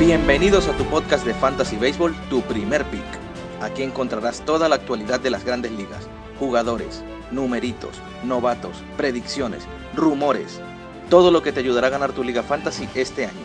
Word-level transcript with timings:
Bienvenidos 0.00 0.66
a 0.66 0.74
tu 0.78 0.84
podcast 0.84 1.26
de 1.26 1.34
Fantasy 1.34 1.76
Baseball, 1.76 2.14
tu 2.30 2.40
primer 2.40 2.86
pick. 2.86 3.04
Aquí 3.60 3.82
encontrarás 3.82 4.40
toda 4.46 4.66
la 4.66 4.76
actualidad 4.76 5.20
de 5.20 5.28
las 5.28 5.44
grandes 5.44 5.72
ligas, 5.72 6.08
jugadores, 6.38 7.04
numeritos, 7.30 8.00
novatos, 8.24 8.82
predicciones, 8.96 9.62
rumores, 9.94 10.58
todo 11.10 11.30
lo 11.30 11.42
que 11.42 11.52
te 11.52 11.60
ayudará 11.60 11.88
a 11.88 11.90
ganar 11.90 12.12
tu 12.12 12.24
liga 12.24 12.42
fantasy 12.42 12.88
este 12.94 13.26
año. 13.26 13.44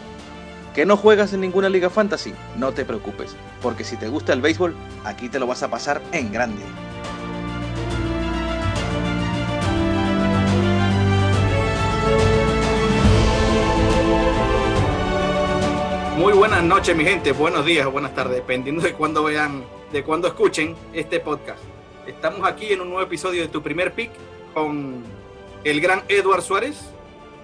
¿Que 0.74 0.86
no 0.86 0.96
juegas 0.96 1.34
en 1.34 1.42
ninguna 1.42 1.68
liga 1.68 1.90
fantasy? 1.90 2.34
No 2.56 2.72
te 2.72 2.86
preocupes, 2.86 3.36
porque 3.62 3.84
si 3.84 3.98
te 3.98 4.08
gusta 4.08 4.32
el 4.32 4.40
béisbol, 4.40 4.74
aquí 5.04 5.28
te 5.28 5.40
lo 5.40 5.48
vas 5.48 5.62
a 5.62 5.70
pasar 5.70 6.02
en 6.14 6.32
grande. 6.32 6.64
Muy 16.26 16.34
buenas 16.34 16.64
noches, 16.64 16.98
mi 16.98 17.04
gente. 17.04 17.34
Buenos 17.34 17.64
días 17.68 17.86
o 17.86 17.92
buenas 17.92 18.16
tardes, 18.16 18.38
dependiendo 18.38 18.82
de 18.82 18.94
cuándo 18.94 19.26
vean, 19.26 19.64
de 19.92 20.04
cuándo 20.04 20.28
escuchen 20.28 20.76
este 20.92 21.20
podcast. 21.20 21.60
Estamos 22.08 22.50
aquí 22.50 22.74
en 22.74 22.82
un 22.82 22.90
nuevo 22.90 23.04
episodio 23.04 23.44
de 23.44 23.48
Tu 23.48 23.62
Primer 23.62 23.94
Pick 23.94 24.10
con 24.52 25.04
el 25.64 25.80
gran 25.80 26.02
Eduard 26.08 26.42
Suárez, 26.42 26.90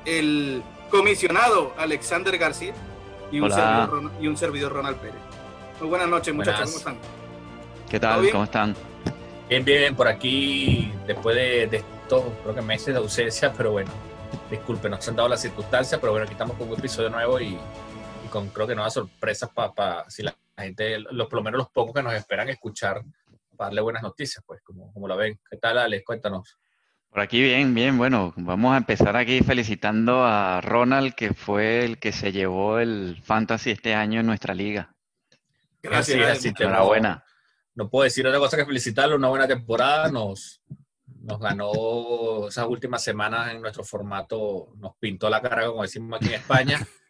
el 0.03 0.63
comisionado 0.89 1.75
Alexander 1.77 2.35
García 2.39 2.73
y 3.31 3.39
un, 3.39 3.51
servidor, 3.51 4.11
y 4.19 4.25
un 4.25 4.35
servidor 4.35 4.73
Ronald 4.73 4.97
Pérez. 4.97 5.21
Muy 5.79 5.87
buenas 5.87 6.09
noches, 6.09 6.33
muchachos. 6.33 6.65
¿Cómo 6.65 6.77
están? 6.79 6.97
¿Qué 7.87 7.99
tal? 7.99 8.31
¿Cómo 8.31 8.45
están? 8.45 8.75
Bien, 9.47 9.63
bien, 9.63 9.95
por 9.95 10.07
aquí, 10.07 10.91
después 11.05 11.35
de, 11.35 11.67
de 11.67 11.77
estos, 11.77 12.23
creo 12.41 12.55
que 12.55 12.61
meses 12.63 12.95
de 12.95 12.97
ausencia, 12.97 13.53
pero 13.53 13.73
bueno, 13.73 13.91
disculpen, 14.49 14.89
nos 14.89 15.07
han 15.07 15.15
dado 15.15 15.29
las 15.29 15.39
circunstancias, 15.39 15.99
pero 16.01 16.13
bueno, 16.13 16.23
aquí 16.23 16.33
estamos 16.33 16.57
con 16.57 16.67
un 16.67 16.79
episodio 16.79 17.11
nuevo 17.11 17.39
y 17.39 17.59
con 18.31 18.49
creo 18.49 18.65
que 18.65 18.73
nuevas 18.73 18.93
sorpresas 18.95 19.49
para 19.51 20.09
si 20.09 20.23
la 20.23 20.35
gente, 20.57 20.97
los, 20.99 21.27
por 21.27 21.35
lo 21.35 21.43
menos 21.43 21.59
los 21.59 21.69
pocos 21.69 21.93
que 21.93 22.01
nos 22.01 22.13
esperan 22.13 22.49
escuchar, 22.49 23.03
para 23.55 23.67
darle 23.67 23.81
buenas 23.81 24.01
noticias, 24.01 24.43
pues, 24.47 24.61
como, 24.63 24.91
como 24.91 25.07
la 25.07 25.15
ven. 25.15 25.39
¿Qué 25.49 25.57
tal, 25.57 25.77
Alex? 25.77 26.03
Cuéntanos. 26.03 26.57
Por 27.09 27.19
aquí 27.19 27.43
bien, 27.43 27.75
bien, 27.75 27.97
bueno, 27.97 28.33
vamos 28.37 28.73
a 28.73 28.77
empezar 28.77 29.17
aquí 29.17 29.41
felicitando 29.41 30.23
a 30.23 30.61
Ronald, 30.61 31.13
que 31.13 31.33
fue 31.33 31.83
el 31.83 31.99
que 31.99 32.13
se 32.13 32.31
llevó 32.31 32.79
el 32.79 33.21
Fantasy 33.21 33.71
este 33.71 33.93
año 33.93 34.21
en 34.21 34.25
nuestra 34.25 34.53
liga. 34.53 34.95
Gracias, 35.83 36.17
gracias 36.17 36.55
enhorabuena. 36.57 37.25
No, 37.75 37.83
no 37.83 37.89
puedo 37.89 38.05
decir 38.05 38.25
otra 38.25 38.39
cosa 38.39 38.55
que 38.55 38.65
felicitarlo, 38.65 39.17
una 39.17 39.27
buena 39.27 39.47
temporada, 39.47 40.09
nos, 40.09 40.61
nos 41.19 41.37
ganó 41.37 42.47
esas 42.47 42.65
últimas 42.65 43.03
semanas 43.03 43.51
en 43.51 43.61
nuestro 43.61 43.83
formato, 43.83 44.69
nos 44.77 44.95
pintó 44.95 45.29
la 45.29 45.41
cara, 45.41 45.67
como 45.67 45.81
decimos 45.81 46.17
aquí 46.17 46.29
en 46.29 46.35
España. 46.35 46.79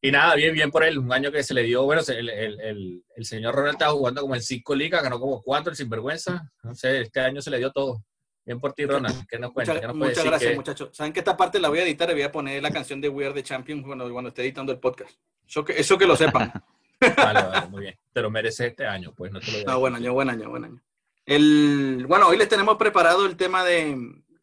Y 0.00 0.10
nada, 0.10 0.34
bien, 0.34 0.54
bien 0.54 0.70
por 0.70 0.84
él. 0.84 0.98
Un 0.98 1.12
año 1.12 1.30
que 1.30 1.42
se 1.42 1.54
le 1.54 1.62
dio, 1.62 1.84
bueno, 1.84 2.02
el, 2.08 2.30
el, 2.30 3.02
el, 3.16 3.24
señor 3.24 3.54
Ronald 3.54 3.74
estaba 3.74 3.92
jugando 3.92 4.20
como 4.22 4.34
en 4.34 4.42
cinco 4.42 4.74
ligas, 4.74 5.02
ganó 5.02 5.18
como 5.18 5.42
cuatro, 5.42 5.70
el 5.70 5.76
sinvergüenza. 5.76 6.50
No 6.62 6.74
sé, 6.74 7.02
este 7.02 7.20
año 7.20 7.40
se 7.40 7.50
le 7.50 7.58
dio 7.58 7.70
todo. 7.70 8.02
Bien 8.44 8.60
por 8.60 8.74
ti, 8.74 8.84
Ronald. 8.84 9.26
¿Qué 9.26 9.38
nos 9.38 9.52
cuenta? 9.52 9.74
Muchas, 9.74 9.94
muchas 9.94 10.24
gracias, 10.24 10.54
muchachos. 10.54 10.90
Saben 10.92 11.12
que 11.12 11.20
esta 11.20 11.36
parte 11.36 11.58
la 11.58 11.70
voy 11.70 11.78
a 11.78 11.84
editar 11.84 12.10
y 12.10 12.14
voy 12.14 12.22
a 12.22 12.32
poner 12.32 12.62
la 12.62 12.70
canción 12.70 13.00
de 13.00 13.08
We 13.08 13.24
Are 13.24 13.34
the 13.34 13.42
Champions 13.42 13.84
cuando, 13.86 14.10
cuando 14.12 14.28
esté 14.28 14.42
editando 14.42 14.72
el 14.72 14.78
podcast. 14.78 15.12
Eso 15.46 15.64
que, 15.64 15.78
eso 15.78 15.96
que 15.96 16.06
lo 16.06 16.16
sepan. 16.16 16.52
vale, 17.16 17.42
vale, 17.42 17.68
muy 17.68 17.80
bien. 17.82 17.98
Te 18.12 18.20
lo 18.20 18.30
mereces 18.30 18.68
este 18.68 18.86
año, 18.86 19.14
pues 19.14 19.32
no 19.32 19.40
te 19.40 19.50
lo 19.50 19.64
No, 19.64 19.80
buen 19.80 19.94
año, 19.94 20.12
buen 20.12 20.28
año, 20.28 20.50
buen 20.50 20.64
año. 20.64 20.82
El, 21.24 22.04
bueno, 22.06 22.28
hoy 22.28 22.36
les 22.36 22.48
tenemos 22.48 22.76
preparado 22.76 23.24
el 23.24 23.36
tema 23.36 23.64
de. 23.64 23.96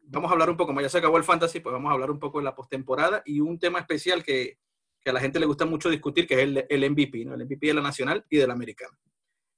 Vamos 0.03 0.30
a 0.30 0.34
hablar 0.34 0.50
un 0.50 0.58
poco, 0.58 0.69
como 0.69 0.81
ya 0.81 0.89
se 0.89 0.97
acabó 0.97 1.17
el 1.17 1.23
fantasy, 1.23 1.59
pues 1.59 1.72
vamos 1.72 1.89
a 1.89 1.94
hablar 1.94 2.09
un 2.09 2.19
poco 2.19 2.39
de 2.39 2.45
la 2.45 2.56
postemporada 2.56 3.22
y 3.23 3.39
un 3.39 3.59
tema 3.59 3.80
especial 3.80 4.23
que 4.23 4.58
que 5.03 5.09
a 5.09 5.13
la 5.13 5.19
gente 5.19 5.39
le 5.39 5.45
gusta 5.45 5.66
mucho 5.66 5.89
discutir, 5.89 6.27
que 6.27 6.35
es 6.35 6.39
el, 6.41 6.66
el 6.69 6.91
MVP, 6.91 7.25
¿no? 7.25 7.34
el 7.34 7.45
MVP 7.45 7.67
de 7.67 7.73
la 7.73 7.81
nacional 7.81 8.25
y 8.29 8.38
de 8.38 8.47
la 8.47 8.53
americana. 8.53 8.97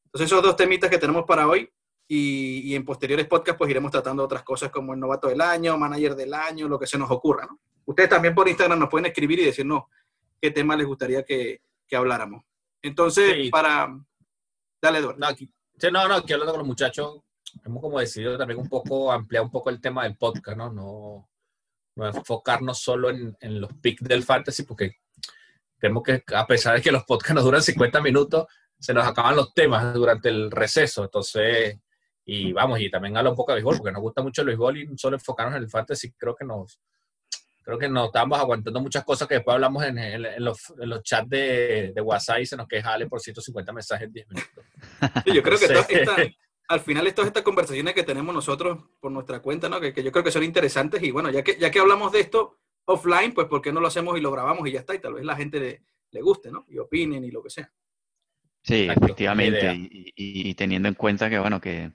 Entonces, 0.05 0.27
esos 0.27 0.43
dos 0.43 0.55
temitas 0.55 0.89
que 0.89 0.97
tenemos 0.97 1.25
para 1.25 1.47
hoy 1.47 1.69
y, 2.07 2.61
y, 2.65 2.75
en 2.75 2.85
posteriores 2.85 3.27
podcasts, 3.27 3.57
pues 3.57 3.69
iremos 3.69 3.91
tratando 3.91 4.23
otras 4.23 4.43
cosas 4.43 4.71
como 4.71 4.93
el 4.93 4.99
novato 4.99 5.27
del 5.27 5.41
año, 5.41 5.77
manager 5.77 6.15
del 6.15 6.33
año, 6.33 6.67
lo 6.67 6.79
que 6.79 6.87
se 6.87 6.97
nos 6.97 7.09
ocurra. 7.09 7.45
¿no? 7.45 7.59
Ustedes 7.85 8.09
también 8.09 8.35
por 8.35 8.47
Instagram 8.47 8.79
nos 8.79 8.89
pueden 8.89 9.07
escribir 9.07 9.39
y 9.39 9.45
decirnos 9.45 9.83
qué 10.41 10.51
tema 10.51 10.75
les 10.75 10.87
gustaría 10.87 11.23
que, 11.23 11.61
que 11.87 11.95
habláramos. 11.95 12.43
Entonces, 12.81 13.33
sí. 13.35 13.49
para. 13.49 13.97
Dale, 14.81 14.99
Eduardo. 14.99 15.19
No, 15.19 15.27
aquí, 15.27 15.49
sí, 15.77 15.87
no, 15.91 16.07
no, 16.07 16.15
aquí 16.15 16.33
hablando 16.33 16.53
con 16.53 16.59
los 16.59 16.67
muchachos, 16.67 17.21
hemos 17.65 17.81
como 17.81 17.99
decidido 17.99 18.37
también 18.37 18.59
un 18.59 18.67
poco 18.67 19.11
ampliar 19.11 19.43
un 19.43 19.51
poco 19.51 19.69
el 19.69 19.81
tema 19.81 20.03
del 20.03 20.17
podcast, 20.17 20.57
¿no? 20.57 20.71
No, 20.71 21.29
no 21.95 22.07
enfocarnos 22.07 22.79
solo 22.79 23.09
en, 23.09 23.35
en 23.39 23.61
los 23.61 23.73
picks 23.75 24.03
del 24.03 24.23
fantasy, 24.23 24.63
porque 24.63 24.97
Creemos 25.83 26.03
que 26.03 26.23
a 26.33 26.47
pesar 26.47 26.77
de 26.77 26.81
que 26.81 26.93
los 26.93 27.03
podcasts 27.03 27.35
nos 27.35 27.43
duran 27.43 27.61
50 27.61 27.99
minutos, 27.99 28.45
se 28.79 28.93
nos 28.93 29.05
acaban 29.05 29.35
los 29.35 29.53
temas 29.53 29.93
durante 29.93 30.29
el 30.29 30.49
receso. 30.49 31.03
Entonces, 31.03 31.77
y 32.23 32.53
vamos, 32.53 32.79
y 32.79 32.89
también 32.89 33.17
habla 33.17 33.31
un 33.31 33.35
poco 33.35 33.51
de 33.51 33.55
béisbol, 33.55 33.79
porque 33.79 33.91
nos 33.91 34.01
gusta 34.01 34.23
mucho 34.23 34.43
el 34.43 34.47
béisbol 34.47 34.77
y 34.77 34.97
solo 34.97 35.17
enfocarnos 35.17 35.57
en 35.57 35.63
el 35.63 35.69
fantasy, 35.69 36.13
creo 36.13 36.35
que 36.35 36.45
nos, 36.45 36.79
creo 37.63 37.77
que 37.77 37.89
nos 37.89 38.05
estamos 38.05 38.39
aguantando 38.39 38.79
muchas 38.79 39.03
cosas 39.03 39.27
que 39.27 39.33
después 39.33 39.55
hablamos 39.55 39.83
en, 39.83 39.97
en, 39.97 40.25
en, 40.25 40.45
los, 40.45 40.73
en 40.79 40.87
los, 40.87 41.03
chats 41.03 41.29
de, 41.29 41.91
de, 41.93 42.01
WhatsApp 42.01 42.39
y 42.39 42.45
se 42.45 42.55
nos 42.55 42.65
queja 42.65 42.93
Ale 42.93 43.07
por 43.07 43.19
150 43.19 43.73
mensajes 43.73 44.07
en 44.07 44.13
10 44.13 44.27
minutos. 44.29 44.63
Sí, 45.25 45.33
yo 45.33 45.43
creo 45.43 45.59
que 45.59 45.65
esta, 45.65 45.81
esta, 45.81 46.15
al 46.69 46.79
final 46.79 47.13
todas 47.13 47.27
estas 47.27 47.43
conversaciones 47.43 47.93
que 47.93 48.03
tenemos 48.03 48.33
nosotros 48.33 48.85
por 49.01 49.11
nuestra 49.11 49.41
cuenta, 49.41 49.67
¿no? 49.67 49.81
que, 49.81 49.91
que, 49.91 50.01
yo 50.01 50.13
creo 50.13 50.23
que 50.23 50.31
son 50.31 50.43
interesantes 50.43 51.03
y 51.03 51.11
bueno, 51.11 51.29
ya 51.29 51.43
que, 51.43 51.57
ya 51.59 51.69
que 51.69 51.79
hablamos 51.79 52.13
de 52.13 52.21
esto, 52.21 52.61
offline, 52.85 53.33
pues 53.33 53.47
¿por 53.47 53.61
qué 53.61 53.71
no 53.71 53.79
lo 53.79 53.87
hacemos 53.87 54.17
y 54.17 54.21
lo 54.21 54.31
grabamos 54.31 54.67
y 54.67 54.71
ya 54.71 54.79
está? 54.79 54.95
Y 54.95 54.99
tal 54.99 55.13
vez 55.13 55.25
la 55.25 55.35
gente 55.35 55.59
le, 55.59 55.81
le 56.11 56.21
guste, 56.21 56.51
¿no? 56.51 56.65
Y 56.69 56.77
opinen 56.77 57.23
y 57.23 57.31
lo 57.31 57.41
que 57.41 57.49
sea. 57.49 57.71
Sí, 58.61 58.83
Exacto, 58.83 59.05
efectivamente. 59.05 59.73
Y, 59.73 60.13
y, 60.15 60.49
y, 60.49 60.55
teniendo 60.55 60.87
en 60.87 60.93
cuenta 60.93 61.29
que, 61.29 61.37
bueno, 61.37 61.59
que, 61.59 61.91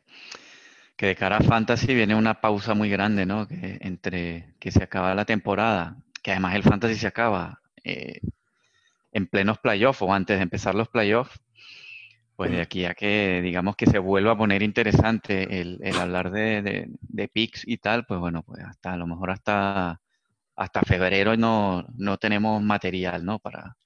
que, 0.97 1.07
de 1.07 1.17
cara 1.17 1.39
a 1.39 1.43
Fantasy 1.43 1.95
viene 1.95 2.15
una 2.15 2.41
pausa 2.41 2.75
muy 2.75 2.91
grande, 2.91 3.25
¿no? 3.25 3.49
Que 3.49 3.79
entre 3.81 4.55
que 4.59 4.71
se 4.71 4.83
acaba 4.83 5.15
la 5.15 5.25
temporada, 5.25 5.97
que 6.23 6.33
además 6.33 6.57
el 6.57 6.63
Fantasy 6.63 6.97
se 6.97 7.07
acaba 7.07 7.63
eh, 7.85 8.21
en 9.13 9.27
plenos 9.27 9.59
playoffs 9.59 10.03
o 10.03 10.13
antes 10.13 10.37
de 10.37 10.43
empezar 10.43 10.75
los 10.75 10.89
playoffs, 10.89 11.41
pues 12.37 12.51
de 12.51 12.61
aquí 12.61 12.85
a 12.85 12.95
que, 12.95 13.41
digamos, 13.43 13.75
que 13.75 13.87
se 13.87 13.99
vuelva 13.99 14.33
a 14.33 14.39
poner 14.39 14.63
interesante 14.63 15.61
el, 15.61 15.81
el 15.83 15.97
hablar 15.97 16.31
de, 16.31 16.63
de, 16.63 16.87
de 17.01 17.29
picks 17.29 17.67
y 17.67 17.79
tal, 17.79 18.05
pues 18.05 18.21
bueno, 18.21 18.43
pues 18.43 18.63
hasta 18.63 18.93
a 18.93 18.97
lo 18.97 19.07
mejor 19.07 19.31
hasta 19.31 20.01
hasta 20.59 20.83
febrero 20.83 21.37
no, 21.37 21.87
no 21.97 22.19
tenemos 22.19 22.61
material, 22.61 23.25
¿no? 23.25 23.39
Para, 23.39 23.77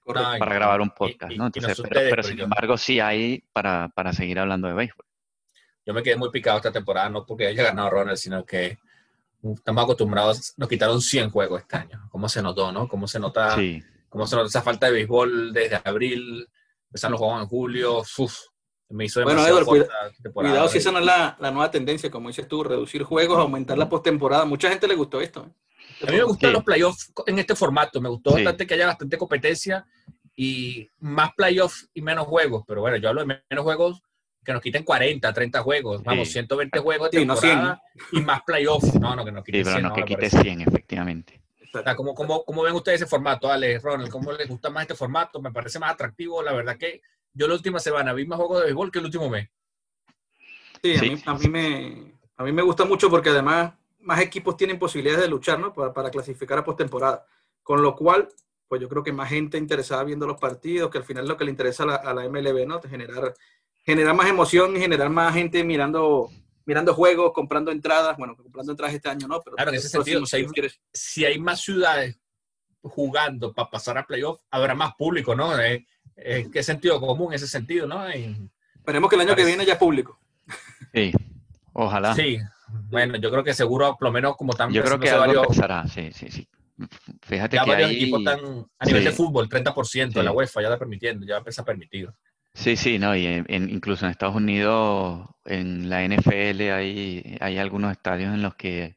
Correcto. 0.00 0.38
para 0.38 0.54
grabar 0.54 0.80
un 0.80 0.90
podcast, 0.90 1.32
¿no? 1.34 1.46
Entonces, 1.46 1.76
pero, 1.82 1.88
pero, 1.88 2.10
pero, 2.10 2.22
sin 2.22 2.40
embargo 2.40 2.78
sí 2.78 3.00
hay 3.00 3.42
para, 3.52 3.90
para 3.94 4.12
seguir 4.12 4.38
hablando 4.38 4.68
de 4.68 4.74
béisbol. 4.74 5.04
Yo 5.84 5.92
me 5.92 6.04
quedé 6.04 6.16
muy 6.16 6.30
picado 6.30 6.58
esta 6.58 6.70
temporada, 6.70 7.08
no 7.08 7.26
porque 7.26 7.48
haya 7.48 7.64
ganado 7.64 7.90
Ronald, 7.90 8.16
sino 8.16 8.44
que 8.44 8.78
estamos 9.42 9.82
acostumbrados, 9.82 10.54
nos 10.56 10.68
quitaron 10.68 11.00
100 11.00 11.30
juegos 11.30 11.62
este 11.62 11.76
año. 11.76 12.08
¿Cómo 12.10 12.28
se 12.28 12.40
notó, 12.40 12.70
no? 12.70 12.86
¿Cómo 12.86 13.08
se 13.08 13.18
nota, 13.18 13.56
sí. 13.56 13.82
cómo 14.08 14.24
se 14.24 14.36
nota 14.36 14.46
esa 14.46 14.62
falta 14.62 14.86
de 14.86 14.92
béisbol 14.92 15.52
desde 15.52 15.80
abril? 15.82 16.46
Empezaron 16.86 17.12
los 17.12 17.20
juegos 17.20 17.42
en 17.42 17.48
julio, 17.48 17.98
uf, 18.18 18.36
me 18.90 19.06
hizo 19.06 19.20
bueno, 19.24 19.44
Edward, 19.44 19.64
cuida, 19.64 19.88
cuidado 20.32 20.68
si 20.68 20.78
esa 20.78 20.92
no 20.92 21.00
es 21.00 21.06
la, 21.06 21.36
la, 21.40 21.50
nueva 21.50 21.72
tendencia, 21.72 22.08
como 22.08 22.28
dices 22.28 22.46
tú, 22.46 22.62
reducir 22.62 23.02
juegos, 23.02 23.38
aumentar 23.38 23.76
la 23.76 23.88
postemporada. 23.88 24.44
Mucha 24.44 24.68
gente 24.68 24.86
le 24.86 24.94
gustó 24.94 25.20
esto. 25.20 25.46
¿eh? 25.46 25.52
A 26.02 26.10
mí 26.10 26.16
me 26.16 26.22
gustan 26.24 26.50
sí. 26.50 26.54
los 26.54 26.64
playoffs 26.64 27.12
en 27.26 27.38
este 27.38 27.54
formato. 27.54 28.00
Me 28.00 28.08
gustó 28.08 28.30
sí. 28.30 28.36
bastante 28.36 28.66
que 28.66 28.74
haya 28.74 28.86
bastante 28.86 29.18
competencia 29.18 29.86
y 30.34 30.88
más 30.98 31.30
playoffs 31.34 31.88
y 31.92 32.02
menos 32.02 32.26
juegos. 32.26 32.64
Pero 32.66 32.80
bueno, 32.80 32.96
yo 32.96 33.08
hablo 33.08 33.24
de 33.24 33.42
menos 33.50 33.64
juegos 33.64 34.02
que 34.44 34.52
nos 34.52 34.62
quiten 34.62 34.84
40, 34.84 35.32
30 35.32 35.62
juegos. 35.62 36.02
Vamos, 36.02 36.28
sí. 36.28 36.34
120 36.34 36.78
juegos 36.78 37.10
de 37.10 37.18
temporada 37.18 37.82
no 37.94 38.18
y 38.18 38.22
más 38.22 38.42
playoffs. 38.42 38.94
No, 38.94 39.14
no, 39.14 39.24
que 39.24 39.32
nos 39.32 39.44
quiten 39.44 39.64
sí, 39.64 39.64
pero 39.64 39.76
100. 39.76 39.88
No, 39.88 39.94
que 39.94 40.04
quite 40.04 40.30
100, 40.30 40.60
efectivamente. 40.62 41.40
O 41.72 41.82
sea, 41.82 41.94
¿cómo, 41.94 42.14
cómo, 42.14 42.44
¿Cómo 42.44 42.62
ven 42.62 42.74
ustedes 42.74 43.02
ese 43.02 43.08
formato, 43.08 43.50
Ale, 43.50 43.78
Ronald? 43.78 44.10
¿Cómo 44.10 44.32
les 44.32 44.48
gusta 44.48 44.70
más 44.70 44.82
este 44.82 44.94
formato? 44.94 45.40
Me 45.40 45.52
parece 45.52 45.78
más 45.78 45.92
atractivo. 45.92 46.42
La 46.42 46.52
verdad 46.52 46.76
que 46.76 47.02
yo 47.32 47.46
la 47.46 47.54
última 47.54 47.78
semana 47.78 48.12
vi 48.12 48.26
más 48.26 48.38
juegos 48.38 48.60
de 48.60 48.64
béisbol 48.64 48.90
que 48.90 48.98
el 48.98 49.04
último 49.04 49.28
mes. 49.28 49.48
Sí, 50.82 50.96
a 50.96 51.02
mí, 51.02 51.22
a 51.26 51.34
mí, 51.34 51.48
me, 51.48 52.14
a 52.38 52.44
mí 52.44 52.52
me 52.52 52.62
gusta 52.62 52.84
mucho 52.86 53.10
porque 53.10 53.28
además 53.28 53.74
más 54.00 54.20
equipos 54.20 54.56
tienen 54.56 54.78
posibilidades 54.78 55.22
de 55.22 55.28
luchar, 55.28 55.58
¿no? 55.58 55.72
Para, 55.72 55.92
para 55.92 56.10
clasificar 56.10 56.58
a 56.58 56.64
postemporada. 56.64 57.24
Con 57.62 57.82
lo 57.82 57.94
cual, 57.94 58.28
pues 58.68 58.80
yo 58.80 58.88
creo 58.88 59.02
que 59.02 59.12
más 59.12 59.28
gente 59.28 59.58
interesada 59.58 60.04
viendo 60.04 60.26
los 60.26 60.40
partidos, 60.40 60.90
que 60.90 60.98
al 60.98 61.04
final 61.04 61.24
es 61.24 61.28
lo 61.28 61.36
que 61.36 61.44
le 61.44 61.50
interesa 61.50 61.82
a 61.82 61.86
la, 61.86 61.94
a 61.96 62.14
la 62.14 62.28
MLB, 62.28 62.66
¿no? 62.66 62.80
Generar, 62.80 63.34
generar 63.84 64.14
más 64.14 64.28
emoción 64.28 64.76
y 64.76 64.80
generar 64.80 65.10
más 65.10 65.34
gente 65.34 65.64
mirando, 65.64 66.30
mirando 66.64 66.94
juegos, 66.94 67.32
comprando 67.32 67.70
entradas. 67.70 68.16
Bueno, 68.16 68.36
comprando 68.36 68.72
entradas 68.72 68.94
este 68.94 69.08
año 69.08 69.26
no, 69.28 69.40
pero. 69.40 69.56
Claro, 69.56 69.70
en 69.70 69.76
ese 69.76 69.88
sentido, 69.88 70.24
si 70.26 70.36
hay, 70.36 70.46
si 70.92 71.24
hay, 71.24 71.38
más 71.38 71.60
ciudades 71.60 72.18
jugando 72.82 73.52
para 73.52 73.70
pasar 73.70 73.98
a 73.98 74.06
playoff, 74.06 74.40
habrá 74.50 74.74
más 74.74 74.94
público, 74.94 75.34
¿no? 75.34 75.58
Eh, 75.58 75.86
eh, 76.16 76.48
¿Qué 76.52 76.62
sentido 76.62 77.00
común 77.00 77.32
ese 77.32 77.46
sentido, 77.46 77.86
no? 77.86 78.08
Y, 78.14 78.50
Esperemos 78.76 79.10
que 79.10 79.16
el 79.16 79.20
año 79.20 79.30
parece... 79.30 79.42
que 79.42 79.46
viene 79.46 79.62
haya 79.62 79.78
público. 79.78 80.18
Sí, 80.94 81.12
ojalá. 81.72 82.14
Sí, 82.14 82.38
bueno, 82.90 83.16
yo 83.16 83.30
creo 83.30 83.44
que 83.44 83.54
seguro, 83.54 83.96
por 83.98 84.08
lo 84.08 84.12
menos 84.12 84.36
como 84.36 84.52
también. 84.52 84.82
Yo 84.82 84.86
creo 84.86 84.98
que 85.00 85.10
algo 85.10 85.20
varios... 85.26 85.42
empezará, 85.44 85.86
sí, 85.88 86.10
sí, 86.12 86.30
sí. 86.30 86.48
Fíjate 87.22 87.56
ya 87.56 87.64
que 87.64 87.70
varios 87.70 87.90
ahí- 87.90 87.96
equipos 87.96 88.20
están 88.20 88.38
a 88.78 88.84
nivel 88.86 89.02
sí. 89.02 89.08
de 89.08 89.12
fútbol, 89.14 89.48
30%, 89.48 90.12
Sí. 90.20 90.22
la 90.24 90.32
UEFA 90.32 90.62
ya 90.62 90.68
está 90.68 90.78
permitiendo, 90.78 91.26
ya 91.26 91.36
empieza 91.36 91.64
permitido. 91.64 92.14
Sí, 92.54 92.76
sí, 92.76 92.98
no, 92.98 93.14
y 93.14 93.26
en- 93.26 93.46
en- 93.48 93.70
incluso 93.70 94.04
en 94.06 94.10
Estados 94.10 94.34
Unidos, 94.36 95.28
en 95.44 95.88
la 95.88 96.02
NFL, 96.04 96.72
hay, 96.72 97.36
hay 97.40 97.58
algunos 97.58 97.92
estadios 97.92 98.32
en 98.34 98.42
los 98.42 98.54
que, 98.56 98.96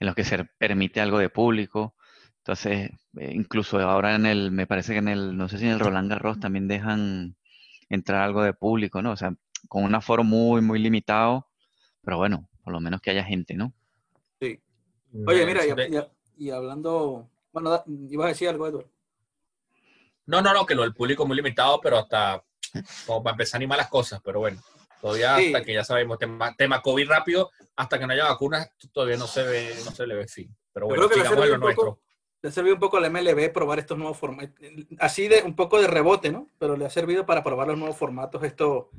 en 0.00 0.06
los 0.06 0.14
que 0.14 0.24
se 0.24 0.44
permite 0.58 1.00
algo 1.00 1.18
de 1.18 1.28
público. 1.30 1.94
Entonces, 2.38 2.90
eh, 3.18 3.32
incluso 3.34 3.78
ahora 3.80 4.14
en 4.14 4.26
el, 4.26 4.50
me 4.52 4.66
parece 4.66 4.92
que 4.92 4.98
en 4.98 5.08
el, 5.08 5.36
no 5.36 5.48
sé 5.48 5.58
si 5.58 5.64
en 5.64 5.72
el 5.72 5.80
Roland 5.80 6.10
Garros 6.10 6.38
también 6.38 6.68
dejan 6.68 7.36
entrar 7.88 8.20
algo 8.22 8.42
de 8.42 8.52
público, 8.52 9.00
¿no? 9.02 9.12
O 9.12 9.16
sea, 9.16 9.32
con 9.68 9.82
un 9.84 9.94
aforo 9.94 10.24
muy, 10.24 10.60
muy 10.60 10.78
limitado, 10.78 11.48
pero 12.02 12.18
bueno, 12.18 12.48
por 12.64 12.72
lo 12.72 12.80
menos 12.80 13.00
que 13.00 13.10
haya 13.10 13.22
gente, 13.24 13.54
¿no? 13.54 13.72
Sí. 14.40 14.58
Oye, 15.26 15.40
No, 15.42 15.46
mira, 15.46 15.64
y, 15.66 15.72
de- 15.74 16.08
y- 16.36 16.46
y 16.46 16.50
hablando, 16.50 17.28
bueno, 17.52 17.70
da- 17.70 17.84
ibas 18.10 18.24
a 18.24 18.28
decir 18.28 18.48
algo, 18.48 18.66
Edward. 18.66 18.86
No, 20.26 20.40
no, 20.40 20.52
no, 20.54 20.64
que 20.66 20.74
lo 20.74 20.82
del 20.82 20.94
público 20.94 21.22
es 21.22 21.26
muy 21.28 21.36
limitado, 21.36 21.80
pero 21.80 21.98
hasta 21.98 22.42
como 23.06 23.22
para 23.22 23.34
empezar 23.34 23.58
a 23.58 23.58
animar 23.58 23.78
las 23.78 23.88
cosas, 23.88 24.20
pero 24.24 24.40
bueno, 24.40 24.60
todavía 25.00 25.36
Sí. 25.36 25.46
hasta 25.46 25.64
que 25.64 25.74
ya 25.74 25.84
sabemos, 25.84 26.18
tema, 26.18 26.54
tema 26.56 26.80
COVID 26.82 27.08
rápido, 27.08 27.50
hasta 27.76 27.98
que 27.98 28.06
no 28.06 28.12
haya 28.14 28.24
vacunas, 28.24 28.70
todavía 28.92 29.16
no 29.18 29.26
se 29.26 29.42
ve, 29.42 29.74
no 29.84 29.90
se 29.90 30.06
le 30.06 30.14
ve 30.14 30.26
fin. 30.26 30.54
Pero 30.72 30.86
Yo 30.86 30.88
bueno, 30.88 31.02
creo 31.02 31.08
que 31.10 31.16
le 31.16 31.22
sigamos 31.28 31.44
en 31.44 31.50
lo 31.52 31.56
poco- 31.58 31.66
nuestro. 31.84 32.00
Le 32.42 32.48
ha 32.48 32.52
servido 32.52 32.74
un 32.74 32.80
poco 32.80 32.96
a 32.96 33.00
la 33.00 33.06
MLB 33.08 33.48
probar 33.52 33.78
estos 33.78 33.96
nuevos 33.96 34.18
formatos, 34.18 34.54
así 34.98 35.28
de 35.28 35.42
un 35.44 35.54
poco 35.56 35.80
de 35.80 35.86
rebote, 35.86 36.30
¿no? 36.30 36.48
Pero 36.58 36.76
le 36.76 36.84
ha 36.84 36.90
servido 36.90 37.24
para 37.24 37.42
probar 37.42 37.68
los 37.68 37.78
nuevos 37.78 37.96
formatos. 37.96 38.42
Esto, 38.42 38.90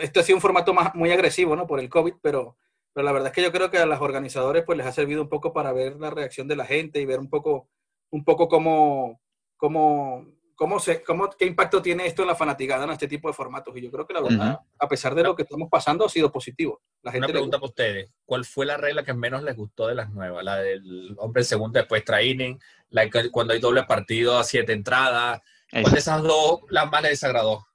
esto 0.00 0.20
ha 0.20 0.22
sido 0.22 0.36
un 0.36 0.40
formato 0.42 0.72
más, 0.72 0.94
muy 0.94 1.10
agresivo, 1.10 1.56
¿no? 1.56 1.66
Por 1.66 1.80
el 1.80 1.90
COVID, 1.90 2.14
pero, 2.22 2.56
pero 2.94 3.04
la 3.04 3.12
verdad 3.12 3.28
es 3.28 3.34
que 3.34 3.42
yo 3.42 3.52
creo 3.52 3.70
que 3.70 3.78
a 3.78 3.86
los 3.86 4.00
organizadores 4.00 4.62
pues 4.64 4.78
les 4.78 4.86
ha 4.86 4.92
servido 4.92 5.20
un 5.20 5.28
poco 5.28 5.52
para 5.52 5.72
ver 5.72 5.96
la 5.96 6.10
reacción 6.10 6.46
de 6.46 6.54
la 6.54 6.64
gente 6.64 7.00
y 7.00 7.04
ver 7.04 7.18
un 7.18 7.28
poco, 7.28 7.68
un 8.10 8.24
poco 8.24 8.48
cómo, 8.48 9.20
cómo, 9.56 10.28
cómo 10.54 10.78
se, 10.78 11.02
cómo, 11.02 11.28
qué 11.30 11.44
impacto 11.44 11.82
tiene 11.82 12.06
esto 12.06 12.22
en 12.22 12.28
la 12.28 12.36
fanaticada, 12.36 12.86
¿no? 12.86 12.92
Este 12.92 13.08
tipo 13.08 13.26
de 13.26 13.34
formatos. 13.34 13.76
Y 13.76 13.82
yo 13.82 13.90
creo 13.90 14.06
que 14.06 14.14
la 14.14 14.20
verdad, 14.20 14.60
a 14.78 14.88
pesar 14.88 15.16
de 15.16 15.24
lo 15.24 15.34
que 15.34 15.42
estamos 15.42 15.68
pasando, 15.68 16.06
ha 16.06 16.08
sido 16.08 16.30
positivo. 16.30 16.82
La 17.02 17.10
gente 17.10 17.26
Una 17.26 17.32
pregunta 17.32 17.58
para 17.58 17.68
ustedes. 17.68 18.12
¿Cuál 18.24 18.44
fue 18.44 18.64
la 18.64 18.76
regla 18.76 19.02
que 19.02 19.12
menos 19.12 19.42
les 19.42 19.56
gustó 19.56 19.88
de 19.88 19.96
las 19.96 20.10
nuevas? 20.10 20.44
La 20.44 20.58
del 20.58 21.16
hombre 21.18 21.42
en 21.42 21.46
segunda 21.46 21.80
después 21.80 22.04
training, 22.04 22.58
la 22.90 23.10
que 23.10 23.28
cuando 23.32 23.54
hay 23.54 23.60
doble 23.60 23.82
partido 23.82 24.38
a 24.38 24.44
siete 24.44 24.72
entradas. 24.72 25.42
¿Cuál 25.68 25.82
de 25.82 25.88
Esa, 25.90 25.98
esas 25.98 26.22
dos 26.22 26.60
las 26.68 26.88
más 26.88 27.02
les 27.02 27.10
desagradó? 27.10 27.66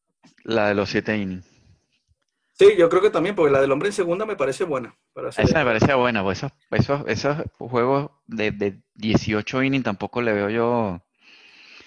la 0.43 0.69
de 0.69 0.75
los 0.75 0.89
siete 0.89 1.17
innings. 1.17 1.48
Sí, 2.59 2.75
yo 2.77 2.89
creo 2.89 3.01
que 3.01 3.09
también, 3.09 3.35
porque 3.35 3.53
la 3.53 3.61
del 3.61 3.71
hombre 3.71 3.87
en 3.87 3.93
segunda 3.93 4.25
me 4.25 4.35
parece 4.35 4.65
buena. 4.65 4.93
Para 5.13 5.29
hacer 5.29 5.45
Esa 5.45 5.59
me 5.59 5.65
parecía 5.65 5.95
buena, 5.95 6.21
pues 6.23 6.39
esos, 6.39 6.51
esos, 6.71 7.07
esos 7.07 7.37
juegos 7.57 8.11
de, 8.27 8.51
de 8.51 8.81
18 8.95 9.63
innings 9.63 9.85
tampoco 9.85 10.21
le 10.21 10.33
veo 10.33 10.49
yo. 10.49 11.01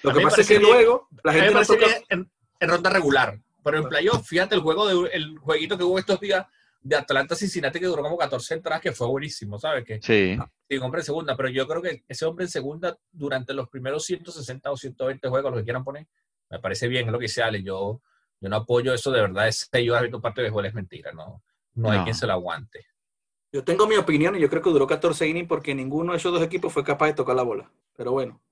Lo 0.03 0.15
que 0.15 0.21
pasa 0.23 0.41
es 0.41 0.49
que 0.49 0.59
bien. 0.59 0.71
luego 0.71 1.09
la 1.23 1.33
A 1.33 1.35
mí 1.35 1.41
me 1.41 1.47
gente 1.47 1.61
no 1.61 1.67
parece 1.67 1.75
toca... 1.77 1.87
bien 1.87 2.03
en, 2.09 2.31
en 2.61 2.69
ronda 2.71 2.89
regular. 2.91 3.39
Pero 3.63 3.79
en 3.79 3.89
playoff, 3.89 4.27
fíjate 4.27 4.55
el 4.55 4.63
juego 4.63 4.89
de, 5.05 5.11
el 5.13 5.39
jueguito 5.39 5.77
que 5.77 5.85
hubo 5.85 5.99
estos 5.99 6.19
días 6.19 6.47
de 6.81 6.97
Atlanta 6.97 7.37
Cincinnati 7.37 7.79
que 7.79 7.87
duró 7.87 8.03
como 8.03 8.17
14 8.19 8.55
entradas, 8.55 8.81
que 8.83 8.91
fue 8.93 9.07
buenísimo, 9.07 9.59
¿sabes? 9.59 9.85
Que 9.85 10.01
Sí, 10.03 10.37
sí, 10.69 10.77
hombre 10.79 11.01
en 11.03 11.05
segunda, 11.05 11.37
pero 11.37 11.49
yo 11.49 11.69
creo 11.69 11.81
que 11.81 12.03
ese 12.09 12.25
hombre 12.25 12.47
en 12.47 12.51
segunda 12.51 12.99
durante 13.13 13.55
los 13.55 13.69
primeros 13.69 14.05
160 14.05 14.69
o 14.71 14.77
120 14.77 15.29
juegos, 15.29 15.51
los 15.53 15.61
que 15.61 15.65
quieran 15.65 15.85
poner, 15.85 16.07
me 16.51 16.59
parece 16.59 16.89
bien, 16.89 17.07
es 17.07 17.13
lo 17.13 17.19
que 17.21 17.25
dice 17.27 17.43
Ale. 17.43 17.63
Yo, 17.63 18.01
yo 18.43 18.49
no 18.49 18.56
apoyo 18.56 18.93
eso 18.93 19.12
de 19.12 19.21
verdad, 19.21 19.47
ese 19.47 19.85
yo 19.85 19.99
viendo 20.00 20.21
parte 20.21 20.41
de 20.41 20.47
béisbol 20.47 20.67
es 20.67 20.75
mentira, 20.75 21.12
no, 21.12 21.44
no 21.75 21.91
hay 21.93 22.00
quien 22.00 22.15
se 22.15 22.27
lo 22.27 22.33
aguante. 22.33 22.85
Yo 23.53 23.62
tengo 23.62 23.87
mi 23.87 23.94
opinión 23.97 24.35
y 24.35 24.41
yo 24.41 24.50
creo 24.50 24.62
que 24.62 24.71
duró 24.71 24.87
14 24.87 25.29
innings 25.29 25.47
porque 25.47 25.77
ninguno 25.77 26.11
de 26.12 26.19
esos 26.19 26.33
dos 26.33 26.43
equipos 26.43 26.73
fue 26.73 26.83
capaz 26.83 27.06
de 27.06 27.15
tocar 27.15 27.37
la 27.37 27.44
bola. 27.44 27.71
Pero 27.97 28.11
bueno, 28.11 28.43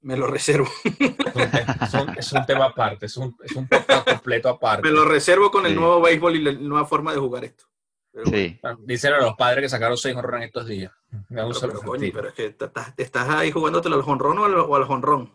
me 0.00 0.16
lo 0.16 0.28
reservo. 0.28 0.68
Es 0.84 1.94
un, 1.94 2.08
es 2.16 2.46
tema 2.46 2.66
aparte, 2.66 3.06
es 3.06 3.16
un, 3.18 3.36
es 3.42 3.52
un 3.54 3.68
podcast 3.68 4.08
completo 4.08 4.48
aparte. 4.48 4.88
Me 4.88 4.94
lo 4.94 5.04
reservo 5.04 5.50
con 5.50 5.66
el 5.66 5.74
nuevo 5.74 6.00
béisbol 6.00 6.36
y 6.36 6.42
la 6.42 6.52
nueva 6.52 6.86
forma 6.86 7.12
de 7.12 7.18
jugar 7.18 7.44
esto. 7.44 7.64
Pero 8.10 8.26
sí. 8.30 8.58
Bueno, 8.62 8.78
Dicen 8.84 9.12
a 9.12 9.18
los 9.18 9.34
padres 9.34 9.62
que 9.62 9.68
sacaron 9.68 9.98
seis 9.98 10.16
honrones 10.16 10.46
estos 10.46 10.66
días. 10.66 10.92
Me 11.28 11.42
pero, 11.42 11.50
pero, 11.60 11.80
coño, 11.80 12.10
pero 12.14 12.28
es 12.28 12.34
que 12.34 12.50
te 12.50 13.02
estás, 13.02 13.28
ahí 13.28 13.50
jugándotelo 13.50 13.96
al 13.96 14.02
jonrón 14.02 14.38
o 14.38 14.44
al, 14.46 14.54
o 14.54 14.74
al 14.74 14.84
jonrón. 14.84 15.34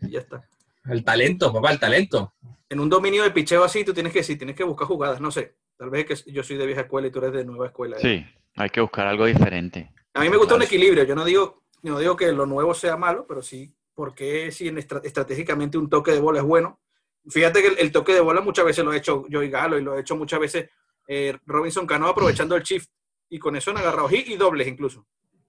Y 0.00 0.10
ya 0.10 0.20
está. 0.20 0.48
El 0.88 1.04
talento, 1.04 1.52
papá, 1.52 1.72
el 1.72 1.78
talento. 1.80 2.34
En 2.68 2.80
un 2.80 2.88
dominio 2.88 3.22
de 3.22 3.30
picheo 3.30 3.64
así, 3.64 3.84
tú 3.84 3.92
tienes 3.94 4.12
que 4.12 4.22
sí, 4.22 4.36
tienes 4.36 4.56
que 4.56 4.64
buscar 4.64 4.86
jugadas. 4.88 5.20
No 5.20 5.30
sé. 5.30 5.56
Tal 5.76 5.90
vez 5.90 6.08
es 6.08 6.22
que 6.24 6.32
yo 6.32 6.42
soy 6.42 6.56
de 6.56 6.66
vieja 6.66 6.82
escuela 6.82 7.08
y 7.08 7.10
tú 7.10 7.18
eres 7.18 7.32
de 7.32 7.44
nueva 7.44 7.66
escuela. 7.66 7.98
Sí, 7.98 8.24
hay 8.56 8.70
que 8.70 8.80
buscar 8.80 9.06
algo 9.06 9.26
diferente. 9.26 9.90
A 10.14 10.20
mí 10.20 10.28
me 10.30 10.36
gusta 10.36 10.54
un 10.54 10.62
equilibrio. 10.62 11.04
Yo 11.04 11.14
no 11.14 11.24
digo, 11.24 11.62
no 11.82 11.98
digo 11.98 12.16
que 12.16 12.30
lo 12.32 12.46
nuevo 12.46 12.74
sea 12.74 12.96
malo, 12.96 13.26
pero 13.26 13.42
sí, 13.42 13.74
porque 13.94 14.52
si 14.52 14.68
en 14.68 14.78
estra- 14.78 15.00
estratégicamente 15.04 15.78
un 15.78 15.88
toque 15.88 16.12
de 16.12 16.20
bola 16.20 16.38
es 16.40 16.44
bueno. 16.44 16.80
Fíjate 17.28 17.62
que 17.62 17.68
el, 17.68 17.78
el 17.78 17.92
toque 17.92 18.12
de 18.14 18.20
bola 18.20 18.40
muchas 18.40 18.64
veces 18.64 18.84
lo 18.84 18.90
ha 18.92 18.96
hecho 18.96 19.24
Joey 19.30 19.48
Galo 19.50 19.78
y 19.78 19.82
lo 19.82 19.94
ha 19.94 20.00
hecho 20.00 20.14
muchas 20.16 20.38
veces 20.40 20.68
eh, 21.08 21.36
Robinson 21.46 21.86
Cano 21.86 22.06
aprovechando 22.08 22.54
el 22.56 22.62
shift. 22.62 22.90
Y 23.28 23.38
con 23.38 23.56
eso 23.56 23.70
han 23.72 23.78
agarrado 23.78 24.08
hit 24.08 24.28
y 24.28 24.36
dobles 24.36 24.68
incluso. 24.68 25.06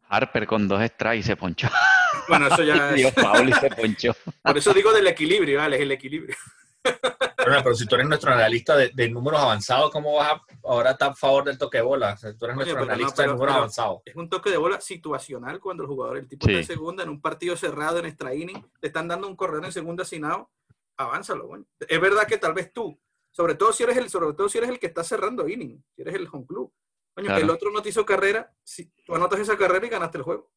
Harper 0.09 0.45
con 0.47 0.67
dos 0.67 0.81
strikes 0.85 1.17
y 1.19 1.23
se 1.23 1.35
ponchó. 1.35 1.67
Bueno, 2.27 2.47
eso 2.47 2.63
ya 2.63 2.89
es, 2.95 3.13
foul 3.13 3.49
y 3.49 3.53
se 3.53 3.69
ponchó. 3.69 4.15
Por 4.41 4.57
eso 4.57 4.73
digo 4.73 4.91
del 4.91 5.05
equilibrio, 5.05 5.61
Alex, 5.61 5.83
el 5.83 5.91
equilibrio. 5.91 6.35
Pero, 6.81 7.61
pero 7.63 7.75
si 7.75 7.85
tú 7.85 7.95
eres 7.95 8.07
nuestro 8.07 8.31
analista 8.33 8.75
de, 8.75 8.89
de 8.95 9.09
números 9.09 9.39
avanzados, 9.41 9.91
¿cómo 9.91 10.15
vas 10.15 10.31
a 10.33 10.41
ahora 10.63 10.91
estar 10.91 11.11
a 11.11 11.15
favor 11.15 11.43
del 11.43 11.57
toque 11.59 11.77
de 11.77 11.83
bola? 11.83 12.13
O 12.13 12.17
sea, 12.17 12.33
tú 12.35 12.45
eres 12.45 12.57
Oye, 12.57 12.65
nuestro 12.65 12.85
no, 12.85 12.91
analista 12.91 13.15
pero- 13.17 13.27
de 13.29 13.33
números 13.33 13.51
pero- 13.53 13.57
avanzados. 13.59 14.01
Es 14.05 14.15
un 14.15 14.29
toque 14.29 14.49
de 14.49 14.57
bola 14.57 14.81
situacional 14.81 15.59
cuando 15.59 15.83
el 15.83 15.89
jugador, 15.89 16.17
el 16.17 16.27
tipo 16.27 16.47
Sí. 16.47 16.53
está 16.55 16.73
en 16.73 16.77
segunda, 16.79 17.03
en 17.03 17.09
un 17.09 17.21
partido 17.21 17.55
cerrado, 17.55 17.99
en 17.99 18.05
extra 18.07 18.33
inning, 18.33 18.65
te 18.79 18.87
están 18.87 19.07
dando 19.07 19.27
un 19.27 19.35
corredor 19.35 19.65
en 19.65 19.71
segunda 19.71 20.01
asignado, 20.03 20.49
avánzalo. 20.97 21.47
coño. 21.47 21.65
Es 21.87 22.01
verdad 22.01 22.25
que 22.25 22.37
tal 22.39 22.53
vez 22.53 22.71
tú, 22.73 22.97
sobre 23.29 23.53
todo 23.55 23.71
si 23.73 23.83
eres 23.83 23.97
el, 23.97 24.09
sobre 24.09 24.33
todo 24.33 24.49
si 24.49 24.57
eres 24.57 24.69
el 24.71 24.79
que 24.79 24.87
está 24.87 25.03
cerrando 25.03 25.47
inning, 25.47 25.83
si 25.95 26.01
eres 26.01 26.15
el 26.15 26.27
home 26.31 26.45
club. 26.47 26.71
Coño, 27.15 27.27
Claro. 27.27 27.44
el 27.44 27.50
otro 27.50 27.71
no 27.71 27.81
te 27.81 27.89
hizo 27.89 28.06
carrera, 28.06 28.53
si 28.63 28.91
tú 29.06 29.15
anotas 29.15 29.39
esa 29.39 29.57
carrera 29.57 29.85
y 29.85 29.89
ganaste 29.89 30.17
el 30.17 30.23
juego. 30.23 30.51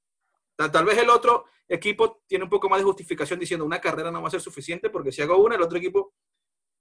Tal, 0.57 0.71
tal 0.73 0.85
vez 0.85 0.99
el 0.99 1.09
otro 1.09 1.45
equipo 1.69 2.23
tiene 2.27 2.45
un 2.45 2.51
poco 2.51 2.69
más 2.69 2.81
de 2.81 2.85
justificación 2.85 3.39
diciendo 3.39 3.65
una 3.65 3.81
carrera 3.81 4.11
no 4.11 4.21
va 4.21 4.29
a 4.29 4.31
ser 4.33 4.41
suficiente 4.41 4.91
porque 4.91 5.13
si 5.13 5.23
hago 5.23 5.37
una, 5.39 5.55
el 5.55 5.63
otro 5.63 5.79
equipo 5.79 6.15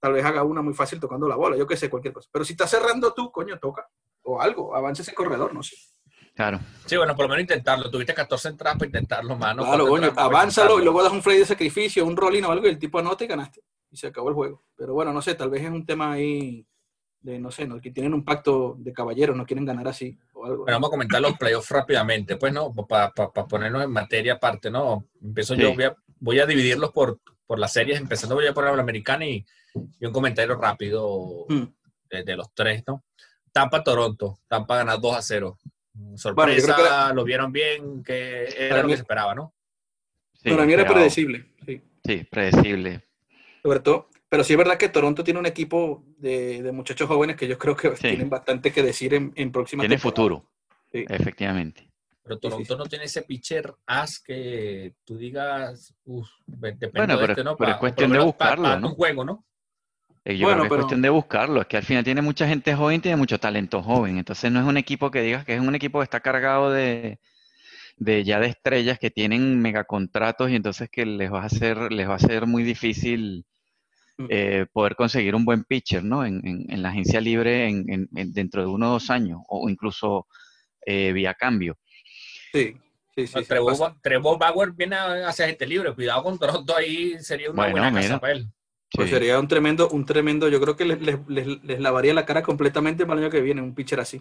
tal 0.00 0.12
vez 0.14 0.24
haga 0.24 0.42
una 0.42 0.62
muy 0.62 0.74
fácil 0.74 0.98
tocando 0.98 1.28
la 1.28 1.36
bola, 1.36 1.56
yo 1.56 1.66
qué 1.66 1.76
sé, 1.76 1.88
cualquier 1.88 2.12
cosa. 2.14 2.28
Pero 2.32 2.44
si 2.44 2.52
estás 2.54 2.70
cerrando 2.70 3.14
tú, 3.14 3.30
coño, 3.30 3.58
toca. 3.58 3.88
O 4.22 4.40
algo, 4.40 4.74
avance 4.74 5.02
ese 5.02 5.14
corredor, 5.14 5.54
no 5.54 5.62
sé. 5.62 5.76
Claro. 6.34 6.60
Sí, 6.86 6.96
bueno, 6.96 7.14
por 7.16 7.24
lo 7.24 7.30
menos 7.30 7.42
intentarlo. 7.42 7.90
Tuviste 7.90 8.14
14 8.14 8.48
entradas 8.48 8.78
para 8.78 8.86
intentarlo, 8.86 9.36
mano. 9.36 9.64
Claro, 9.64 9.88
coño, 9.88 10.12
avánzalo 10.16 10.78
y 10.78 10.84
luego 10.84 11.02
das 11.02 11.12
un 11.12 11.22
fly 11.22 11.38
de 11.38 11.46
sacrificio, 11.46 12.04
un 12.04 12.16
rolling 12.16 12.42
o 12.44 12.50
algo 12.52 12.66
y 12.66 12.70
el 12.70 12.78
tipo 12.78 12.98
anota 12.98 13.24
y 13.24 13.26
ganaste. 13.26 13.62
Y 13.90 13.96
se 13.96 14.06
acabó 14.08 14.28
el 14.28 14.34
juego. 14.36 14.64
Pero 14.76 14.94
bueno, 14.94 15.12
no 15.12 15.20
sé, 15.22 15.34
tal 15.34 15.50
vez 15.50 15.62
es 15.64 15.70
un 15.70 15.84
tema 15.84 16.12
ahí 16.12 16.64
de, 17.20 17.38
no 17.38 17.50
sé, 17.50 17.66
¿no? 17.66 17.80
que 17.80 17.90
tienen 17.90 18.14
un 18.14 18.24
pacto 18.24 18.76
de 18.78 18.92
caballeros, 18.92 19.36
no 19.36 19.44
quieren 19.44 19.64
ganar 19.64 19.88
así 19.88 20.16
o 20.34 20.44
algo. 20.46 20.58
Bueno, 20.64 20.76
vamos 20.76 20.88
a 20.88 20.90
comentar 20.90 21.20
los 21.20 21.36
playoffs 21.36 21.70
rápidamente, 21.70 22.36
pues, 22.36 22.52
¿no? 22.52 22.72
Para 22.72 23.12
ponernos 23.12 23.82
en 23.82 23.90
materia 23.90 24.34
aparte, 24.34 24.70
¿no? 24.70 25.06
Empiezo 25.22 25.54
Sí. 25.54 25.62
yo, 25.62 25.74
voy 25.74 25.84
a, 25.84 25.96
voy 26.20 26.38
a 26.40 26.46
dividirlos 26.46 26.92
por, 26.92 27.20
por 27.46 27.58
las 27.58 27.72
series, 27.72 27.98
empezando 28.00 28.34
voy 28.36 28.46
a 28.46 28.54
poner 28.54 28.74
la 28.74 28.82
americana 28.82 29.26
y, 29.26 29.44
y 30.00 30.06
un 30.06 30.12
comentario 30.12 30.54
rápido 30.56 31.44
Hmm. 31.48 31.64
de, 32.10 32.22
de 32.22 32.36
los 32.36 32.52
tres, 32.54 32.84
¿no? 32.86 33.04
Tampa, 33.52 33.82
Toronto. 33.82 34.38
Tampa 34.46 34.76
gana 34.76 34.96
2 34.96 35.16
a 35.16 35.22
0. 35.22 35.58
Bueno, 35.94 36.12
yo 36.12 36.18
Sorpresa, 36.18 36.76
era- 36.80 37.12
lo 37.12 37.24
vieron 37.24 37.50
bien, 37.50 38.04
que 38.04 38.44
era 38.56 38.68
Para 38.70 38.82
lo 38.82 38.86
mí- 38.88 38.92
que 38.92 38.96
se 38.98 39.02
esperaba, 39.02 39.34
¿no? 39.34 39.52
Sí, 40.34 40.50
Para 40.50 40.64
mí 40.64 40.72
era 40.72 40.86
predecible, 40.86 41.46
sí. 41.66 41.82
Sí, 42.04 42.24
predecible. 42.30 43.04
Sobre 43.64 43.80
todo. 43.80 44.08
Pero 44.28 44.44
sí 44.44 44.52
es 44.52 44.58
verdad 44.58 44.76
que 44.76 44.88
Toronto 44.90 45.24
tiene 45.24 45.40
un 45.40 45.46
equipo 45.46 46.04
de, 46.18 46.62
de 46.62 46.72
muchachos 46.72 47.08
jóvenes 47.08 47.36
que 47.36 47.48
yo 47.48 47.56
creo 47.58 47.74
que 47.76 47.96
Sí. 47.96 48.08
tienen 48.08 48.28
bastante 48.28 48.70
que 48.72 48.82
decir 48.82 49.14
en, 49.14 49.32
en 49.36 49.50
próximas 49.50 49.84
Tiene 49.84 49.98
futuro, 49.98 50.48
Sí. 50.92 51.04
efectivamente. 51.08 51.88
Pero 52.22 52.38
Toronto 52.38 52.74
sí. 52.74 52.78
no 52.78 52.84
tiene 52.84 53.04
ese 53.06 53.22
pitcher 53.22 53.72
as 53.86 54.18
que 54.20 54.92
tú 55.04 55.16
digas, 55.16 55.94
uff, 56.04 56.28
depende 56.46 56.90
Bueno, 56.94 57.14
de 57.14 57.20
pero- 57.20 57.32
este, 57.32 57.44
¿no? 57.44 57.56
pero 57.56 57.70
es 57.70 57.76
cuestión 57.78 58.10
de 58.12 58.18
pa- 58.18 58.24
buscarlo, 58.24 58.64
pa- 58.64 58.76
¿no? 58.80 58.88
un 58.88 58.94
juego, 58.94 59.24
¿no? 59.24 59.44
Eh, 60.26 60.36
Yo 60.36 60.44
Bueno, 60.46 60.58
creo 60.58 60.64
que 60.64 60.68
pero- 60.68 60.80
es 60.80 60.84
cuestión 60.84 61.02
de 61.02 61.08
buscarlo. 61.08 61.60
Es 61.62 61.66
que 61.68 61.76
al 61.78 61.84
final 61.84 62.04
tiene 62.04 62.20
mucha 62.20 62.46
gente 62.46 62.74
joven, 62.74 63.00
tiene 63.00 63.16
mucho 63.16 63.40
talento 63.40 63.82
joven. 63.82 64.18
Entonces 64.18 64.52
no 64.52 64.60
es 64.60 64.66
un 64.66 64.76
equipo 64.76 65.10
que 65.10 65.22
digas 65.22 65.46
que 65.46 65.54
es 65.54 65.60
un 65.60 65.74
equipo 65.74 66.00
que 66.00 66.04
está 66.04 66.20
cargado 66.20 66.70
de, 66.70 67.18
de 67.96 68.24
ya 68.24 68.38
de 68.40 68.48
estrellas 68.48 68.98
que 68.98 69.10
tienen 69.10 69.58
megacontratos 69.62 70.50
y 70.50 70.56
entonces 70.56 70.90
que 70.90 71.06
les 71.06 71.32
va 71.32 71.42
a 71.44 71.46
hacer, 71.46 71.90
les 71.92 72.06
va 72.06 72.16
a 72.16 72.18
ser 72.18 72.46
muy 72.46 72.62
difícil. 72.62 73.46
Eh, 74.28 74.66
poder 74.72 74.96
conseguir 74.96 75.34
un 75.34 75.44
buen 75.44 75.64
pitcher, 75.64 76.02
¿no? 76.02 76.24
En, 76.26 76.44
en- 76.46 76.66
en 76.70 76.82
la 76.82 76.88
agencia 76.90 77.20
libre 77.20 77.68
en, 77.68 77.84
en- 77.88 78.08
en- 78.16 78.32
dentro 78.32 78.62
de 78.62 78.68
uno 78.68 78.88
o 78.88 78.92
dos 78.94 79.10
años, 79.10 79.40
o 79.48 79.68
incluso 79.68 80.26
eh, 80.84 81.12
vía 81.12 81.34
cambio. 81.34 81.78
Sí, 82.52 82.74
sí, 83.14 83.26
sí. 83.26 83.32
No, 83.36 83.40
sí, 83.42 83.46
Trevor, 83.48 83.94
Trevor 84.02 84.38
Bauer 84.38 84.72
viene 84.72 84.96
a- 84.96 85.28
hacia 85.28 85.46
gente 85.46 85.66
libre. 85.66 85.94
Cuidado 85.94 86.22
con 86.24 86.38
Toronto 86.38 86.74
ahí, 86.76 87.18
sería 87.20 87.50
una 87.50 87.62
Bueno, 87.64 87.72
buena 87.72 87.92
casa 87.92 88.18
para 88.18 88.32
él. 88.32 88.46
Pues 88.90 89.08
Sí. 89.10 89.14
sería 89.14 89.38
un 89.38 89.46
tremendo, 89.46 89.88
un 89.90 90.04
tremendo, 90.06 90.48
yo 90.48 90.60
creo 90.60 90.74
que 90.74 90.86
les, 90.86 91.00
les- 91.00 91.18
les- 91.28 91.62
les 91.62 91.78
lavaría 91.80 92.14
la 92.14 92.24
cara 92.24 92.42
completamente 92.42 93.04
para 93.04 93.18
el 93.20 93.24
año 93.26 93.30
que 93.30 93.42
viene, 93.42 93.60
un 93.60 93.74
pitcher 93.74 94.00
así. 94.00 94.20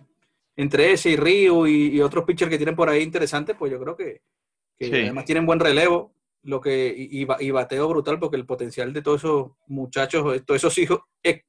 Entre 0.58 0.92
ese 0.92 1.12
y 1.12 1.16
Ryu 1.16 1.68
y, 1.68 1.88
y 1.96 2.02
otros 2.02 2.26
pitchers 2.26 2.50
que 2.52 2.58
tienen 2.58 2.76
por 2.76 2.90
ahí 2.90 3.02
interesantes, 3.02 3.56
pues 3.58 3.72
yo 3.72 3.80
creo 3.80 3.96
que, 3.96 4.22
que 4.78 4.86
Sí. 4.88 4.94
además 4.94 5.24
tienen 5.26 5.46
buen 5.46 5.60
relevo. 5.60 6.14
Lo 6.48 6.62
que 6.62 6.96
y, 6.98 7.52
bateo 7.52 7.90
brutal 7.90 8.20
porque 8.20 8.38
el 8.38 8.46
potencial 8.46 8.94
de 8.94 9.02
todos 9.02 9.22
esos 9.22 9.52
muchachos, 9.68 10.24
todos 10.46 10.58
esos 10.58 10.78
hijos, 10.78 11.02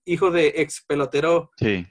hijos 0.05 0.33
de 0.33 0.49
ex 0.57 0.85
peloteros 0.87 1.51
sí. 1.57 1.87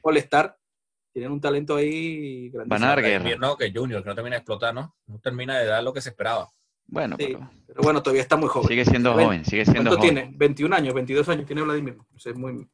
tienen 1.14 1.32
un 1.32 1.40
talento 1.40 1.78
ahí 1.78 2.50
grande. 2.50 2.70
Van 2.70 2.84
a 2.84 2.88
dar 2.88 3.02
guerra. 3.02 3.38
No, 3.38 3.56
que 3.56 3.72
Junior, 3.74 4.04
que 4.04 4.10
no 4.10 4.16
termina 4.16 4.36
de 4.36 4.40
explotar, 4.40 4.74
¿no? 4.74 4.94
No 5.08 5.20
termina 5.20 5.58
de 5.58 5.66
dar 5.66 5.82
lo 5.84 5.94
que 5.94 6.02
se 6.02 6.10
esperaba. 6.10 6.50
Bueno, 6.86 7.16
pero... 7.18 7.50
bueno, 7.82 8.04
todavía 8.04 8.22
está 8.22 8.36
muy 8.36 8.50
joven. 8.50 8.68
Sigue 8.68 8.84
siendo 8.84 9.14
joven, 9.14 9.46
sigue 9.46 9.64
siendo 9.64 9.92
¿Cuánto 9.92 10.02
tiene? 10.02 10.30
21 10.36 10.76
años, 10.76 10.94
22 10.94 11.30
años 11.30 11.46
tiene 11.46 11.62
Vladimir. 11.62 11.98
O 11.98 12.38
muy... 12.38 12.68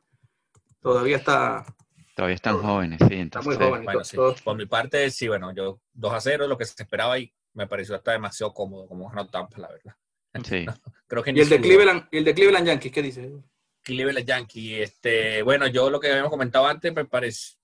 Todavía 0.82 1.18
está... 1.18 1.64
Todavía 2.16 2.36
están 2.36 2.58
jóvenes, 2.58 3.00
sí. 3.08 3.16
Entonces, 3.16 3.54
está 3.54 3.66
muy 3.66 3.72
joven. 3.72 3.86
Bueno, 3.86 4.04
sí. 4.04 4.18
Por 4.44 4.58
mi 4.58 4.66
parte, 4.66 5.10
sí, 5.12 5.28
bueno, 5.28 5.54
yo 5.54 5.80
2 5.94 6.14
a 6.14 6.20
0 6.22 6.44
es 6.44 6.50
lo 6.50 6.58
que 6.58 6.66
se 6.66 6.82
esperaba 6.82 7.20
y 7.20 7.32
me 7.54 7.68
pareció 7.68 7.96
hasta 7.96 8.14
demasiado 8.14 8.52
cómodo 8.52 8.88
como 8.88 9.10
ganó 9.10 9.28
Tampa, 9.28 9.60
la 9.60 9.70
verdad. 9.70 9.96
Sí. 10.44 10.66
Creo 11.08 11.24
que 11.24 11.32
¿Y, 11.32 11.40
el 11.42 11.50
de 11.50 11.62
Cleveland, 11.62 12.08
el 12.12 12.24
de 12.24 12.34
Cleveland 12.34 12.68
Yankees 12.68 12.92
qué 12.92 13.02
dice? 13.02 13.32
Cleveland 13.84 14.26
Yankees, 14.26 14.90
este, 14.90 15.44
bueno, 15.44 15.68
yo 15.68 15.90
lo 15.90 16.00
que 16.00 16.10
habíamos 16.10 16.32
comentado 16.32 16.66
antes, 16.66 16.94
me 16.94 17.06
parece, 17.06 17.56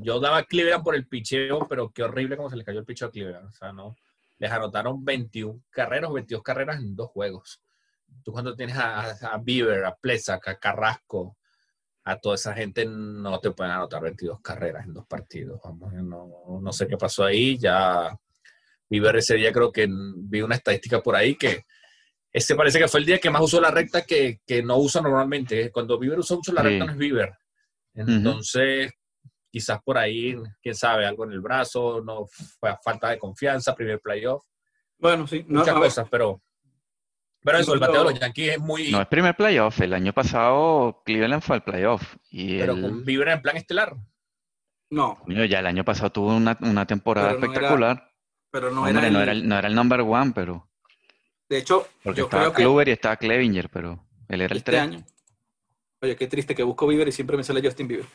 yo 0.00 0.20
daba 0.20 0.44
Cleveland 0.44 0.84
por 0.84 0.94
el 0.94 1.06
picheo, 1.06 1.66
pero 1.68 1.90
qué 1.90 2.04
horrible 2.04 2.36
como 2.36 2.48
se 2.48 2.56
le 2.56 2.64
cayó 2.64 2.78
el 2.78 2.84
picheo 2.84 3.08
a 3.08 3.10
Cleveland. 3.10 3.48
O 3.48 3.52
sea, 3.52 3.72
no, 3.72 3.96
les 4.38 4.50
anotaron 4.50 5.04
21 5.04 5.62
carreras, 5.70 6.12
22 6.12 6.42
carreras 6.42 6.78
en 6.78 6.96
dos 6.96 7.10
juegos. 7.10 7.60
Tú 8.24 8.32
cuando 8.32 8.54
tienes 8.54 8.76
a, 8.76 9.10
a 9.10 9.38
Bieber, 9.38 9.84
a 9.84 9.94
Plesak, 9.94 10.48
a 10.48 10.58
Carrasco, 10.58 11.36
a 12.04 12.18
toda 12.18 12.36
esa 12.36 12.54
gente 12.54 12.86
no 12.86 13.38
te 13.38 13.50
pueden 13.50 13.72
anotar 13.72 14.00
22 14.02 14.40
carreras 14.40 14.86
en 14.86 14.94
dos 14.94 15.06
partidos. 15.06 15.60
Vamos, 15.62 15.92
no, 15.92 16.58
no 16.60 16.72
sé 16.72 16.86
qué 16.86 16.96
pasó 16.96 17.24
ahí. 17.24 17.58
Ya 17.58 18.18
Bieber 18.88 19.16
ese 19.16 19.34
día 19.34 19.52
creo 19.52 19.70
que 19.70 19.86
vi 19.90 20.40
una 20.40 20.54
estadística 20.54 21.02
por 21.02 21.14
ahí 21.16 21.34
que 21.34 21.66
ese 22.38 22.54
parece 22.54 22.78
que 22.78 22.88
fue 22.88 23.00
el 23.00 23.06
día 23.06 23.18
que 23.18 23.30
más 23.30 23.42
usó 23.42 23.60
la 23.60 23.70
recta 23.70 24.02
que, 24.02 24.40
que 24.46 24.62
no 24.62 24.78
usa 24.78 25.00
normalmente. 25.00 25.70
Cuando 25.70 25.98
Bieber 25.98 26.18
usa 26.18 26.36
mucho 26.36 26.52
la 26.52 26.62
recta 26.62 26.86
no 26.86 26.92
es 26.92 26.98
Bieber. 26.98 27.32
Entonces, 27.94 28.92
quizás 29.50 29.80
por 29.82 29.98
ahí, 29.98 30.36
quién 30.62 30.74
sabe, 30.74 31.06
algo 31.06 31.24
en 31.24 31.32
el 31.32 31.40
brazo, 31.40 32.00
no 32.00 32.26
falta 32.82 33.10
de 33.10 33.18
confianza, 33.18 33.74
primer 33.74 34.00
playoff. 34.00 34.44
Bueno, 34.98 35.26
sí, 35.26 35.44
muchas 35.48 35.74
cosas, 35.74 36.08
pero 36.10 36.42
pero 37.42 37.58
eso, 37.58 37.74
el 37.74 37.80
bateo 37.80 38.04
de 38.04 38.10
los 38.10 38.20
Yankees 38.20 38.52
es 38.52 38.60
muy. 38.60 38.90
No 38.90 39.00
es 39.00 39.06
primer 39.06 39.34
playoff. 39.36 39.80
El 39.80 39.94
año 39.94 40.12
pasado 40.12 41.02
Cleveland 41.04 41.42
fue 41.42 41.56
al 41.56 41.62
playoff. 41.62 42.16
Y 42.30 42.58
pero 42.58 42.80
con 42.80 43.04
Vibra 43.04 43.32
en 43.32 43.42
plan 43.42 43.56
estelar. 43.56 43.96
No. 44.90 45.18
ya 45.26 45.60
el 45.60 45.66
año 45.66 45.84
pasado 45.84 46.10
tuvo 46.10 46.34
una, 46.34 46.58
una 46.60 46.86
temporada 46.86 47.32
espectacular. 47.32 48.10
pero 48.50 48.70
no, 48.70 48.88
era 48.88 49.06
el... 49.06 49.12
no, 49.12 49.20
era 49.20 49.32
el, 49.32 49.48
no 49.48 49.58
era 49.58 49.68
el 49.68 49.74
number 49.74 50.00
one, 50.00 50.32
pero. 50.34 50.67
De 51.48 51.58
hecho, 51.58 51.88
Porque 52.02 52.20
estaba 52.20 52.52
Kluber 52.52 52.88
y 52.88 52.92
estaba 52.92 53.16
Clevinger, 53.16 53.70
pero 53.70 54.04
él 54.28 54.42
era 54.42 54.52
el 54.52 54.58
este 54.58 54.78
año. 54.78 55.04
Oye, 56.00 56.14
qué 56.14 56.26
triste 56.26 56.54
que 56.54 56.62
busco 56.62 56.86
Bieber 56.86 57.08
y 57.08 57.12
siempre 57.12 57.36
me 57.36 57.42
sale 57.42 57.62
Justin 57.62 57.88
Bieber. 57.88 58.06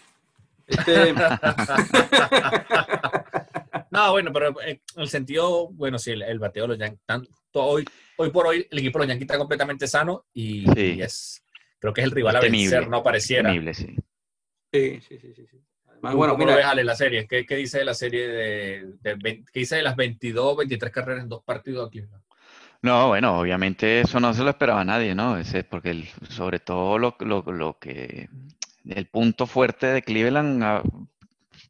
Este... 0.68 1.14
no, 3.92 4.12
bueno, 4.12 4.32
pero 4.32 4.62
en 4.62 4.82
el 4.96 5.10
sentido, 5.10 5.68
bueno, 5.70 6.00
sí, 6.00 6.12
el, 6.12 6.40
bateo 6.40 6.64
de 6.64 6.68
los 6.70 6.78
Yankees, 6.78 7.30
hoy, 7.54 7.86
hoy 8.18 8.30
por 8.30 8.48
hoy 8.48 8.68
el 8.70 8.80
equipo 8.80 9.00
de 9.00 9.06
los 9.06 9.10
Yankees 9.10 9.26
está 9.26 9.38
completamente 9.38 9.88
sano 9.88 10.26
y, 10.34 11.02
es, 11.02 11.44
creo 11.80 11.94
que 11.94 12.02
es 12.02 12.06
el 12.06 12.12
rival 12.12 12.38
a 12.38 12.40
vencer, 12.40 12.88
no 12.88 13.04
pareciera. 13.04 13.50
Temible, 13.50 13.74
sí. 13.74 13.96
Sí, 14.72 15.02
sí, 15.02 15.20
sí, 15.20 15.34
sí. 15.36 15.46
bueno, 16.02 16.38
mira, 16.38 16.56
déjale 16.56 16.84
la 16.84 16.96
serie. 16.96 17.28
¿Qué, 17.28 17.46
¿Qué, 17.46 17.58
dice 17.58 17.80
de 17.80 17.86
la 17.86 17.94
serie 17.94 18.28
de, 18.28 18.94
qué 19.04 19.60
dice 19.60 19.76
de 19.76 19.84
las 19.84 19.96
22, 19.96 20.58
23 20.58 20.92
carreras 20.92 21.24
en 21.24 21.30
dos 21.30 21.44
partidos 21.44 21.90
aquí? 21.90 22.02
No, 22.02 22.23
bueno, 22.84 23.40
obviamente 23.40 24.02
eso 24.02 24.20
no 24.20 24.34
se 24.34 24.44
lo 24.44 24.50
esperaba 24.50 24.84
nadie, 24.84 25.16
¿no? 25.16 25.38
Ese, 25.38 25.64
porque 25.64 26.06
sobre 26.30 26.60
todo 26.60 26.98
lo, 26.98 27.16
lo, 27.20 27.42
lo, 27.44 27.80
que 27.80 28.30
el 28.86 29.08
punto 29.08 29.48
fuerte 29.48 29.88
de 29.88 30.02
Cleveland 30.02 30.62
ah, 30.62 30.84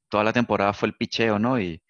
toda 0.09 0.23
la 0.23 0.33
temporada 0.33 0.73
fue 0.73 0.87
el 0.87 0.95
picheo, 0.95 1.37
¿no? 1.37 1.59
Y, 1.59 1.83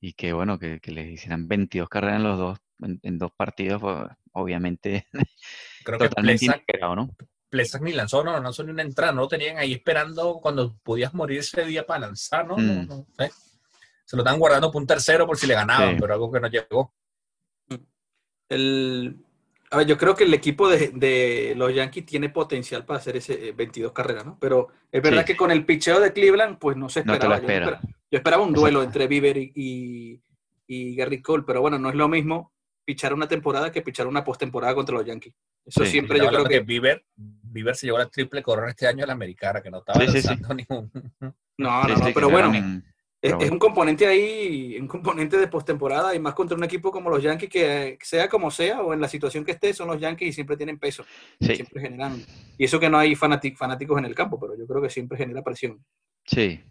y 0.00 0.12
que 0.14 0.32
bueno, 0.32 0.58
que, 0.58 0.80
que 0.80 0.90
les 0.90 1.08
hicieran 1.08 1.46
22 1.46 1.88
carreras 1.88 2.16
en 2.16 2.22
los 2.24 2.38
dos, 2.38 2.58
en, 2.80 3.18
dos 3.18 3.30
partidos, 3.36 3.80
pues, 3.80 3.96
obviamente 4.32 5.06
Creo 5.84 5.98
totalmente 5.98 6.40
que 6.40 6.44
inesperado, 6.46 6.96
¿no? 6.96 7.10
Plesak 7.48 7.80
ni 7.82 7.92
lanzó, 7.92 8.22
no, 8.24 8.32
no 8.32 8.40
lanzó 8.40 8.62
ni 8.64 8.72
una 8.72 8.82
entrada, 8.82 9.12
no 9.12 9.22
lo 9.22 9.28
tenían 9.28 9.56
ahí 9.56 9.72
esperando 9.72 10.38
cuando 10.42 10.76
podías 10.82 11.14
morir 11.14 11.38
ese 11.38 11.64
día 11.64 11.86
para 11.86 12.00
lanzar, 12.00 12.46
¿no? 12.46 12.56
no, 12.56 12.82
mm. 12.82 13.06
Se 14.04 14.16
lo 14.16 14.22
estaban 14.22 14.40
guardando 14.40 14.70
por 14.70 14.82
un 14.82 14.86
tercero 14.86 15.26
por 15.26 15.38
si 15.38 15.46
le 15.46 15.54
ganaban, 15.54 15.96
pero 15.98 16.12
algo 16.12 16.30
que 16.30 16.40
no 16.40 16.48
llegó. 16.48 16.94
El, 18.48 19.16
a 19.70 19.76
ver, 19.78 19.86
yo 19.86 19.98
creo 19.98 20.14
que 20.14 20.24
el 20.24 20.32
equipo 20.32 20.68
de, 20.68 21.54
los 21.56 21.74
Yankees 21.74 22.06
tiene 22.06 22.30
potencial 22.30 22.84
para 22.84 22.98
hacer 22.98 23.16
ese 23.16 23.52
22 23.52 23.90
eh, 23.90 23.94
carreras, 23.94 24.24
¿no? 24.24 24.38
Pero 24.40 24.68
es 24.90 25.02
verdad 25.02 25.24
que 25.24 25.36
con 25.36 25.50
el 25.50 25.64
picheo 25.64 26.00
de 26.00 26.12
Cleveland, 26.12 26.58
pues 26.58 26.76
no 26.76 26.88
se 26.88 27.00
esperaba. 27.00 27.40
yo, 27.40 27.78
esperaba 28.10 28.42
un 28.42 28.54
duelo 28.54 28.82
entre 28.82 29.06
Bieber 29.06 29.36
y, 29.36 30.20
y, 30.66 30.96
Gary 30.96 31.20
Cole, 31.20 31.44
pero 31.46 31.60
bueno, 31.60 31.78
no 31.78 31.90
es 31.90 31.94
lo 31.94 32.08
mismo 32.08 32.52
pichar 32.84 33.12
una 33.12 33.28
temporada 33.28 33.70
que 33.70 33.82
pichar 33.82 34.06
una 34.06 34.24
postemporada 34.24 34.74
contra 34.74 34.94
los 34.94 35.04
Yankees. 35.04 35.34
Eso 35.66 35.84
siempre 35.84 36.18
yo 36.18 36.28
creo 36.28 36.44
que... 36.44 36.60
Bieber, 36.60 37.04
Bieber 37.14 37.76
se 37.76 37.86
llevó 37.86 37.98
la 37.98 38.08
triple 38.08 38.42
corona 38.42 38.70
este 38.70 38.86
año 38.86 39.04
a 39.04 39.06
la 39.06 39.12
americana, 39.12 39.60
que 39.60 39.70
no 39.70 39.78
estaba 39.78 40.02
lanzando 40.02 40.54
ningún... 40.54 40.90
No, 41.58 41.82
no, 41.82 41.96
no, 41.96 42.06
pero 42.14 42.30
bueno, 42.30 42.52
es, 43.20 43.50
un 43.50 43.58
componente 43.58 44.06
ahí, 44.06 44.76
un 44.80 44.86
componente 44.86 45.36
de 45.36 45.48
postemporada 45.48 46.14
y 46.14 46.20
más 46.20 46.34
contra 46.34 46.56
un 46.56 46.62
equipo 46.62 46.92
como 46.92 47.10
los 47.10 47.22
Yankees 47.22 47.50
que 47.50 47.98
sea 48.00 48.28
como 48.28 48.50
sea 48.50 48.80
o 48.80 48.92
en 48.92 49.00
la 49.00 49.08
situación 49.08 49.44
que 49.44 49.52
esté, 49.52 49.74
son 49.74 49.88
los 49.88 50.00
Yankees 50.00 50.28
y 50.28 50.32
siempre 50.32 50.56
tienen 50.56 50.78
peso. 50.78 51.04
Siempre 51.40 51.80
generan. 51.80 52.22
Y 52.56 52.64
eso 52.64 52.78
que 52.78 52.88
no 52.88 52.98
hay 52.98 53.16
fanáticos 53.16 53.98
en 53.98 54.04
el 54.04 54.14
campo, 54.14 54.38
pero 54.38 54.56
yo 54.56 54.66
creo 54.66 54.80
que 54.80 54.90
siempre 54.90 55.18
genera 55.18 55.42
presión. 55.42 55.84
Sí. 56.24 56.62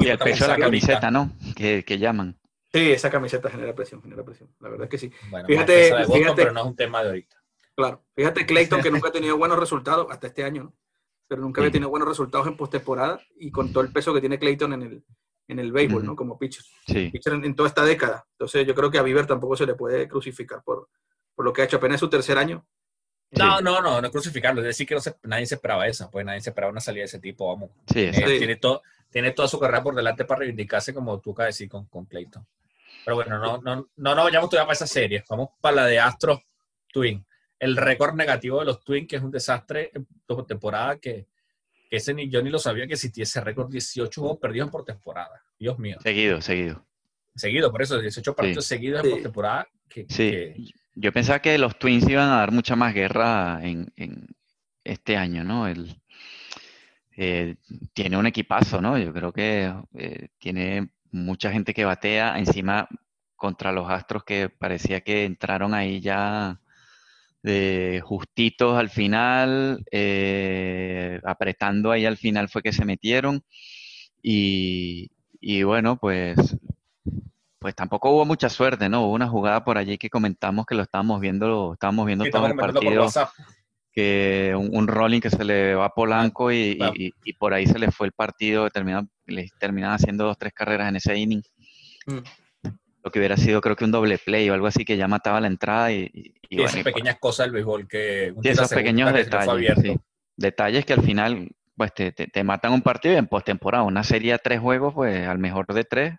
y 0.00 0.08
el 0.08 0.18
peso 0.18 0.44
de 0.44 0.48
la 0.48 0.58
camiseta, 0.58 1.10
¿no? 1.10 1.32
Que, 1.56 1.98
llaman. 1.98 2.38
Sí, 2.72 2.92
esa 2.92 3.10
camiseta 3.10 3.50
genera 3.50 3.74
presión, 3.74 4.00
genera 4.02 4.24
presión. 4.24 4.54
La 4.60 4.68
verdad 4.68 4.84
es 4.84 4.90
que 4.90 4.98
sí. 4.98 5.10
fíjate, 5.46 5.92
pero 6.36 6.52
no 6.52 6.60
es 6.60 6.66
un 6.66 6.76
tema 6.76 7.02
de 7.02 7.08
ahorita. 7.08 7.36
Claro. 7.74 8.04
Fíjate 8.14 8.46
Clayton 8.46 8.82
que 8.82 8.90
nunca 8.90 9.08
ha 9.08 9.12
tenido 9.12 9.36
buenos 9.36 9.58
resultados 9.58 10.06
hasta 10.10 10.28
este 10.28 10.44
año, 10.44 10.64
¿no? 10.64 10.74
Pero 11.28 11.42
nunca 11.42 11.60
había 11.60 11.70
tenido 11.70 11.90
buenos 11.90 12.08
resultados 12.08 12.46
en 12.46 12.56
postemporada 12.56 13.20
y 13.36 13.50
con 13.50 13.72
todo 13.72 13.84
el 13.84 13.92
peso 13.92 14.14
que 14.14 14.20
tiene 14.20 14.38
Clayton 14.38 14.72
en 14.72 14.82
el, 14.82 15.04
en 15.46 15.58
el 15.58 15.70
béisbol, 15.70 16.04
¿no? 16.04 16.16
Como 16.16 16.38
pitcher. 16.38 16.64
Sí. 16.86 17.10
pitcher 17.10 17.34
en, 17.34 17.54
toda 17.54 17.68
esta 17.68 17.84
década. 17.84 18.26
Entonces 18.32 18.66
yo 18.66 18.74
creo 18.74 18.90
que 18.90 18.98
a 18.98 19.02
Bieber 19.02 19.26
tampoco 19.26 19.54
se 19.54 19.66
le 19.66 19.74
puede 19.74 20.08
crucificar 20.08 20.62
por, 20.64 20.88
por 21.34 21.44
lo 21.44 21.52
que 21.52 21.62
ha 21.62 21.64
hecho 21.66 21.76
apenas 21.76 22.00
su 22.00 22.08
tercer 22.08 22.38
año. 22.38 22.66
No, 23.32 23.60
no, 23.60 23.82
no, 23.82 24.00
no 24.00 24.10
crucificarlo. 24.10 24.62
Es 24.62 24.68
decir, 24.68 24.86
que 24.86 24.94
no 24.94 25.00
nadie 25.24 25.44
se 25.44 25.56
esperaba 25.56 25.86
esa, 25.86 26.10
pues 26.10 26.24
nadie 26.24 26.40
se 26.40 26.48
esperaba 26.48 26.72
una 26.72 26.80
salida 26.80 27.02
de 27.02 27.06
ese 27.06 27.20
tipo, 27.20 27.46
vamos. 27.46 27.70
Sí, 27.92 28.00
eh, 28.00 28.38
tiene, 28.38 28.56
todo, 28.56 28.82
tiene 29.10 29.32
toda 29.32 29.48
su 29.48 29.58
carrera 29.58 29.82
por 29.82 29.94
delante 29.94 30.24
para 30.24 30.40
reivindicarse, 30.40 30.94
como 30.94 31.20
tú 31.20 31.32
acabas 31.32 31.48
de 31.48 31.64
decir 31.64 31.68
con, 31.68 31.86
con 31.86 32.06
Clayton. 32.06 32.46
Pero 33.04 33.16
bueno, 33.16 33.38
no, 33.38 33.58
no, 33.58 33.88
no, 33.96 34.14
no 34.14 34.24
vayamos 34.24 34.48
todavía 34.48 34.66
para 34.66 34.74
esa 34.74 34.86
serie. 34.86 35.24
Vamos 35.28 35.50
para 35.60 35.76
la 35.76 35.86
de 35.86 35.98
Astro 35.98 36.42
Twin. 36.90 37.24
El 37.58 37.76
récord 37.76 38.14
negativo 38.14 38.60
de 38.60 38.66
los 38.66 38.84
Twins, 38.84 39.08
que 39.08 39.16
es 39.16 39.22
un 39.22 39.30
desastre 39.30 39.90
en 39.94 40.06
temporada 40.46 40.98
que 40.98 41.26
ese 41.90 42.14
ni 42.14 42.28
yo 42.28 42.42
ni 42.42 42.50
lo 42.50 42.58
sabía 42.58 42.86
que 42.86 42.94
existía 42.94 43.24
ese 43.24 43.40
récord 43.40 43.70
18 43.70 44.20
juegos 44.20 44.38
perdidos 44.38 44.70
por 44.70 44.84
temporada. 44.84 45.42
Dios 45.58 45.78
mío. 45.78 45.96
Seguido, 46.02 46.40
seguido. 46.40 46.84
Seguido, 47.34 47.70
por 47.70 47.82
eso 47.82 48.00
18 48.00 48.34
partidos 48.34 48.66
seguidos 48.66 49.04
en 49.04 49.10
postemporada. 49.10 49.68
Que, 49.88 50.06
sí. 50.08 50.74
Yo 50.94 51.12
pensaba 51.12 51.40
que 51.40 51.56
los 51.58 51.78
Twins 51.78 52.08
iban 52.08 52.28
a 52.28 52.38
dar 52.38 52.52
mucha 52.52 52.76
más 52.76 52.92
guerra 52.92 53.60
en, 53.62 53.92
este 54.84 55.16
año, 55.16 55.44
¿no? 55.44 55.68
El, 55.68 56.00
eh, 57.16 57.56
tiene 57.92 58.16
un 58.16 58.26
equipazo, 58.26 58.80
¿no? 58.80 58.98
Yo 58.98 59.12
creo 59.12 59.32
que 59.32 59.72
eh, 59.94 60.28
tiene 60.38 60.90
mucha 61.10 61.52
gente 61.52 61.74
que 61.74 61.84
batea 61.84 62.38
encima 62.38 62.88
contra 63.36 63.72
los 63.72 63.88
Astros 63.88 64.24
que 64.24 64.48
parecía 64.48 65.00
que 65.02 65.24
entraron 65.24 65.74
ahí 65.74 66.00
ya 66.00 66.60
de 67.42 68.02
justitos 68.04 68.76
al 68.76 68.90
final, 68.90 69.84
eh, 69.90 71.20
apretando 71.24 71.90
ahí 71.90 72.06
al 72.06 72.16
final 72.16 72.48
fue 72.48 72.62
que 72.62 72.72
se 72.72 72.84
metieron. 72.84 73.42
Y, 74.22 75.08
bueno, 75.62 75.96
pues, 75.96 76.36
pues 77.58 77.74
tampoco 77.74 78.10
hubo 78.10 78.24
mucha 78.24 78.48
suerte, 78.48 78.88
¿no? 78.88 79.04
Hubo 79.04 79.14
una 79.14 79.28
jugada 79.28 79.64
por 79.64 79.78
allí 79.78 79.96
que 79.96 80.10
comentamos 80.10 80.66
que 80.66 80.74
lo 80.74 80.82
estábamos 80.82 81.20
viendo, 81.20 81.72
estábamos 81.74 82.06
viendo 82.06 82.24
todo 82.30 82.46
el 82.46 82.56
partido. 82.56 83.08
Que 83.92 84.54
un, 84.56 84.86
rolling 84.86 85.20
que 85.20 85.30
se 85.30 85.44
le 85.44 85.74
va 85.74 85.86
a 85.86 85.94
Polanco 85.94 86.52
y, 86.52 86.78
por 87.38 87.54
ahí 87.54 87.66
se 87.66 87.78
le 87.78 87.90
fue 87.90 88.08
el 88.08 88.12
partido, 88.12 88.68
terminaban, 88.70 89.10
le 89.26 89.48
terminaban 89.58 89.96
haciendo 89.96 90.24
dos, 90.24 90.38
tres 90.38 90.52
carreras 90.52 90.88
en 90.88 90.96
ese 90.96 91.16
inning. 91.16 91.42
Mm 92.06 92.18
lo 93.02 93.10
que 93.10 93.18
hubiera 93.18 93.36
sido 93.36 93.60
creo 93.60 93.76
que 93.76 93.84
un 93.84 93.92
doble 93.92 94.18
play 94.18 94.48
o 94.50 94.54
algo 94.54 94.66
así 94.66 94.84
que 94.84 94.96
ya 94.96 95.08
mataba 95.08 95.40
la 95.40 95.46
entrada 95.46 95.92
y, 95.92 96.10
y, 96.48 96.62
esas 96.62 96.82
pequeñas 96.82 97.18
cosas 97.18 97.46
del 97.46 97.52
béisbol 97.52 97.88
que 97.88 98.34
sí, 98.42 98.48
esos 98.48 98.68
pequeños 98.70 99.12
detalles 99.12 99.76
detalles 100.36 100.84
que 100.84 100.92
al 100.92 101.02
final 101.02 101.48
pues 101.76 101.94
te, 101.94 102.12
te, 102.12 102.44
matan 102.44 102.72
un 102.72 102.82
partido 102.82 103.16
en 103.16 103.26
postemporada 103.26 103.84
una 103.84 104.02
serie 104.02 104.32
de 104.32 104.38
tres 104.38 104.60
juegos 104.60 104.94
pues 104.94 105.26
al 105.26 105.38
mejor 105.38 105.66
de 105.72 105.84
tres 105.84 106.14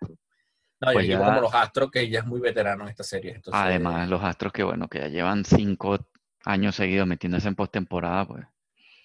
No, 0.80 0.92
pues 0.92 1.06
ya, 1.06 1.18
como 1.18 1.40
los 1.42 1.54
Astros, 1.54 1.90
que 1.90 2.08
ya 2.08 2.20
es 2.20 2.26
muy 2.26 2.40
veterano 2.40 2.84
en 2.84 2.90
esta 2.90 3.04
serie. 3.04 3.40
además, 3.52 4.08
los 4.08 4.22
Astros 4.22 4.52
que 4.52 4.62
bueno, 4.62 4.88
que 4.88 5.00
ya 5.00 5.08
llevan 5.08 5.44
cinco 5.44 5.98
años 6.44 6.76
seguidos 6.76 7.06
metiéndose 7.06 7.48
en 7.48 7.54
postemporada, 7.54 8.26
pues. 8.26 8.46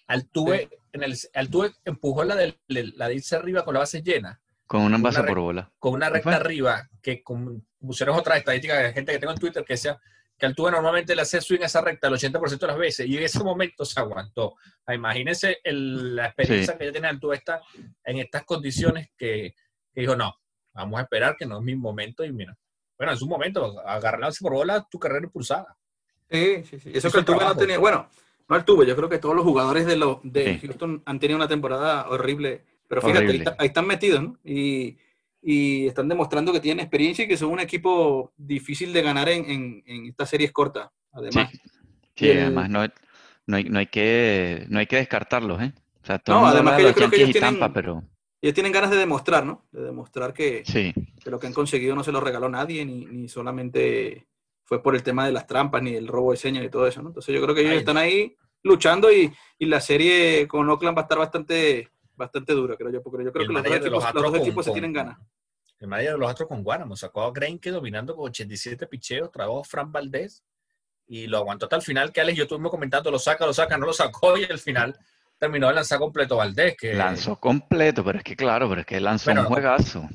Altuve, 0.08 0.70
en 0.94 1.04
el, 1.04 1.16
Altuve 1.34 1.72
empujó 1.84 2.24
la 2.24 2.36
de, 2.36 2.58
la 2.68 3.08
de 3.08 3.16
irse 3.16 3.36
arriba 3.36 3.66
con 3.66 3.74
la 3.74 3.82
base 3.82 4.02
llena. 4.02 4.40
Con 4.68 4.82
una 4.82 4.98
base 4.98 5.24
por 5.24 5.40
bola. 5.40 5.72
Con 5.78 5.94
una 5.94 6.10
recta 6.10 6.36
arriba, 6.36 6.90
que 7.02 7.24
pusieron 7.80 8.18
otra 8.18 8.38
estadística 8.38 8.78
de 8.78 8.94
gente 8.94 9.12
que 9.12 9.20
tengo 9.20 9.34
en 9.34 9.40
Twitter 9.40 9.64
que 9.64 9.74
decía 9.74 10.00
que 10.38 10.46
Altuve 10.46 10.72
normalmente 10.72 11.16
le 11.16 11.22
hace 11.22 11.40
swing 11.40 11.62
a 11.62 11.66
esa 11.66 11.82
recta 11.82 12.08
el 12.08 12.16
80% 12.16 12.60
de 12.60 12.68
las 12.68 12.78
veces 12.78 13.08
y 13.08 13.18
en 13.18 13.24
ese 13.24 13.44
momento 13.44 13.86
se 13.86 14.00
aguantó. 14.00 14.56
Ah, 14.86 14.94
imagínense 14.94 15.60
la 15.64 16.28
experiencia 16.28 16.78
que 16.78 16.86
ya 16.86 16.92
tiene 16.92 17.08
Altuve 17.08 17.38
está 17.38 17.62
en 18.04 18.18
estas 18.18 18.44
condiciones 18.44 19.10
que, 19.18 19.56
dijo, 19.94 20.16
no, 20.16 20.36
vamos 20.74 21.00
a 21.00 21.04
esperar 21.04 21.36
que 21.38 21.46
no 21.46 21.60
es 21.60 21.64
mi 21.64 21.76
momento 21.76 22.26
y 22.26 22.34
mira, 22.34 22.58
bueno, 22.98 23.14
en 23.14 23.18
su 23.18 23.28
momento, 23.28 23.80
agarrar 23.88 24.32
por 24.40 24.54
bola, 24.54 24.88
tu 24.90 25.00
carrera 25.00 25.26
impulsada. 25.26 25.78
Sí, 26.30 26.64
sí, 26.64 26.80
sí. 26.80 26.92
Eso 26.94 27.12
que 27.12 27.20
Altuve 27.20 27.44
no 27.44 27.56
tenía, 27.56 27.78
bueno, 27.78 28.10
no 28.48 28.56
Altuve, 28.56 28.86
yo 28.86 28.96
creo 28.96 29.10
que 29.10 29.20
todos 29.20 29.36
los 29.36 29.46
jugadores 29.46 29.86
de, 29.86 29.96
los, 29.96 30.20
de 30.24 30.60
Houston 30.60 31.02
han 31.06 31.20
tenido 31.20 31.38
una 31.38 31.48
temporada 31.48 32.10
horrible, 32.10 32.66
pero 32.88 33.02
fíjate, 33.02 33.44
ahí, 33.58 33.68
están 33.68 33.88
metidos, 33.88 34.22
¿no? 34.22 34.38
Y 34.44 34.98
y 35.48 35.86
están 35.86 36.10
demostrando 36.10 36.52
que 36.52 36.60
tienen 36.60 36.84
experiencia 36.84 37.24
y 37.24 37.28
que 37.28 37.38
son 37.38 37.52
un 37.52 37.60
equipo 37.60 38.34
difícil 38.36 38.92
de 38.92 39.04
ganar 39.04 39.30
en, 39.30 39.48
en, 39.48 39.84
en 39.86 40.06
estas 40.08 40.32
series 40.32 40.52
cortas, 40.52 40.90
además. 41.12 41.52
Sí, 42.16 42.32
además 42.32 42.68
no, 42.68 42.84
no, 43.46 43.58
hay, 43.58 43.66
no, 43.66 43.78
hay 43.78 43.86
que, 43.86 44.66
no 44.70 44.80
hay 44.80 44.88
que 44.88 44.96
descartarlos, 44.96 45.62
¿eh? 45.62 45.72
O 46.02 46.06
sea, 46.06 46.20
no, 46.28 46.48
además 46.48 46.78
que 46.78 46.84
yo 46.84 46.94
creo 46.96 47.10
que 47.12 47.18
ellos 47.18 47.32
tienen, 47.32 47.60
pero... 47.74 48.04
ellos 48.42 48.56
tienen 48.56 48.72
ganas 48.72 48.90
de 48.90 48.98
demostrar, 48.98 49.46
¿no? 49.46 49.68
De 49.72 49.84
demostrar 49.84 50.34
que, 50.34 50.64
que, 50.64 51.30
lo 51.30 51.38
que 51.38 51.46
han 51.46 51.54
conseguido 51.54 51.96
no 51.96 52.04
se 52.04 52.12
lo 52.12 52.22
regaló 52.22 52.50
nadie, 52.50 52.84
ni, 52.84 53.06
ni, 53.06 53.30
solamente 53.30 54.26
fue 54.64 54.82
por 54.82 54.96
el 54.96 55.04
tema 55.04 55.28
de 55.28 55.32
las 55.32 55.46
trampas, 55.46 55.84
ni 55.84 55.94
el 55.94 56.08
robo 56.08 56.32
de 56.32 56.38
señas 56.38 56.66
y 56.66 56.70
todo 56.70 56.88
eso, 56.88 57.04
¿no? 57.04 57.10
Entonces 57.10 57.36
yo 57.36 57.42
creo 57.44 57.54
que 57.54 57.62
ellos 57.62 57.76
están 57.76 57.98
ahí 57.98 58.36
luchando 58.64 59.14
y, 59.14 59.32
y 59.60 59.66
la 59.68 59.80
serie 59.80 60.48
con 60.48 60.68
Oakland 60.68 60.98
va 60.98 61.02
a 61.02 61.04
estar 61.04 61.20
bastante 61.20 61.92
bastante 62.16 62.54
dura, 62.54 62.76
creo 62.76 62.92
yo, 62.92 63.02
porque 63.02 63.24
yo 63.24 63.32
creo 63.32 63.48
que 63.48 63.54
los 63.90 64.14
dos, 64.14 64.36
equipos, 64.36 64.66
se 64.66 64.72
tienen 64.72 64.94
ganas. 64.94 65.18
El 65.80 65.88
manager 65.88 66.14
de 66.14 66.20
los 66.20 66.30
Astros 66.30 66.50
con 66.50 66.64
Guanamo 66.64 66.96
sacó 66.96 67.24
a 67.24 67.34
que 67.34 67.72
dominando 67.72 68.16
con 68.16 68.26
87 68.26 68.88
picheos, 68.88 69.32
trajo 69.32 69.60
a 69.60 69.64
Fran 69.64 69.92
Valdés 69.92 70.44
y 71.08 71.28
lo 71.28 71.38
aguantó 71.38 71.66
hasta 71.66 71.76
el 71.76 71.82
final, 71.82 72.12
que 72.12 72.22
Alex 72.22 72.38
yo 72.38 72.44
estuvimos 72.44 72.72
comentando, 72.72 73.12
lo 73.12 73.20
saca, 73.20 73.46
lo 73.46 73.54
saca, 73.54 73.78
no 73.78 73.86
lo 73.86 73.94
sacó 73.94 74.38
y 74.38 74.46
al 74.46 74.60
final 74.60 74.98
terminó 75.38 75.68
de 75.68 75.76
lanzar 75.76 76.00
completo 76.00 76.38
Valdés. 76.38 76.76
Que... 76.78 76.94
Lanzó 76.94 77.36
completo, 77.40 78.04
pero 78.04 78.20
es 78.20 78.24
que 78.24 78.36
claro, 78.36 78.70
pero 78.70 78.82
es 78.82 78.88
que 78.88 79.00
lanzó 79.00 79.32
un 79.32 79.44
juegazo. 79.44 80.08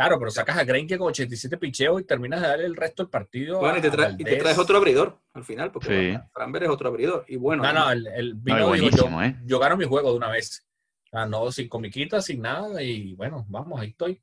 Claro, 0.00 0.18
pero 0.18 0.30
sacas 0.30 0.56
a 0.56 0.64
que 0.64 0.96
con 0.96 1.08
87 1.08 1.58
picheos 1.58 2.00
y 2.00 2.04
terminas 2.04 2.40
de 2.40 2.48
darle 2.48 2.64
el 2.64 2.74
resto 2.74 3.02
del 3.02 3.10
partido. 3.10 3.58
Bueno, 3.58 3.76
y 3.76 3.82
te, 3.82 3.90
traes 3.90 4.56
otro 4.56 4.78
abridor 4.78 5.20
al 5.34 5.44
final, 5.44 5.70
porque 5.70 5.88
sí. 5.88 6.62
es 6.62 6.68
otro 6.70 6.88
abridor. 6.88 7.26
Y 7.28 7.36
bueno. 7.36 7.62
No, 7.62 7.70
no, 7.70 7.90
el, 7.92 8.34
vino 8.36 8.74
yo, 8.76 9.22
¿eh? 9.22 9.36
yo 9.44 9.58
gano 9.58 9.76
mi 9.76 9.84
juego 9.84 10.12
de 10.12 10.16
una 10.16 10.30
vez. 10.30 10.66
Ah, 11.12 11.26
no, 11.26 11.50
sin 11.50 11.68
comiquita, 11.68 12.22
sin 12.22 12.42
nada, 12.42 12.82
y 12.82 13.14
bueno, 13.14 13.44
vamos, 13.48 13.80
ahí 13.80 13.88
estoy. 13.88 14.20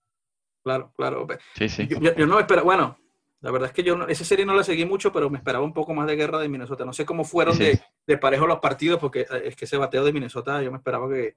Claro, 0.64 0.92
claro. 0.96 1.28
Sí, 1.56 1.70
sí. 1.70 1.88
Yo, 1.88 2.26
no 2.26 2.36
me 2.36 2.42
esperaba, 2.42 2.66
bueno, 2.66 2.98
la 3.42 3.52
verdad 3.52 3.70
es 3.70 3.74
que 3.74 3.84
yo 3.84 4.08
esa 4.08 4.26
serie 4.26 4.46
no 4.46 4.54
la 4.54 4.64
seguí 4.64 4.86
mucho, 4.86 5.12
pero 5.12 5.30
me 5.30 5.38
esperaba 5.38 5.64
un 5.64 5.74
poco 5.74 5.94
más 5.94 6.08
de 6.08 6.16
guerra 6.16 6.40
de 6.40 6.50
Minnesota. 6.50 6.86
No 6.86 6.94
sé 6.94 7.06
cómo 7.06 7.24
fueron 7.24 7.58
de, 7.58 7.80
de, 8.06 8.18
parejo 8.18 8.48
los 8.48 8.60
partidos, 8.60 9.00
porque 9.00 9.22
eh, 9.22 9.44
es 9.46 9.56
que 9.56 9.66
ese 9.66 9.78
bateo 9.78 10.04
de 10.04 10.14
Minnesota 10.14 10.62
yo 10.62 10.72
me 10.72 10.78
esperaba 10.78 11.10
que, 11.10 11.36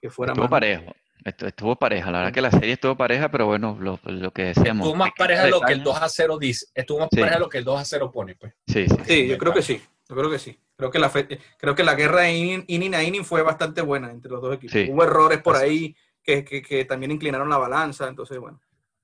que 0.00 0.10
fuera 0.10 0.32
estuvo 0.32 0.48
parejo. 0.48 0.94
Estuvo 1.24 1.76
pareja, 1.76 2.10
la 2.10 2.18
verdad 2.18 2.34
que 2.34 2.42
la 2.42 2.50
serie 2.50 2.72
estuvo 2.74 2.96
pareja, 2.96 3.30
pero 3.30 3.46
bueno, 3.46 3.78
lo, 3.80 3.98
lo 4.04 4.30
que 4.30 4.44
decíamos. 4.44 4.86
Estuvo 4.86 4.96
más 4.96 5.10
pareja 5.16 5.44
de 5.44 5.50
lo 5.50 5.60
que 5.60 5.72
el 5.72 5.82
2 5.82 6.02
a 6.02 6.08
0 6.08 6.38
dice. 6.38 6.66
Estuvo 6.74 6.98
más 6.98 7.08
pareja 7.08 7.34
de 7.34 7.40
lo 7.40 7.48
que 7.48 7.58
el 7.58 7.64
2 7.64 7.80
a 7.80 7.84
0 7.84 8.10
pone, 8.12 8.34
pues. 8.34 8.52
Sí, 8.66 8.86
sí. 8.86 8.96
Sí, 9.06 9.28
yo 9.28 9.38
creo 9.38 9.54
que 9.54 9.62
sí. 9.62 9.80
Yo 10.08 10.14
creo 10.14 10.30
que 10.30 10.38
sí. 10.38 10.58
Creo 10.76 10.90
que 10.90 10.98
la, 10.98 11.12
creo 11.58 11.74
que 11.74 11.84
la 11.84 11.94
guerra 11.94 12.22
de 12.22 12.32
inning, 12.66 12.94
a 12.94 13.02
inning 13.02 13.24
fue 13.24 13.42
bastante 13.42 13.80
buena 13.80 14.10
entre 14.10 14.30
los 14.30 14.42
dos 14.42 14.56
equipos. 14.56 14.76
Hubo 14.88 15.04
errores 15.04 15.40
por 15.40 15.56
ahí 15.56 15.96
que, 16.22 16.44
que, 16.44 16.84
también 16.84 17.12
inclinaron 17.12 17.48
la 17.48 17.58
balanza, 17.58 18.08
entonces 18.08 18.38
bueno. 18.38 18.60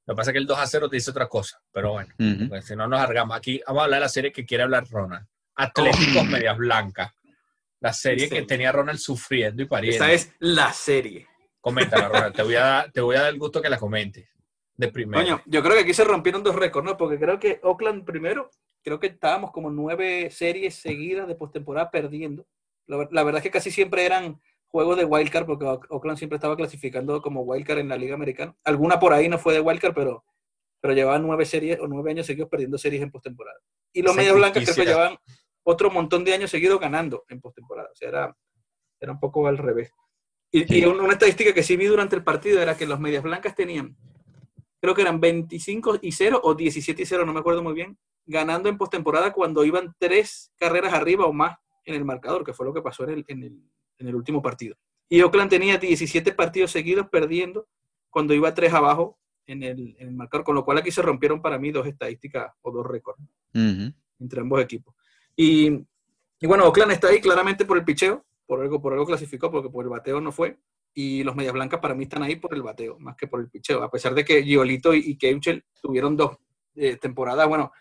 Lo 0.06 0.14
que 0.14 0.16
pasa 0.16 0.30
es 0.30 0.32
que 0.32 0.38
el 0.38 0.46
2 0.46 0.58
a 0.58 0.66
0 0.66 0.88
te 0.88 0.96
dice 0.96 1.10
otra 1.10 1.28
cosa, 1.28 1.62
pero 1.70 1.92
bueno, 1.92 2.12
pues, 2.48 2.64
si 2.64 2.74
no 2.74 2.88
nos 2.88 3.00
argamos. 3.00 3.36
Aquí 3.36 3.60
vamos 3.66 3.82
a 3.82 3.84
hablar 3.84 4.00
de 4.00 4.04
la 4.04 4.08
serie 4.08 4.32
que 4.32 4.44
quiere 4.44 4.64
hablar 4.64 4.88
Ronald. 4.90 5.26
Atléticos 5.54 6.24
Medias 6.24 6.56
Blancas. 6.56 7.12
La 7.80 7.92
serie 7.92 8.28
que 8.28 8.42
tenía 8.42 8.72
Ronald 8.72 8.98
sufriendo 8.98 9.62
y 9.62 9.66
pariendo. 9.66 10.04
Esa 10.04 10.12
es 10.12 10.32
la 10.40 10.72
serie. 10.72 11.28
Coméntala, 11.60 12.08
Ronald. 12.12 12.34
te, 12.34 12.42
voy 12.42 12.56
a, 12.56 12.90
te 12.92 13.00
voy 13.00 13.16
a 13.16 13.22
dar 13.22 13.30
el 13.30 13.38
gusto 13.38 13.62
que 13.62 13.70
la 13.70 13.78
comentes. 13.78 14.28
De 14.74 14.88
primero. 14.88 15.22
Coño, 15.22 15.42
yo 15.46 15.62
creo 15.62 15.74
que 15.74 15.82
aquí 15.82 15.94
se 15.94 16.04
rompieron 16.04 16.42
dos 16.42 16.56
récords, 16.56 16.86
¿no? 16.86 16.96
Porque 16.96 17.18
creo 17.18 17.38
que 17.38 17.60
Oakland 17.62 18.04
primero 18.04 18.50
creo 18.82 19.00
que 19.00 19.08
estábamos 19.08 19.50
como 19.50 19.70
nueve 19.70 20.30
series 20.30 20.74
seguidas 20.76 21.28
de 21.28 21.34
postemporada 21.34 21.90
perdiendo. 21.90 22.46
La, 22.86 23.22
verdad 23.22 23.36
es 23.36 23.42
que 23.42 23.50
casi 23.50 23.70
siempre 23.70 24.04
eran 24.04 24.40
juegos 24.66 24.96
de 24.96 25.04
wildcard, 25.04 25.46
porque 25.46 25.64
Oakland 25.64 26.18
siempre 26.18 26.36
estaba 26.36 26.56
clasificando 26.56 27.22
como 27.22 27.42
wildcard 27.42 27.78
en 27.78 27.88
la 27.88 27.96
Liga 27.96 28.14
Americana. 28.14 28.56
Alguna 28.64 28.98
por 28.98 29.12
ahí 29.12 29.28
no 29.28 29.38
fue 29.38 29.54
de 29.54 29.60
wildcard, 29.60 29.94
pero, 29.94 30.24
pero 30.80 30.94
llevaban 30.94 31.22
nueve 31.22 31.44
series 31.44 31.78
o 31.80 31.86
nueve 31.86 32.10
años 32.10 32.26
seguidos 32.26 32.48
perdiendo 32.48 32.78
series 32.78 33.02
en 33.02 33.10
postemporada. 33.10 33.58
Y 33.92 34.02
los 34.02 34.14
Medias 34.14 34.34
Blancas 34.34 34.64
creo 34.64 34.74
que 34.74 34.86
llevaban 34.86 35.18
otro 35.62 35.90
montón 35.90 36.24
de 36.24 36.34
años 36.34 36.50
seguidos 36.50 36.80
ganando 36.80 37.24
en 37.28 37.40
postemporada. 37.40 37.88
O 37.92 37.94
sea, 37.94 38.08
era, 38.08 38.36
era 39.00 39.12
un 39.12 39.20
poco 39.20 39.46
al 39.46 39.58
revés. 39.58 39.92
Y, 40.52 40.80
y 40.80 40.84
una 40.84 41.12
estadística 41.12 41.54
que 41.54 41.62
sí 41.62 41.76
vi 41.76 41.86
durante 41.86 42.16
el 42.16 42.24
partido 42.24 42.60
era 42.60 42.76
que 42.76 42.86
los 42.86 42.98
Medias 42.98 43.22
Blancas 43.22 43.54
tenían, 43.54 43.96
creo 44.80 44.94
que 44.94 45.02
eran 45.02 45.20
25 45.20 45.98
y 46.02 46.12
0 46.12 46.40
o 46.42 46.54
17 46.54 47.02
y 47.02 47.06
0, 47.06 47.26
no 47.26 47.32
me 47.32 47.40
acuerdo 47.40 47.62
muy 47.62 47.74
bien, 47.74 47.98
ganando 48.26 48.68
en 48.68 48.78
postemporada 48.78 49.32
cuando 49.32 49.64
iban 49.64 49.94
tres 49.98 50.52
carreras 50.56 50.92
arriba 50.92 51.26
o 51.26 51.32
más 51.32 51.58
en 51.84 51.94
el 51.94 52.04
marcador, 52.04 52.44
que 52.44 52.52
fue 52.52 52.66
lo 52.66 52.72
que 52.72 52.82
pasó 52.82 53.04
en 53.04 53.10
el, 53.10 53.24
en 53.28 54.08
el, 54.08 54.14
último 54.14 54.40
partido. 54.40 54.76
Y 55.08 55.22
Oakland 55.22 55.50
tenía 55.50 55.78
17 55.78 56.32
partidos 56.32 56.70
seguidos 56.70 57.08
perdiendo 57.10 57.68
cuando 58.08 58.34
iba 58.34 58.54
tres 58.54 58.72
abajo 58.72 59.18
en 59.46 59.62
el, 59.62 59.96
en 59.98 60.08
el, 60.08 60.14
marcador, 60.14 60.44
con 60.44 60.54
lo 60.54 60.64
cual 60.64 60.78
aquí 60.78 60.90
se 60.90 61.02
rompieron 61.02 61.42
para 61.42 61.58
mí 61.58 61.70
dos 61.70 61.86
estadísticas 61.86 62.52
o 62.62 62.70
dos 62.70 62.86
récords 62.86 63.20
entre 63.52 64.40
ambos 64.40 64.60
equipos. 64.62 64.94
Y, 65.34 65.70
y, 66.38 66.46
bueno, 66.46 66.64
Oakland 66.66 66.92
está 66.92 67.08
ahí 67.08 67.20
claramente 67.20 67.64
por 67.64 67.78
el 67.78 67.84
picheo, 67.84 68.24
por 68.46 68.60
algo, 68.60 68.80
por 68.80 68.92
algo 68.92 69.06
clasificó, 69.06 69.50
porque 69.50 69.70
por 69.70 69.84
el 69.84 69.90
bateo 69.90 70.20
no 70.20 70.32
fue. 70.32 70.58
Y 70.92 71.22
los 71.22 71.36
Medias 71.36 71.52
Blancas 71.52 71.80
para 71.80 71.94
mí 71.94 72.04
están 72.04 72.22
ahí 72.22 72.36
por 72.36 72.54
el 72.54 72.62
bateo, 72.62 72.98
más 72.98 73.16
que 73.16 73.26
por 73.26 73.40
el 73.40 73.48
picheo, 73.48 73.82
a 73.82 73.90
pesar 73.90 74.14
de 74.14 74.24
que 74.24 74.42
Giolito 74.42 74.92
y, 74.92 74.98
y 75.06 75.16
Keuchel 75.16 75.64
tuvieron 75.80 76.16
dos 76.16 76.36
eh, 76.74 76.96
temporadas, 76.96 77.46
bueno, 77.46 77.72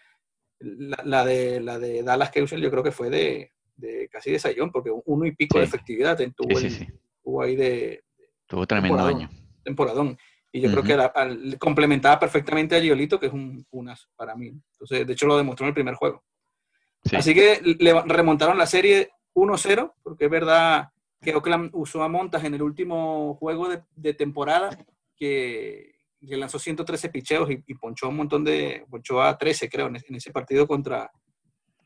la, 0.59 1.25
de, 1.25 1.59
la 1.61 1.79
de 1.79 2.03
Dallas 2.03 2.31
Keuchel 2.31 2.61
yo 2.61 2.69
creo 2.69 2.83
que 2.83 2.91
fue 2.91 3.09
de, 3.09 3.51
de 3.75 4.09
casi 4.09 4.31
de 4.31 4.39
sayón, 4.39 4.71
porque 4.71 4.91
uno 5.05 5.25
y 5.25 5.35
pico 5.35 5.57
de 5.57 5.65
efectividad 5.65 6.17
tuvo, 6.35 7.41
ahí 7.41 7.55
de... 7.55 8.03
Tuvo 8.45 8.65
tremendo 8.67 8.99
año. 8.99 9.29
Temporadón. 9.63 10.17
Y 10.51 10.61
yo 10.61 10.71
creo 10.71 10.83
que 10.83 11.57
complementaba 11.59 12.19
perfectamente 12.19 12.75
a 12.75 12.81
Giolito, 12.81 13.19
que 13.19 13.27
es 13.27 13.33
un 13.33 13.65
unas 13.69 14.09
para 14.15 14.35
mí. 14.35 14.47
Entonces, 14.47 15.05
de 15.05 15.13
hecho, 15.13 15.27
lo 15.27 15.37
demostró 15.37 15.65
en 15.65 15.69
el 15.69 15.73
primer 15.75 15.93
juego. 15.93 16.23
Así 17.13 17.33
que 17.33 17.61
le 17.61 18.01
remontaron 18.01 18.57
la 18.57 18.65
serie 18.65 19.11
1-0, 19.35 19.93
porque 20.01 20.25
es 20.25 20.31
verdad 20.31 20.89
que 21.21 21.35
Oakland 21.35 21.71
usó 21.73 22.03
a 22.03 22.09
Montas 22.09 22.43
en 22.43 22.53
el 22.53 22.61
último 22.61 23.35
juego 23.35 23.67
de, 23.95 24.13
temporada, 24.13 24.69
que, 25.15 25.95
lanzó 26.21 26.59
113 26.59 27.09
picheos 27.09 27.49
y, 27.49 27.73
ponchó 27.75 28.09
un 28.09 28.17
montón 28.17 28.43
de, 28.43 28.85
ponchó 28.89 29.21
a 29.21 29.37
13 29.37 29.69
creo, 29.69 29.87
en, 29.87 29.97
ese 30.15 30.31
partido 30.31 30.67
contra, 30.67 31.09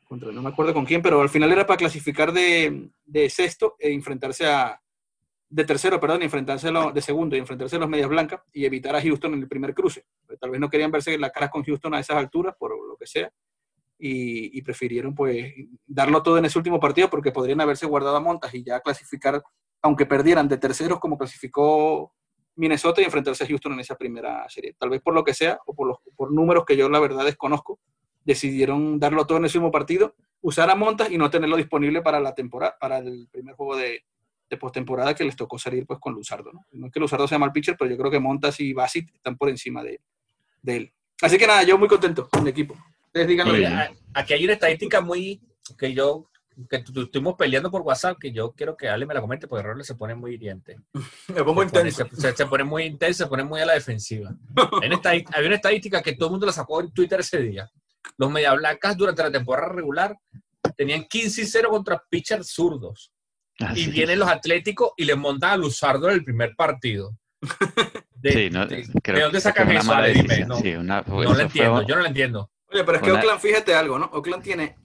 contra, 0.07 0.31
no 0.31 0.41
me 0.41 0.49
acuerdo 0.49 0.73
con 0.73 0.85
quién, 0.85 1.01
pero 1.01 1.21
al 1.21 1.29
final 1.29 1.51
era 1.51 1.65
para 1.65 1.77
clasificar 1.77 2.31
de, 2.31 2.89
de 3.05 3.29
sexto 3.29 3.75
e 3.79 3.91
enfrentarse 3.91 4.45
a, 4.45 4.79
de 5.53 5.65
tercero, 5.65 5.99
perdón, 5.99 6.23
enfrentarse 6.23 6.69
a 6.69 6.91
de 6.91 7.01
segundo 7.01 7.35
y 7.35 7.39
enfrentarse 7.39 7.75
a 7.75 7.79
los 7.79 7.89
medias 7.89 8.09
blancas 8.09 8.41
y 8.51 8.65
evitar 8.65 8.95
a 8.95 9.01
Houston 9.01 9.35
en 9.35 9.41
el 9.41 9.47
primer 9.47 9.75
cruce. 9.75 10.03
Tal 10.39 10.49
vez 10.49 10.59
no 10.59 10.67
querían 10.67 10.89
verse 10.89 11.15
la 11.19 11.29
cara 11.29 11.49
con 11.49 11.63
Houston 11.63 11.93
a 11.93 11.99
esas 11.99 12.17
alturas, 12.17 12.55
por 12.57 12.71
lo 12.71 12.97
que 12.97 13.05
sea, 13.05 13.31
y, 13.97 14.61
prefirieron 14.61 15.15
pues 15.15 15.53
darlo 15.85 16.21
todo 16.23 16.37
en 16.37 16.45
ese 16.45 16.57
último 16.57 16.79
partido 16.79 17.09
porque 17.09 17.31
podrían 17.31 17.61
haberse 17.61 17.85
guardado 17.85 18.17
a 18.17 18.21
montas 18.21 18.53
y 18.53 18.63
ya 18.63 18.81
clasificar, 18.81 19.41
aunque 19.81 20.05
perdieran 20.05 20.47
de 20.47 20.57
terceros 20.57 20.99
como 20.99 21.17
clasificó 21.17 22.13
Minnesota 22.55 23.01
y 23.01 23.05
enfrentarse 23.05 23.43
a 23.43 23.47
Houston 23.47 23.73
en 23.73 23.79
esa 23.79 23.95
primera 23.95 24.47
serie. 24.49 24.75
Tal 24.77 24.89
vez 24.89 25.01
por 25.01 25.13
lo 25.13 25.23
que 25.23 25.33
sea, 25.33 25.59
o 25.65 25.73
por, 25.73 25.87
los, 25.87 25.97
por 26.15 26.31
números 26.31 26.65
que 26.65 26.75
yo 26.75 26.89
la 26.89 26.99
verdad 26.99 27.25
desconozco, 27.25 27.79
decidieron 28.25 28.99
darlo 28.99 29.25
todo 29.25 29.37
en 29.37 29.45
ese 29.45 29.59
mismo 29.59 29.71
partido, 29.71 30.15
usar 30.41 30.69
a 30.69 30.75
Montas 30.75 31.09
y 31.09 31.17
no 31.17 31.29
tenerlo 31.29 31.57
disponible 31.57 32.01
para 32.01 32.19
la 32.19 32.35
temporada, 32.35 32.75
para 32.79 32.97
el 32.97 33.27
primer 33.31 33.55
juego 33.55 33.75
de, 33.75 34.03
de 34.49 34.57
postemporada 34.57 35.15
que 35.15 35.23
les 35.23 35.35
tocó 35.35 35.57
salir 35.57 35.85
pues 35.85 35.99
con 35.99 36.13
Luzardo. 36.13 36.51
¿no? 36.51 36.65
no 36.71 36.87
es 36.87 36.93
que 36.93 36.99
Luzardo 36.99 37.27
sea 37.27 37.39
mal 37.39 37.51
pitcher, 37.51 37.75
pero 37.77 37.89
yo 37.89 37.97
creo 37.97 38.11
que 38.11 38.19
Montas 38.19 38.59
y 38.59 38.73
Basit 38.73 39.13
están 39.13 39.37
por 39.37 39.49
encima 39.49 39.83
de, 39.83 39.99
de 40.61 40.75
él. 40.77 40.93
Así 41.21 41.37
que 41.37 41.47
nada, 41.47 41.63
yo 41.63 41.77
muy 41.77 41.87
contento 41.87 42.27
con 42.29 42.41
el 42.41 42.49
equipo. 42.49 42.75
Ustedes 43.13 43.27
díganlo. 43.27 43.53
aquí 44.15 44.33
hay 44.33 44.43
una 44.43 44.53
estadística 44.53 44.99
muy 44.99 45.39
que 45.77 45.93
yo 45.93 46.27
que 46.69 46.77
estuvimos 46.77 47.35
peleando 47.35 47.69
por 47.69 47.81
WhatsApp, 47.81 48.17
que 48.19 48.31
yo 48.31 48.53
quiero 48.53 48.75
que 48.75 48.89
Ale 48.89 49.05
me 49.05 49.13
la 49.13 49.21
comente, 49.21 49.47
porque 49.47 49.63
Rolly 49.63 49.83
se 49.83 49.95
pone 49.95 50.15
muy 50.15 50.33
hiriente. 50.33 50.79
me 51.27 51.43
pongo 51.43 51.63
intenso. 51.63 52.07
se, 52.11 52.45
pone 52.47 52.63
muy 52.63 52.83
intenso, 52.85 53.23
se 53.23 53.29
pone 53.29 53.43
muy 53.43 53.61
a 53.61 53.67
la 53.67 53.73
defensiva. 53.73 54.35
Hay 55.03 55.45
una 55.45 55.55
estadística 55.55 56.01
que 56.01 56.13
todo 56.13 56.27
el 56.27 56.31
mundo 56.31 56.47
la 56.47 56.51
sacó 56.51 56.81
en 56.81 56.91
Twitter 56.91 57.19
ese 57.19 57.39
día. 57.39 57.69
Los 58.17 58.31
Media 58.31 58.53
Blancas 58.53 58.97
durante 58.97 59.23
la 59.23 59.31
temporada 59.31 59.69
regular 59.69 60.17
tenían 60.75 61.05
15 61.05 61.41
y 61.41 61.45
0 61.45 61.69
contra 61.69 62.03
pitchers 62.09 62.51
zurdos. 62.51 63.11
Ah, 63.59 63.73
y 63.75 63.87
vienen 63.87 64.17
los 64.17 64.27
Atléticos 64.27 64.91
y 64.97 65.05
les 65.05 65.17
montan 65.17 65.51
a 65.51 65.57
Luzardo 65.57 66.09
en 66.09 66.15
el 66.15 66.23
primer 66.23 66.55
partido. 66.55 67.15
De, 68.15 68.49
no, 68.49 68.65
de, 68.65 68.87
dónde 69.19 69.41
sacan 69.41 69.69
eso? 69.69 69.93
Dime, 70.13 70.45
no, 70.45 70.57
no 70.57 71.33
lo 71.33 71.39
entiendo, 71.41 71.85
yo 71.85 71.95
no 71.95 72.01
lo 72.03 72.07
entiendo. 72.07 72.52
Oye, 72.73 72.83
pero 72.83 72.97
es 72.97 73.03
que 73.03 73.11
Oakland, 73.11 73.39
fíjate 73.39 73.75
algo, 73.75 73.99
¿no? 73.99 74.09
Oakland 74.13 74.43
tiene 74.43 74.75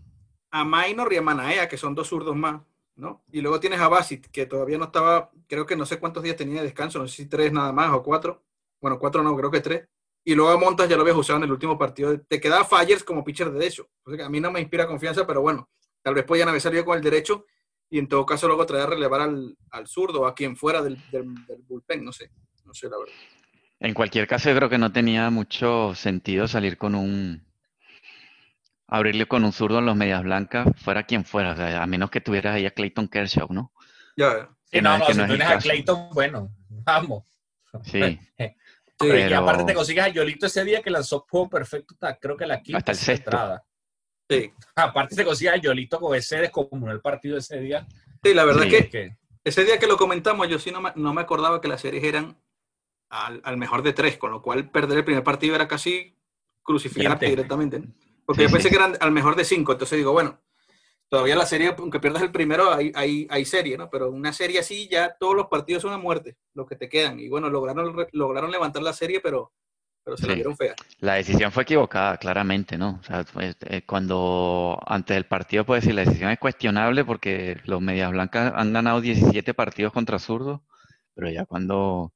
a 0.50 0.64
Minor 0.64 1.12
y 1.12 1.16
a 1.16 1.22
Manaea, 1.22 1.68
que 1.68 1.78
son 1.78 1.94
dos 1.94 2.08
zurdos 2.08 2.36
más, 2.36 2.60
¿no? 2.96 3.24
Y 3.32 3.40
luego 3.40 3.60
tienes 3.60 3.80
a 3.80 3.88
Basit, 3.88 4.26
que 4.26 4.46
todavía 4.46 4.76
no 4.76 4.86
estaba, 4.86 5.30
creo 5.46 5.64
que 5.64 5.76
no 5.76 5.86
sé 5.86 5.98
cuántos 5.98 6.22
días 6.22 6.36
tenía 6.36 6.60
de 6.60 6.66
descanso, 6.66 6.98
no 6.98 7.08
sé 7.08 7.16
si 7.16 7.26
tres 7.26 7.52
nada 7.52 7.72
más 7.72 7.90
o 7.92 8.02
cuatro. 8.02 8.42
Bueno, 8.80 8.98
cuatro 8.98 9.22
no, 9.22 9.34
creo 9.36 9.50
que 9.50 9.60
tres. 9.60 9.88
Y 10.24 10.34
luego 10.34 10.50
a 10.50 10.58
Montas 10.58 10.88
ya 10.88 10.96
lo 10.96 11.02
habías 11.02 11.16
usado 11.16 11.38
en 11.38 11.44
el 11.44 11.52
último 11.52 11.78
partido. 11.78 12.20
Te 12.20 12.40
quedaba 12.40 12.64
Fires 12.64 13.02
como 13.02 13.24
pitcher 13.24 13.50
de 13.50 13.58
derecho. 13.58 13.88
a 14.22 14.28
mí 14.28 14.40
no 14.40 14.50
me 14.50 14.60
inspira 14.60 14.86
confianza, 14.86 15.26
pero 15.26 15.40
bueno, 15.40 15.70
tal 16.02 16.14
vez 16.14 16.24
podían 16.24 16.48
haber 16.48 16.60
salido 16.60 16.84
con 16.84 16.98
el 16.98 17.02
derecho 17.02 17.46
y 17.88 17.98
en 17.98 18.08
todo 18.08 18.26
caso 18.26 18.46
luego 18.46 18.66
traer 18.66 18.84
a 18.84 18.90
relevar 18.90 19.22
al, 19.22 19.56
al 19.70 19.86
zurdo, 19.86 20.26
a 20.26 20.34
quien 20.34 20.56
fuera 20.56 20.82
del, 20.82 20.98
del, 21.10 21.34
del 21.46 21.62
bullpen, 21.62 22.04
no 22.04 22.12
sé, 22.12 22.30
no 22.64 22.74
sé 22.74 22.90
la 22.90 22.98
verdad. 22.98 23.14
En 23.80 23.94
cualquier 23.94 24.26
caso, 24.26 24.50
yo 24.50 24.56
creo 24.56 24.68
que 24.68 24.76
no 24.76 24.92
tenía 24.92 25.30
mucho 25.30 25.94
sentido 25.94 26.48
salir 26.48 26.76
con 26.76 26.94
un, 26.94 27.47
abrirle 28.88 29.26
con 29.26 29.44
un 29.44 29.52
zurdo 29.52 29.78
en 29.78 29.86
los 29.86 29.94
medias 29.94 30.22
blancas, 30.22 30.66
fuera 30.76 31.04
quien 31.04 31.24
fuera, 31.24 31.52
o 31.52 31.56
sea, 31.56 31.82
a 31.82 31.86
menos 31.86 32.10
que 32.10 32.20
tuvieras 32.20 32.56
ahí 32.56 32.66
a 32.66 32.70
Clayton 32.70 33.08
Kershaw, 33.08 33.46
¿no? 33.50 33.72
Ya. 34.16 34.48
Sí, 34.64 34.80
no, 34.80 34.98
no, 34.98 35.06
si 35.06 35.12
tienes 35.12 35.48
a 35.48 35.58
Clayton, 35.58 36.08
bueno, 36.12 36.50
vamos. 36.68 37.24
Sí. 37.84 38.18
Y 39.00 39.32
aparte 39.32 39.62
te 39.62 39.74
consigues 39.74 40.02
a 40.02 40.08
Yolito 40.08 40.46
ese 40.46 40.64
día 40.64 40.82
que 40.82 40.90
lanzó 40.90 41.24
juego 41.30 41.48
perfecto, 41.48 41.94
creo 42.20 42.36
que 42.36 42.46
la 42.46 42.60
quinta 42.60 42.78
hasta 42.78 42.90
el 42.90 42.98
sexto. 42.98 43.30
entrada. 43.30 43.64
Sí. 44.28 44.52
Aparte 44.74 45.14
te 45.14 45.24
consigues 45.24 45.54
a 45.54 45.56
Yolito 45.58 46.00
con 46.00 46.16
ese 46.16 46.38
descomunal 46.38 46.96
el 46.96 47.00
partido 47.00 47.38
ese 47.38 47.60
día. 47.60 47.86
Sí, 48.20 48.34
la 48.34 48.44
verdad 48.44 48.64
es 48.64 48.88
que, 48.88 49.16
ese 49.44 49.64
día 49.64 49.78
que 49.78 49.86
lo 49.86 49.96
comentamos, 49.96 50.48
yo 50.48 50.58
sí 50.58 50.72
no 50.72 50.80
me, 50.80 50.90
no 50.96 51.14
me 51.14 51.20
acordaba 51.20 51.60
que 51.60 51.68
las 51.68 51.80
series 51.80 52.02
eran 52.02 52.42
al, 53.08 53.40
al, 53.44 53.56
mejor 53.56 53.84
de 53.84 53.92
tres, 53.92 54.18
con 54.18 54.32
lo 54.32 54.42
cual 54.42 54.68
perder 54.68 54.98
el 54.98 55.04
primer 55.04 55.22
partido 55.22 55.54
era 55.54 55.68
casi 55.68 56.18
crucificarte 56.64 57.26
directamente. 57.26 57.78
¿no? 57.78 57.86
Porque 58.28 58.42
yo 58.42 58.50
pensé 58.50 58.68
que 58.68 58.76
eran 58.76 58.94
al 59.00 59.10
mejor 59.10 59.36
de 59.36 59.44
cinco, 59.46 59.72
entonces 59.72 59.96
digo, 59.96 60.12
bueno, 60.12 60.38
todavía 61.08 61.34
la 61.34 61.46
serie, 61.46 61.74
aunque 61.78 61.98
pierdas 61.98 62.20
el 62.20 62.30
primero, 62.30 62.70
hay, 62.70 62.92
hay, 62.94 63.26
hay 63.30 63.46
serie, 63.46 63.78
¿no? 63.78 63.88
Pero 63.88 64.10
una 64.10 64.34
serie 64.34 64.58
así, 64.58 64.86
ya 64.86 65.16
todos 65.18 65.34
los 65.34 65.46
partidos 65.46 65.80
son 65.80 65.94
a 65.94 65.96
muerte, 65.96 66.36
los 66.52 66.66
que 66.66 66.76
te 66.76 66.90
quedan. 66.90 67.18
Y 67.20 67.30
bueno, 67.30 67.48
lograron, 67.48 67.96
lograron 68.12 68.50
levantar 68.50 68.82
la 68.82 68.92
serie, 68.92 69.20
pero, 69.22 69.54
pero 70.04 70.18
se 70.18 70.26
la 70.26 70.34
dieron 70.34 70.58
fea. 70.58 70.74
La 70.98 71.14
decisión 71.14 71.50
fue 71.52 71.62
equivocada, 71.62 72.18
claramente, 72.18 72.76
¿no? 72.76 72.98
O 73.00 73.02
sea, 73.02 73.24
pues, 73.32 73.56
eh, 73.60 73.80
cuando 73.86 74.78
antes 74.86 75.14
del 75.14 75.24
partido, 75.24 75.64
puedes 75.64 75.84
decir, 75.84 75.94
la 75.94 76.04
decisión 76.04 76.30
es 76.30 76.38
cuestionable 76.38 77.06
porque 77.06 77.58
los 77.64 77.80
Medias 77.80 78.10
Blancas 78.10 78.52
han 78.54 78.74
ganado 78.74 79.00
17 79.00 79.54
partidos 79.54 79.94
contra 79.94 80.18
zurdos, 80.18 80.60
pero 81.14 81.30
ya 81.30 81.46
cuando 81.46 82.12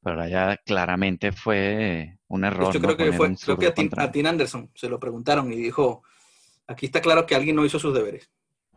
pero 0.00 0.26
ya 0.28 0.56
claramente 0.64 1.32
fue 1.32 2.19
un 2.30 2.44
error. 2.44 2.72
Yo 2.72 2.80
creo 2.80 2.96
que 2.96 3.12
fue, 3.12 3.34
creo 3.36 3.58
que 3.58 3.66
a 3.66 3.74
Tim, 3.74 3.90
a 3.96 4.10
Tim, 4.10 4.26
Anderson 4.26 4.70
se 4.74 4.88
lo 4.88 4.98
preguntaron 5.00 5.52
y 5.52 5.56
dijo, 5.56 6.04
aquí 6.66 6.86
está 6.86 7.00
claro 7.00 7.26
que 7.26 7.34
alguien 7.34 7.56
no 7.56 7.64
hizo 7.64 7.78
sus 7.78 7.92
deberes. 7.92 8.30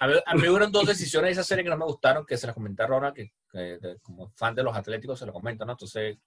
a, 0.00 0.06
mí, 0.08 0.14
a, 0.26 0.34
mí, 0.34 0.48
hubieron 0.48 0.72
dos 0.72 0.86
decisiones 0.86 1.28
de 1.28 1.32
esa 1.32 1.44
serie 1.44 1.62
que 1.62 1.70
no 1.70 1.76
me 1.76 1.84
gustaron, 1.84 2.26
que 2.26 2.36
se 2.36 2.48
las 2.48 2.54
comentaron 2.54 2.94
ahora, 2.94 3.14
que, 3.14 3.32
que 3.52 3.78
como 4.02 4.28
fan 4.30 4.56
de 4.56 4.64
los 4.64 4.76
Atléticos 4.76 5.20
se 5.20 5.26
lo 5.26 5.32
comento, 5.32 5.64
¿no? 5.64 5.72
Entonces, 5.72 6.18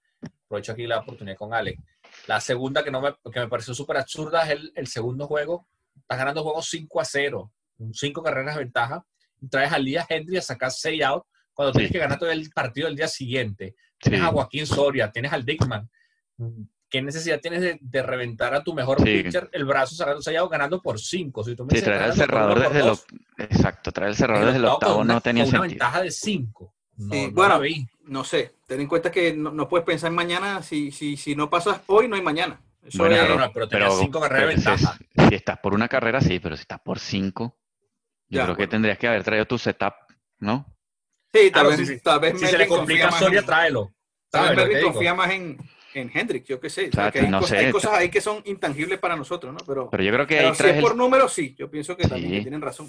aprovecho 0.46 0.72
aquí 0.72 0.86
la 0.86 1.00
oportunidad 1.00 1.36
con 1.36 1.52
Alex. 1.52 1.82
La 2.26 2.40
segunda 2.40 2.82
que, 2.82 2.90
no 2.90 3.02
me, 3.02 3.14
que 3.30 3.40
me 3.40 3.48
pareció 3.48 3.74
súper 3.74 3.98
absurda 3.98 4.44
es 4.44 4.50
el, 4.52 4.72
el, 4.74 4.86
segundo 4.86 5.26
juego. 5.26 5.66
Estás 5.96 6.18
ganando 6.18 6.42
juegos 6.42 6.66
5 6.70 7.00
a 7.00 7.04
0, 7.04 7.52
5 7.92 8.22
carreras 8.22 8.54
de 8.54 8.64
ventaja. 8.64 9.04
Traes 9.50 9.72
al 9.72 9.84
día 9.84 10.06
Henry 10.08 10.38
a 10.38 10.42
sacar 10.42 10.70
6 10.70 11.02
out 11.02 11.24
cuando 11.52 11.72
tienes 11.72 11.92
que 11.92 11.98
ganar 11.98 12.18
todo 12.18 12.30
el 12.30 12.48
partido 12.50 12.88
el 12.88 12.96
día 12.96 13.08
siguiente. 13.08 13.74
Tienes 14.04 14.22
a 14.22 14.32
Joaquín 14.32 14.66
Soria, 14.66 15.10
tienes 15.10 15.32
al 15.32 15.44
Dickman. 15.44 15.88
¿Qué 16.88 17.02
necesidad 17.02 17.40
tienes 17.40 17.78
de, 17.80 18.02
reventar 18.02 18.54
a 18.54 18.62
tu 18.62 18.72
mejor 18.72 19.02
pitcher 19.02 19.48
el 19.52 19.64
brazo 19.64 19.96
cerrado 19.96 20.22
sellado 20.22 20.48
ganando 20.48 20.80
por 20.80 21.00
cinco? 21.00 21.42
Si 21.42 21.56
tú 21.56 21.64
me 21.64 21.74
sí, 21.74 21.82
traer 21.82 22.10
el 22.10 22.12
cerrador 22.12 22.60
desde 22.60 22.88
el 22.88 22.96
Exacto, 23.38 23.90
traer 23.90 24.10
el 24.10 24.16
cerrador 24.16 24.46
desde 24.46 24.58
el 24.58 24.64
octavo 24.66 25.02
no 25.02 25.20
tenía 25.20 25.44
sentido. 25.44 25.62
Una 25.62 25.68
ventaja 25.68 26.02
de 26.02 26.10
cinco. 26.10 26.74
No, 26.96 27.30
bueno, 27.32 27.60
no 28.04 28.22
sé. 28.22 28.54
Ten 28.66 28.80
en 28.80 28.86
cuenta 28.86 29.10
que 29.10 29.34
no, 29.34 29.68
puedes 29.68 29.84
pensar 29.84 30.10
en 30.10 30.14
mañana. 30.14 30.62
Si, 30.62 30.92
si, 30.92 31.16
si 31.16 31.34
no 31.34 31.50
pasas 31.50 31.80
hoy, 31.86 32.06
no 32.06 32.16
hay 32.16 32.22
mañana. 32.22 32.60
Eso 32.84 32.98
bueno, 32.98 33.16
es, 33.16 33.22
pero, 33.26 33.50
pero, 33.52 33.68
pero 33.68 33.98
cinco 33.98 34.20
carreras 34.20 34.48
de 34.48 34.54
ventaja. 34.54 34.98
Si, 34.98 35.28
si, 35.28 35.34
estás 35.34 35.58
por 35.58 35.74
una 35.74 35.88
carrera, 35.88 36.20
sí, 36.20 36.38
pero 36.38 36.54
si 36.54 36.60
estás 36.60 36.80
por 36.80 36.98
cinco, 36.98 37.58
yo 38.28 38.38
ya, 38.38 38.42
creo 38.44 38.54
bueno. 38.54 38.56
que 38.56 38.66
tendrías 38.68 38.98
que 38.98 39.08
haber 39.08 39.24
traído 39.24 39.46
tu 39.46 39.58
setup, 39.58 39.94
¿no? 40.38 40.66
Sí, 41.32 41.50
tal, 41.50 41.66
vez, 41.66 41.88
sí, 41.88 42.00
tal 42.00 42.20
vez 42.20 42.38
si 42.38 42.46
se 42.46 42.58
le 42.58 42.68
complica 42.68 43.08
a 43.08 43.12
Soria, 43.12 43.42
tráelo. 43.42 43.93
Tal 44.34 44.56
vez 44.56 44.68
Melvin 44.68 44.84
confía 44.84 45.14
más 45.14 45.30
en, 45.30 45.58
en 45.94 46.10
Hendrix, 46.12 46.46
yo 46.46 46.60
qué 46.60 46.70
sé. 46.70 46.88
O 46.88 46.92
sea, 46.92 47.10
que 47.10 47.20
hay, 47.20 47.28
no 47.28 47.40
cosas, 47.40 47.58
sé. 47.58 47.66
hay, 47.66 47.72
cosas, 47.72 47.92
ahí 47.92 48.08
que 48.08 48.20
son 48.20 48.42
intangibles 48.44 48.98
para 48.98 49.16
nosotros, 49.16 49.52
¿no? 49.52 49.58
Pero, 49.66 49.88
pero 49.90 50.02
yo 50.02 50.12
creo 50.12 50.26
que 50.26 50.36
pero 50.36 50.54
si 50.54 50.66
es 50.66 50.80
por 50.80 50.96
números, 50.96 51.32
sí. 51.32 51.54
Yo 51.58 51.70
pienso 51.70 51.96
que 51.96 52.04
sí. 52.04 52.10
también 52.10 52.32
que 52.32 52.40
tienen 52.42 52.60
razón. 52.60 52.88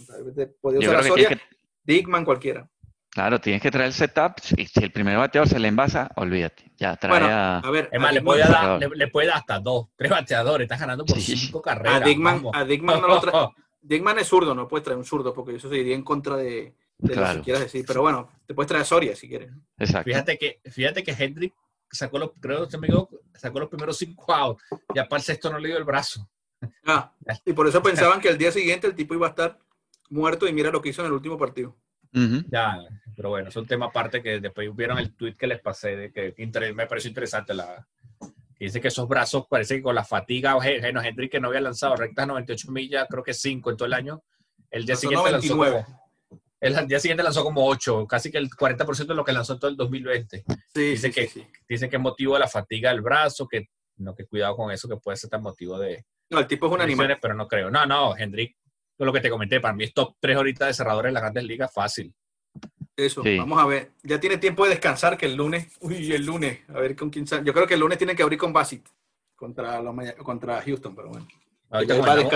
Podría 0.61 0.89
usar 0.89 0.99
a 0.99 1.03
Soria, 1.03 1.29
que... 1.29 1.39
Dickman, 1.83 2.25
cualquiera. 2.25 2.67
Claro, 3.09 3.39
tienes 3.39 3.61
que 3.61 3.71
traer 3.71 3.87
el 3.87 3.93
setup 3.93 4.33
y 4.57 4.65
si 4.65 4.83
el 4.83 4.91
primer 4.91 5.17
bateador 5.17 5.47
se 5.47 5.57
le 5.57 5.69
envasa, 5.69 6.11
olvídate. 6.17 6.71
Ya 6.75 6.97
trae 6.97 7.11
bueno, 7.11 7.27
a... 7.27 7.59
a 7.59 7.71
ver, 7.71 7.87
es 7.89 8.01
más, 8.01 8.13
le 8.13 8.21
puede, 8.21 8.41
dar, 8.41 8.77
le, 8.77 8.89
le, 8.89 9.07
puede 9.07 9.27
dar 9.27 9.37
hasta 9.37 9.59
dos, 9.59 9.87
tres 9.95 10.11
bateadores. 10.11 10.65
Estás 10.65 10.81
ganando 10.81 11.05
por 11.05 11.17
sí. 11.17 11.37
cinco 11.37 11.61
carreras. 11.61 12.01
A 12.01 12.05
Dickman, 12.05 12.43
a 12.53 12.65
Dickman 12.65 12.99
no 12.99 13.07
lo 13.07 13.21
trae. 13.21 13.47
Dickman 13.81 14.17
es 14.19 14.27
zurdo, 14.27 14.55
no 14.55 14.67
puede 14.67 14.83
traer 14.83 14.97
un 14.97 15.05
zurdo 15.05 15.33
porque 15.33 15.55
eso 15.55 15.69
se 15.69 15.77
iría 15.77 15.95
en 15.95 16.01
contra 16.01 16.35
de, 16.35 16.73
de 16.97 17.13
claro. 17.13 17.33
lo 17.33 17.39
que 17.39 17.45
quieras 17.45 17.63
decir. 17.63 17.85
Pero 17.87 18.01
bueno, 18.01 18.29
te 18.45 18.53
puedes 18.53 18.67
traer 18.67 18.85
Soria 18.85 19.15
si 19.15 19.27
quieres. 19.27 19.51
Exacto. 19.77 20.09
Fíjate 20.09 20.37
que, 20.37 20.61
fíjate 20.69 21.03
que 21.03 21.11
Hendrick 21.11 21.53
sacó 21.91 22.19
los, 22.19 22.31
creo 22.39 22.67
que 22.67 22.75
amigo, 22.75 23.09
sacó 23.33 23.59
los 23.59 23.69
primeros 23.69 23.97
cinco 23.97 24.33
outs. 24.33 24.63
Ya 24.93 25.07
para 25.07 25.19
el 25.19 25.23
sexto 25.23 25.51
no 25.51 25.59
le 25.59 25.69
dio 25.69 25.77
el 25.77 25.83
brazo. 25.83 26.29
Ah, 26.85 27.13
y 27.45 27.53
por 27.53 27.67
eso 27.67 27.81
pensaban 27.83 28.21
que 28.21 28.29
el 28.29 28.37
día 28.37 28.51
siguiente 28.51 28.87
el 28.87 28.95
tipo 28.95 29.13
iba 29.13 29.27
a 29.27 29.31
estar 29.31 29.59
muerto 30.09 30.47
y 30.47 30.53
mira 30.53 30.71
lo 30.71 30.81
que 30.81 30.89
hizo 30.89 31.01
en 31.01 31.07
el 31.07 31.13
último 31.13 31.37
partido. 31.37 31.75
Uh 32.13 32.19
-huh. 32.19 32.45
Ya, 32.49 32.77
pero 33.15 33.29
bueno, 33.29 33.49
es 33.49 33.55
un 33.55 33.65
tema 33.65 33.87
aparte 33.87 34.21
que 34.21 34.39
después 34.39 34.73
vieron 34.73 34.97
el 34.97 35.13
tweet 35.15 35.33
que 35.33 35.47
les 35.47 35.59
pasé 35.59 35.95
de 35.95 36.11
que 36.11 36.33
me 36.73 36.87
pareció 36.87 37.09
interesante 37.09 37.53
la, 37.53 37.85
dice 38.59 38.79
que 38.81 38.87
esos 38.87 39.07
brazos 39.07 39.45
parece 39.49 39.77
que 39.77 39.81
con 39.83 39.95
la 39.95 40.03
fatiga, 40.03 40.55
bueno, 40.55 41.01
Hendrick 41.01 41.31
que 41.31 41.39
no 41.39 41.49
había 41.49 41.61
lanzado 41.61 41.95
rectas 41.95 42.27
98 42.27 42.71
millas, 42.71 43.07
creo 43.09 43.23
que 43.23 43.33
5 43.33 43.69
en 43.71 43.77
todo 43.77 43.85
el 43.85 43.93
año, 43.93 44.23
el 44.71 44.85
día 44.85 44.95
siguiente 44.95 45.29
99. 45.31 45.73
lanzó 45.73 46.04
el 46.67 46.87
día 46.87 46.99
siguiente 46.99 47.23
lanzó 47.23 47.43
como 47.43 47.65
8, 47.67 48.07
casi 48.07 48.31
que 48.31 48.37
el 48.37 48.49
40% 48.49 49.05
de 49.05 49.15
lo 49.15 49.23
que 49.23 49.33
lanzó 49.33 49.53
en 49.53 49.59
todo 49.59 49.71
el 49.71 49.77
2020. 49.77 50.43
Sí, 50.73 50.81
dice, 50.81 51.07
sí, 51.07 51.13
que, 51.13 51.27
sí, 51.27 51.47
dice 51.67 51.89
que 51.89 51.95
es 51.95 52.01
motivo 52.01 52.33
de 52.33 52.39
la 52.39 52.47
fatiga 52.47 52.91
del 52.91 53.01
brazo, 53.01 53.47
que 53.47 53.67
no, 53.97 54.15
que 54.15 54.25
cuidado 54.25 54.55
con 54.55 54.71
eso, 54.71 54.89
que 54.89 54.97
puede 54.97 55.17
ser 55.17 55.29
tan 55.29 55.41
motivo 55.41 55.79
de... 55.79 56.05
No, 56.29 56.39
el 56.39 56.47
tipo 56.47 56.67
es 56.67 56.73
un 56.73 56.81
animal. 56.81 57.17
Pero 57.21 57.33
no 57.33 57.47
creo. 57.47 57.69
No, 57.69 57.85
no, 57.85 58.17
Hendrick, 58.17 58.57
lo 58.97 59.13
que 59.13 59.21
te 59.21 59.29
comenté, 59.29 59.59
para 59.59 59.73
mí 59.73 59.83
es 59.83 59.93
top 59.93 60.15
3 60.19 60.37
ahorita 60.37 60.65
de 60.65 60.73
cerradores 60.73 61.09
en 61.09 61.13
las 61.13 61.23
grandes 61.23 61.43
ligas, 61.43 61.71
fácil. 61.73 62.13
Eso, 62.95 63.23
sí. 63.23 63.37
vamos 63.37 63.59
a 63.59 63.65
ver. 63.65 63.91
Ya 64.03 64.19
tiene 64.19 64.37
tiempo 64.37 64.63
de 64.63 64.71
descansar 64.71 65.17
que 65.17 65.25
el 65.25 65.35
lunes. 65.35 65.67
Uy, 65.81 66.13
el 66.13 66.25
lunes. 66.25 66.61
A 66.69 66.79
ver 66.79 66.95
con 66.95 67.09
quién 67.09 67.27
sale. 67.27 67.43
Yo 67.45 67.53
creo 67.53 67.67
que 67.67 67.73
el 67.73 67.79
lunes 67.81 67.97
tienen 67.97 68.15
que 68.15 68.23
abrir 68.23 68.39
con 68.39 68.53
Basit 68.53 68.87
contra, 69.35 69.81
los, 69.81 69.95
contra 70.23 70.61
Houston, 70.61 70.95
pero 70.95 71.09
bueno. 71.09 71.27
Ahorita, 71.75 71.95
bueno, 71.95 72.29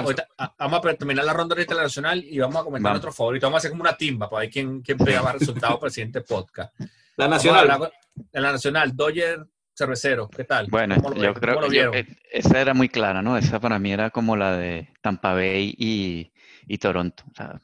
vamos, 0.58 0.86
a 0.86 0.94
terminar 0.94 1.26
la 1.26 1.34
ronda 1.34 1.60
internacional 1.60 2.24
y 2.24 2.40
vamos 2.40 2.62
a 2.62 2.64
comentar 2.64 2.92
nuestro 2.92 3.12
favorito. 3.12 3.48
Vamos 3.48 3.58
a 3.58 3.60
hacer 3.60 3.72
como 3.72 3.82
una 3.82 3.96
timba 3.96 4.30
para 4.30 4.42
ver 4.42 4.50
quién, 4.50 4.82
quién 4.82 4.98
pega 4.98 5.22
más 5.22 5.40
resultados 5.40 5.78
para 5.78 5.88
el 5.88 5.94
siguiente 5.94 6.22
podcast. 6.22 6.74
La 7.16 7.28
nacional. 7.28 7.92
La 8.32 8.52
nacional, 8.52 8.96
Dodger 8.96 9.46
Cervecero, 9.74 10.30
¿qué 10.30 10.44
tal? 10.44 10.68
Bueno, 10.70 10.96
yo 11.16 11.34
creo 11.34 11.62
que 11.62 11.76
yo, 11.76 11.92
esa 12.32 12.60
era 12.60 12.74
muy 12.74 12.90
clara, 12.90 13.22
¿no? 13.22 13.38
Esa 13.38 13.62
para 13.62 13.80
mí 13.80 13.94
era 13.94 14.10
como 14.10 14.36
la 14.36 14.58
de 14.58 14.90
Tampa 15.02 15.34
Bay 15.34 15.74
y, 15.78 16.34
y 16.68 16.78
Toronto. 16.78 17.24
O 17.32 17.34
sea, 17.34 17.62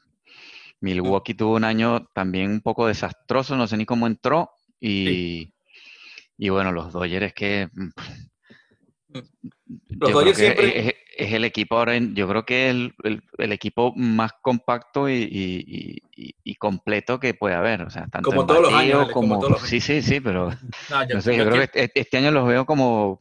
Milwaukee 0.80 1.34
tuvo 1.34 1.56
un 1.56 1.64
año 1.64 2.06
también 2.14 2.50
un 2.50 2.60
poco 2.62 2.86
desastroso, 2.86 3.56
no 3.56 3.66
sé 3.66 3.76
ni 3.76 3.84
cómo 3.84 4.06
entró. 4.06 4.50
Y, 4.80 5.06
sí. 5.06 5.54
y 6.38 6.48
bueno, 6.48 6.72
los 6.72 6.92
Dodgers 6.92 7.26
es 7.26 7.34
que. 7.34 7.68
Los 9.88 10.12
Dodgers 10.12 10.38
siempre. 10.38 10.88
Es, 10.88 10.94
es, 11.16 11.32
el 11.32 11.44
equipo 11.44 11.76
ahora, 11.76 11.96
yo 11.96 12.28
creo 12.28 12.44
que 12.44 12.66
es 12.66 12.70
el, 12.70 12.94
el, 13.04 13.22
el 13.38 13.52
equipo 13.52 13.92
más 13.96 14.32
compacto 14.42 15.08
y, 15.08 15.14
y, 15.14 16.02
y, 16.44 16.54
completo 16.56 17.18
que 17.18 17.34
puede 17.34 17.54
haber. 17.54 17.82
O 17.82 17.90
sea, 17.90 18.06
tanto 18.08 18.30
como 18.30 18.46
todos 18.46 18.62
los 18.62 18.72
años. 18.74 19.10
Como, 19.12 19.28
como 19.28 19.40
todos 19.40 19.52
los 19.52 19.62
sí, 19.62 19.80
sí, 19.80 20.02
sí, 20.02 20.20
pero. 20.20 20.50
No, 20.90 21.08
yo, 21.08 21.14
no 21.14 21.20
sé, 21.20 21.36
yo, 21.36 21.44
yo 21.44 21.50
creo 21.50 21.68
que... 21.68 21.88
que 21.88 22.00
este 22.00 22.18
año 22.18 22.30
los 22.30 22.46
veo 22.46 22.66
como 22.66 23.18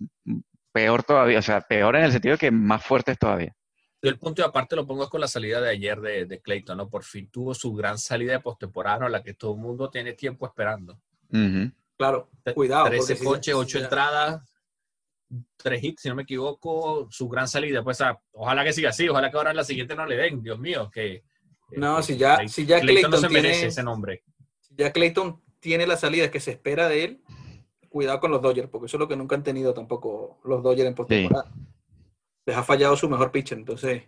peor 0.71 1.03
todavía, 1.03 1.39
o 1.39 1.41
sea, 1.41 1.62
peor 1.62 1.95
en 1.95 2.03
el 2.03 2.12
sentido 2.12 2.34
de 2.34 2.39
que 2.39 2.51
más 2.51 2.84
fuertes 2.84 3.17
todavía. 3.17 3.55
Yo 4.01 4.10
el 4.10 4.19
punto 4.19 4.41
de 4.41 4.47
aparte 4.49 4.75
lo 4.75 4.86
pongo 4.86 5.10
con 5.10 5.21
la 5.21 5.27
salida 5.27 5.62
de 5.62 5.69
ayer 5.69 5.99
de, 6.01 6.25
de 6.25 6.41
Clayton, 6.41 6.77
¿no? 6.77 6.89
Por 6.89 7.03
fin 7.03 7.29
tuvo 7.31 7.53
su 7.53 7.73
gran 7.73 7.97
salida 7.97 8.34
de 8.34 8.39
postemporada, 8.39 9.08
la 9.08 9.23
que 9.23 9.34
todo 9.34 9.53
el 9.53 9.62
mundo 9.62 9.89
tiene 9.89 10.13
tiempo 10.13 10.45
esperando. 10.45 10.99
Claro, 11.97 12.29
cuidado. 12.53 12.86
13 12.88 13.19
coches, 13.19 13.55
8 13.55 13.79
entradas, 13.79 14.43
3 15.58 15.84
hits, 15.84 16.02
si 16.02 16.10
no 16.10 16.15
me 16.15 16.24
equivoco, 16.24 17.08
su 17.10 17.28
gran 17.28 17.48
salida. 17.48 17.84
Pues 17.84 18.00
ojalá 18.32 18.63
que 18.63 18.74
siga 18.74 18.89
así, 18.89 19.08
ojalá 19.10 19.32
que 19.32 19.38
ahora 19.38 19.52
en 19.52 19.58
la 19.58 19.63
siguiente 19.63 19.95
no 19.95 20.06
le 20.06 20.15
den, 20.15 20.41
Dios 20.41 20.60
mío, 20.60 20.89
que... 20.91 21.24
No, 21.71 22.02
si 22.02 22.17
ya, 22.17 22.48
si 22.48 22.65
ya 22.65 22.80
Clayton, 22.80 23.12
no 23.12 23.17
se 23.17 23.28
tiene, 23.28 23.41
merece 23.41 23.67
ese 23.67 23.84
nombre. 23.84 24.24
Si 24.60 24.76
ya 24.76 24.91
Clayton 24.91 25.41
tiene 25.60 25.88
la 25.88 25.98
salida 25.98 26.30
que 26.30 26.39
se 26.39 26.52
espera 26.52 26.88
de 26.88 27.04
él, 27.04 27.24
cuidado 27.89 28.19
con 28.19 28.30
los 28.30 28.41
Dodgers, 28.41 28.69
porque 28.69 28.86
eso 28.86 28.98
es 28.98 29.00
lo 29.00 29.08
que 29.08 29.15
nunca 29.15 29.36
han 29.36 29.43
tenido 29.43 29.74
tampoco 29.74 30.39
los 30.43 30.62
Dodgers 30.62 30.88
en 30.88 30.95
postemporada. 30.95 31.52
Les 32.45 32.56
ha 32.56 32.63
fallado 32.63 32.95
su 32.95 33.10
mejor 33.10 33.32
pitcher, 33.32 33.58
entonces, 33.58 34.04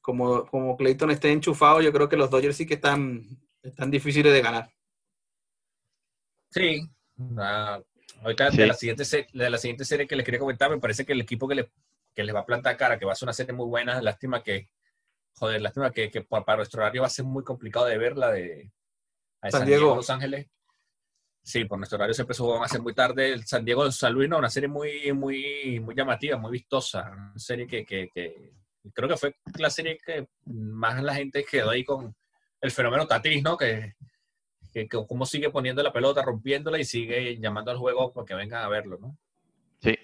como, 0.00 0.46
como 0.46 0.76
Clayton 0.76 1.10
esté 1.10 1.32
enchufado, 1.32 1.80
yo 1.80 1.92
creo 1.92 2.08
que 2.08 2.16
los 2.16 2.30
Dodgers 2.30 2.56
sí 2.56 2.66
que 2.66 2.74
están, 2.74 3.26
están 3.62 3.90
difíciles 3.90 4.32
de 4.32 4.42
ganar. 4.42 4.70
Sí. 6.50 6.88
Ahorita 8.22 8.50
de, 8.50 8.66
la 8.66 8.74
siguiente 8.74 9.04
de 9.32 9.50
la 9.50 9.58
siguiente 9.58 9.84
serie 9.84 10.06
que 10.06 10.16
les 10.16 10.24
quería 10.24 10.40
comentar, 10.40 10.70
me 10.70 10.78
parece 10.78 11.04
que 11.04 11.12
el 11.12 11.20
equipo 11.20 11.46
que, 11.48 11.54
le, 11.54 11.70
que 12.14 12.24
les 12.24 12.34
va 12.34 12.40
a 12.40 12.46
plantar 12.46 12.76
cara, 12.76 12.98
que 12.98 13.04
va 13.04 13.12
a 13.12 13.16
ser 13.16 13.26
una 13.26 13.32
serie 13.32 13.52
muy 13.52 13.66
buena, 13.66 14.00
lástima 14.02 14.42
que, 14.42 14.70
joder, 15.34 15.60
lástima 15.62 15.90
que, 15.90 16.10
que 16.10 16.22
para 16.22 16.56
nuestro 16.56 16.82
horario 16.82 17.02
va 17.02 17.06
a 17.06 17.10
ser 17.10 17.24
muy 17.24 17.44
complicado 17.44 17.86
de 17.86 17.98
verla 17.98 18.30
de 18.30 18.72
San, 19.50 19.66
Diego. 19.66 19.96
Los 19.96 20.10
Ángeles. 20.10 20.46
Sí, 21.42 21.64
por 21.64 21.78
nuestro 21.78 21.96
horario 21.96 22.14
siempre 22.14 22.34
se 22.34 22.42
van 22.42 22.62
a 22.62 22.64
hacer 22.64 22.82
muy 22.82 22.94
tarde. 22.94 23.32
El 23.32 23.46
San 23.46 23.64
Diego 23.64 23.84
de 23.84 23.92
San 23.92 24.12
Luis, 24.12 24.28
no, 24.28 24.38
una 24.38 24.50
serie 24.50 24.68
muy, 24.68 25.12
muy, 25.12 25.78
muy 25.80 25.94
llamativa, 25.94 26.36
muy 26.36 26.50
vistosa. 26.50 27.08
Una 27.12 27.38
serie 27.38 27.66
que, 27.66 27.84
que, 27.84 28.10
que, 28.12 28.52
creo 28.92 29.08
que 29.08 29.16
fue 29.16 29.36
la 29.58 29.70
serie 29.70 29.98
que 30.04 30.26
más 30.46 31.00
la 31.02 31.14
gente 31.14 31.44
quedó 31.44 31.70
ahí 31.70 31.84
con 31.84 32.16
el 32.60 32.70
fenómeno 32.72 33.06
Tatis, 33.06 33.42
¿no? 33.44 33.56
Que, 33.56 33.94
que, 34.84 35.06
cómo 35.06 35.24
sigue 35.24 35.50
poniendo 35.50 35.82
la 35.82 35.92
pelota, 35.92 36.22
rompiéndola 36.22 36.78
y 36.78 36.84
sigue 36.84 37.38
llamando 37.38 37.70
al 37.70 37.78
juego 37.78 38.12
para 38.12 38.26
que 38.26 38.34
vengan 38.34 38.62
a 38.62 38.68
verlo, 38.68 38.98
¿no? 39.00 39.16
Sí. 39.80 39.96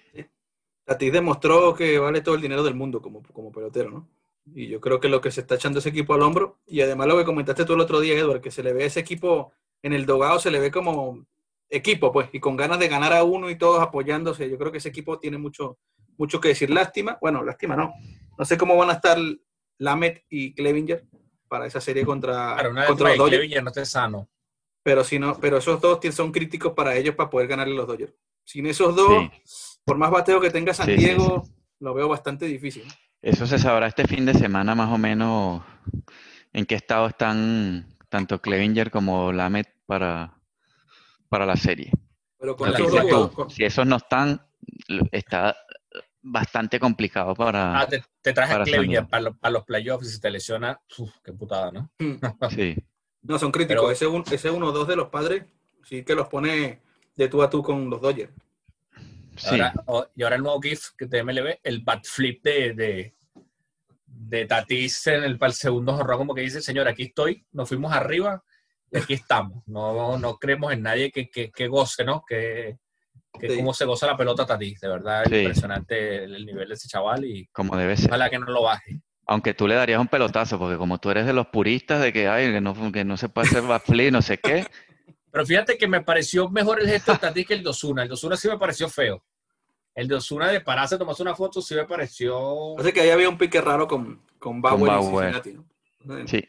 Tatis 0.85 1.13
demostró 1.13 1.75
que 1.75 1.99
vale 1.99 2.23
todo 2.23 2.35
el 2.37 2.41
dinero 2.41 2.63
del 2.63 2.75
mundo 2.75 3.03
como, 3.03 3.23
como 3.23 3.53
pelotero, 3.53 3.91
¿no? 3.91 4.09
Y 4.55 4.69
yo 4.69 4.81
creo 4.81 4.99
que 4.99 5.09
lo 5.09 5.21
que 5.21 5.31
se 5.31 5.43
está 5.43 5.55
echando 5.57 5.79
ese 5.79 5.91
equipo 5.91 6.15
al 6.15 6.23
hombro, 6.23 6.59
y 6.67 6.81
además 6.81 7.07
lo 7.07 7.19
que 7.19 7.25
comentaste 7.25 7.65
tú 7.65 7.75
el 7.75 7.81
otro 7.81 8.01
día, 8.01 8.19
Edward, 8.19 8.41
que 8.41 8.51
se 8.51 8.63
le 8.63 8.73
ve 8.73 8.85
a 8.85 8.87
ese 8.87 9.01
equipo 9.01 9.53
en 9.83 9.93
el 9.93 10.07
dogado, 10.07 10.39
se 10.39 10.51
le 10.51 10.59
ve 10.59 10.71
como 10.71 11.27
equipo, 11.69 12.11
pues, 12.11 12.29
y 12.33 12.41
con 12.41 12.57
ganas 12.57 12.79
de 12.79 12.89
ganar 12.89 13.13
a 13.13 13.25
uno 13.25 13.51
y 13.51 13.57
todos 13.57 13.81
apoyándose. 13.81 14.51
Yo 14.51 14.59
creo 14.59 14.73
que 14.73 14.79
ese 14.79 14.89
equipo 14.89 15.19
tiene 15.19 15.39
mucho, 15.39 15.79
mucho 16.17 16.41
que 16.41 16.49
decir. 16.49 16.71
Lástima, 16.71 17.19
bueno, 17.21 17.45
lástima 17.45 17.77
no. 17.77 17.93
No 18.37 18.45
sé 18.45 18.59
cómo 18.59 18.77
van 18.77 18.91
a 18.91 18.95
estar 18.95 19.19
Lamet 19.79 20.25
y 20.29 20.55
Clevinger 20.55 21.05
para 21.47 21.67
esa 21.67 21.81
serie 21.81 22.05
contra, 22.05 22.57
contra 22.87 23.15
los 23.15 23.29
Clevinger 23.29 23.63
no 23.63 23.69
esté 23.69 23.85
sano. 23.85 24.29
Pero, 24.83 25.05
si 25.05 25.19
no, 25.19 25.39
pero 25.41 25.59
esos 25.59 25.81
dos 25.81 26.01
son 26.13 26.33
críticos 26.33 26.73
para 26.73 26.97
ellos 26.97 27.15
para 27.15 27.31
poder 27.31 27.49
ganarle 27.49 27.75
los 27.75 27.87
Dodgers. 27.87 28.15
Sin 28.45 28.67
esos 28.67 28.97
dos, 28.97 29.31
por 29.85 29.97
más 29.97 30.11
bateo 30.11 30.41
que 30.41 30.51
tenga 30.51 30.75
San 30.75 30.87
Diego, 30.87 31.45
lo 31.79 31.95
veo 31.95 32.09
bastante 32.09 32.47
difícil. 32.47 32.85
Eso 33.21 33.47
se 33.47 33.59
sabrá 33.59 33.87
este 33.87 34.07
fin 34.09 34.27
de 34.27 34.35
semana 34.35 34.75
más 34.75 34.91
o 34.91 34.99
menos 34.99 35.63
en 36.53 36.67
qué 36.67 36.75
estado 36.75 37.07
están 37.07 37.97
tanto 38.09 38.41
Clevinger 38.41 38.91
como 38.91 39.33
Lamet 39.33 39.69
para, 39.87 40.37
para 41.29 41.47
la 41.47 41.57
serie. 41.57 41.93
Pero 42.39 42.57
con 42.57 43.51
si 43.51 43.65
esos 43.65 43.87
no 43.87 43.97
están, 43.97 44.45
está 45.13 45.57
bastante 46.21 46.81
complicado 46.81 47.35
para. 47.35 47.81
Ah, 47.81 47.87
te, 47.87 48.33
traje 48.33 48.55
a 48.55 48.63
Clevinger 48.65 49.07
para, 49.07 49.51
los 49.51 49.65
playoffs 49.65 50.09
y 50.09 50.11
si 50.11 50.21
te 50.21 50.31
lesiona, 50.31 50.81
qué 51.23 51.33
putada, 51.33 51.71
¿no? 51.71 51.91
Hmm. 51.99 52.17
sí. 52.51 52.77
No, 53.23 53.39
son 53.39 53.53
críticos. 53.53 53.93
ese, 53.93 54.07
un, 54.07 54.25
ese 54.31 54.51
uno 54.51 54.67
o 54.67 54.73
dos 54.73 54.89
de 54.89 54.97
los 54.97 55.09
padres 55.09 55.45
sí 55.85 56.05
que 56.05 56.15
los 56.15 56.29
pone 56.29 56.81
de 57.17 57.29
tú 57.29 57.43
a 57.43 57.51
tú 57.51 57.63
con 57.63 57.89
los 57.91 58.01
Dodgers. 58.01 58.33
Sí. 59.37 59.57
y 60.15 60.23
ahora 60.23 60.37
el 60.37 60.43
nuevo 60.43 60.61
GIF 60.61 60.91
que 60.97 61.07
de 61.07 61.23
MLB, 61.23 61.59
el 61.63 61.81
bat 61.81 62.05
flip 62.05 62.43
de, 62.43 62.75
de, 62.75 63.15
de 64.05 64.45
Tatis 64.45 65.07
en 65.07 65.25
el, 65.25 65.39
para 65.39 65.51
el 65.51 65.55
segundo 65.55 65.95
jorro, 65.95 66.19
como 66.19 66.35
que 66.35 66.43
dice, 66.43 66.61
señor, 66.61 66.87
aquí 66.87 67.05
estoy, 67.05 67.45
nos 67.53 67.69
fuimos 67.69 67.93
arriba, 67.93 68.43
aquí 68.93 69.15
estamos. 69.15 69.63
No, 69.67 70.19
no 70.19 70.37
creemos 70.37 70.73
en 70.73 70.83
nadie 70.83 71.11
que, 71.11 71.31
que, 71.31 71.69
goce, 71.69 72.05
¿no? 72.05 72.23
Que, 72.27 72.77
que 73.41 73.57
cómo 73.57 73.73
se 73.73 73.87
goza 73.87 74.07
la 74.07 74.17
pelota 74.17 74.45
Tatis. 74.45 74.81
De 74.81 74.89
verdad, 74.89 75.25
impresionante 75.25 76.25
el, 76.25 76.45
nivel 76.45 76.69
de 76.69 76.75
ese 76.75 76.89
chaval 76.89 77.25
y 77.25 77.47
como 77.49 77.77
debe 77.77 77.97
ser. 77.97 78.11
Ojalá 78.11 78.29
que 78.29 78.39
no 78.39 78.47
lo 78.47 78.63
baje. 78.63 79.01
Aunque 79.27 79.55
tú 79.55 79.69
le 79.69 79.75
darías 79.75 80.01
un 80.01 80.09
pelotazo, 80.09 80.59
porque 80.59 80.77
como 80.77 80.99
tú 80.99 81.11
eres 81.11 81.27
de 81.27 81.33
los 81.33 81.47
puristas 81.47 82.03
de 82.03 82.13
que, 82.13 82.29
ay, 82.29 82.53
que, 82.53 82.61
no, 82.61 82.93
que 82.93 83.05
no 83.05 83.17
se 83.17 83.29
puede 83.29 83.49
hacer 83.49 83.63
backflip, 83.63 84.13
no 84.13 84.21
sé 84.21 84.39
qué. 84.39 84.67
Pero 85.31 85.47
fíjate 85.47 85.79
que 85.79 85.89
me 85.89 86.03
pareció 86.03 86.51
mejor 86.51 86.81
el 86.81 86.89
gesto 86.89 87.13
de 87.13 87.19
Tatis 87.19 87.47
que 87.47 87.55
el 87.55 87.63
Dosuna. 87.63 88.03
El 88.03 88.09
Dosuna 88.09 88.37
sí 88.37 88.49
me 88.49 88.59
pareció 88.59 88.89
feo. 88.89 89.23
El 89.95 90.09
Dosuna 90.09 90.51
de 90.51 90.61
pararse, 90.61 90.99
tomarse 90.99 91.23
una 91.23 91.35
foto, 91.35 91.63
sí 91.63 91.75
me 91.75 91.85
pareció. 91.85 92.75
Parece 92.77 92.93
que 92.93 93.01
ahí 93.01 93.11
había 93.11 93.29
un 93.29 93.39
pique 93.39 93.61
raro 93.61 93.87
con, 93.87 94.21
con 94.39 94.61
Bauer, 94.61 95.43
y 95.45 95.53
¿no? 96.05 96.27
Sí. 96.27 96.47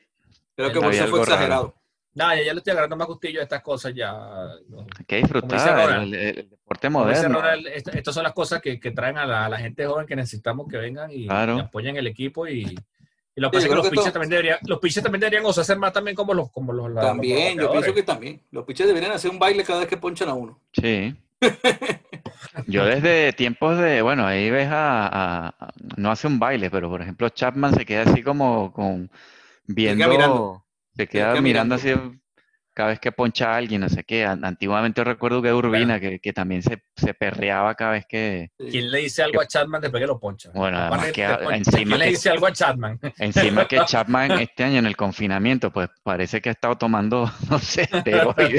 Creo 0.56 0.72
que 0.72 0.80
por 0.80 0.94
eso 0.94 1.08
fue 1.08 1.22
exagerado. 1.22 1.76
No, 2.16 2.36
ya, 2.36 2.44
ya 2.44 2.54
le 2.54 2.60
estoy 2.60 2.72
agarrando 2.72 2.96
más 2.96 3.08
gustillo 3.08 3.40
a 3.40 3.44
estas 3.44 3.62
cosas 3.62 3.94
ya. 3.96 4.12
Hay 4.14 5.06
que 5.08 5.18
disfrutar 5.18 6.04
el, 6.04 6.12
deporte 6.50 6.90
moderno. 6.90 7.42
estas 7.74 8.14
son 8.14 8.24
las 8.24 8.34
cosas 8.34 8.62
que, 8.62 8.80
que 8.80 8.92
traen 8.92 9.18
a 9.18 9.26
la, 9.50 9.58
gente 9.58 9.86
joven 9.86 10.06
que 10.06 10.16
necesitamos 10.16 10.68
que 10.68 10.78
vengan 10.78 11.10
y, 11.12 11.28
apoyen 11.30 11.98
el 11.98 12.08
equipo 12.08 12.48
y, 12.48 12.76
y 13.36 13.42
lo 13.42 13.50
que 13.50 13.58
pasa 13.58 13.66
es 13.66 13.70
que 13.70 13.76
los 13.76 13.90
pitchers 13.90 14.14
también 14.14 14.30
deberían, 14.30 14.58
los 14.68 14.80
pitchers 14.80 15.04
también 15.04 15.22
deberían 15.22 15.46
hacer 15.46 15.78
más 15.78 15.92
también 15.92 16.16
como 16.16 16.34
los, 16.34 16.52
como 16.52 16.72
los 16.72 16.94
También, 16.94 17.58
yo 17.58 17.72
pienso 17.72 17.94
que 17.94 18.04
también. 18.04 18.42
Los 18.52 18.64
pitchers 18.64 18.88
deberían 18.88 19.12
hacer 19.12 19.32
un 19.32 19.40
baile 19.40 19.64
cada 19.64 19.80
vez 19.80 19.88
que 19.88 19.98
ponchan 19.98 20.30
a 20.30 20.34
uno. 20.34 20.60
Sí. 20.72 21.16
Yo 22.68 22.86
desde 22.86 23.34
tiempos 23.34 23.78
de, 23.78 24.02
bueno, 24.02 24.26
ahí 24.26 24.50
ves 24.50 24.70
a, 24.72 25.54
no 25.98 26.12
hace 26.12 26.28
un 26.28 26.40
baile, 26.40 26.70
pero 26.70 26.90
por 26.90 27.02
ejemplo 27.02 27.28
Chapman 27.30 27.74
se 27.74 27.86
queda 27.86 28.04
así 28.04 28.22
como 28.22 28.72
con 28.72 29.10
viendo 29.66 30.63
se 30.96 31.08
queda 31.08 31.40
mirando 31.42 31.76
así 31.76 31.94
cada 32.74 32.90
vez 32.90 33.00
que 33.00 33.12
poncha 33.12 33.54
a 33.54 33.58
alguien, 33.58 33.82
no 33.82 33.90
sé 33.90 34.04
qué. 34.04 34.26
Antiguamente 34.26 35.04
recuerdo 35.04 35.42
que 35.42 35.54
Urbina, 35.54 36.00
que, 36.00 36.20
que, 36.20 36.34
también 36.34 36.64
se, 36.64 36.84
se, 36.96 37.14
perreaba 37.14 37.76
cada 37.76 37.92
vez 37.92 38.06
que... 38.08 38.52
¿Quién 38.58 38.92
le 38.92 39.00
dice 39.00 39.22
algo 39.22 39.42
a 39.42 39.48
Chapman 39.48 39.82
después 39.82 40.02
que 40.02 40.08
lo 40.08 40.20
poncha? 40.20 40.50
Bueno, 40.54 40.78
además 40.78 41.12
que 41.12 41.24
encima... 41.24 41.78
¿Quién 41.78 42.00
le 42.00 42.10
dice 42.10 42.30
algo 42.32 42.48
a 42.48 42.52
Chapman? 42.52 43.00
Encima 43.20 43.68
que 43.68 43.80
Chapman 43.86 44.32
este 44.40 44.64
año 44.64 44.80
en 44.80 44.88
el 44.88 44.98
confinamiento, 44.98 45.72
pues 45.72 45.90
parece 46.02 46.42
que 46.42 46.50
ha 46.50 46.54
estado 46.54 46.76
tomando, 46.76 47.32
no 47.50 47.60
sé, 47.60 47.88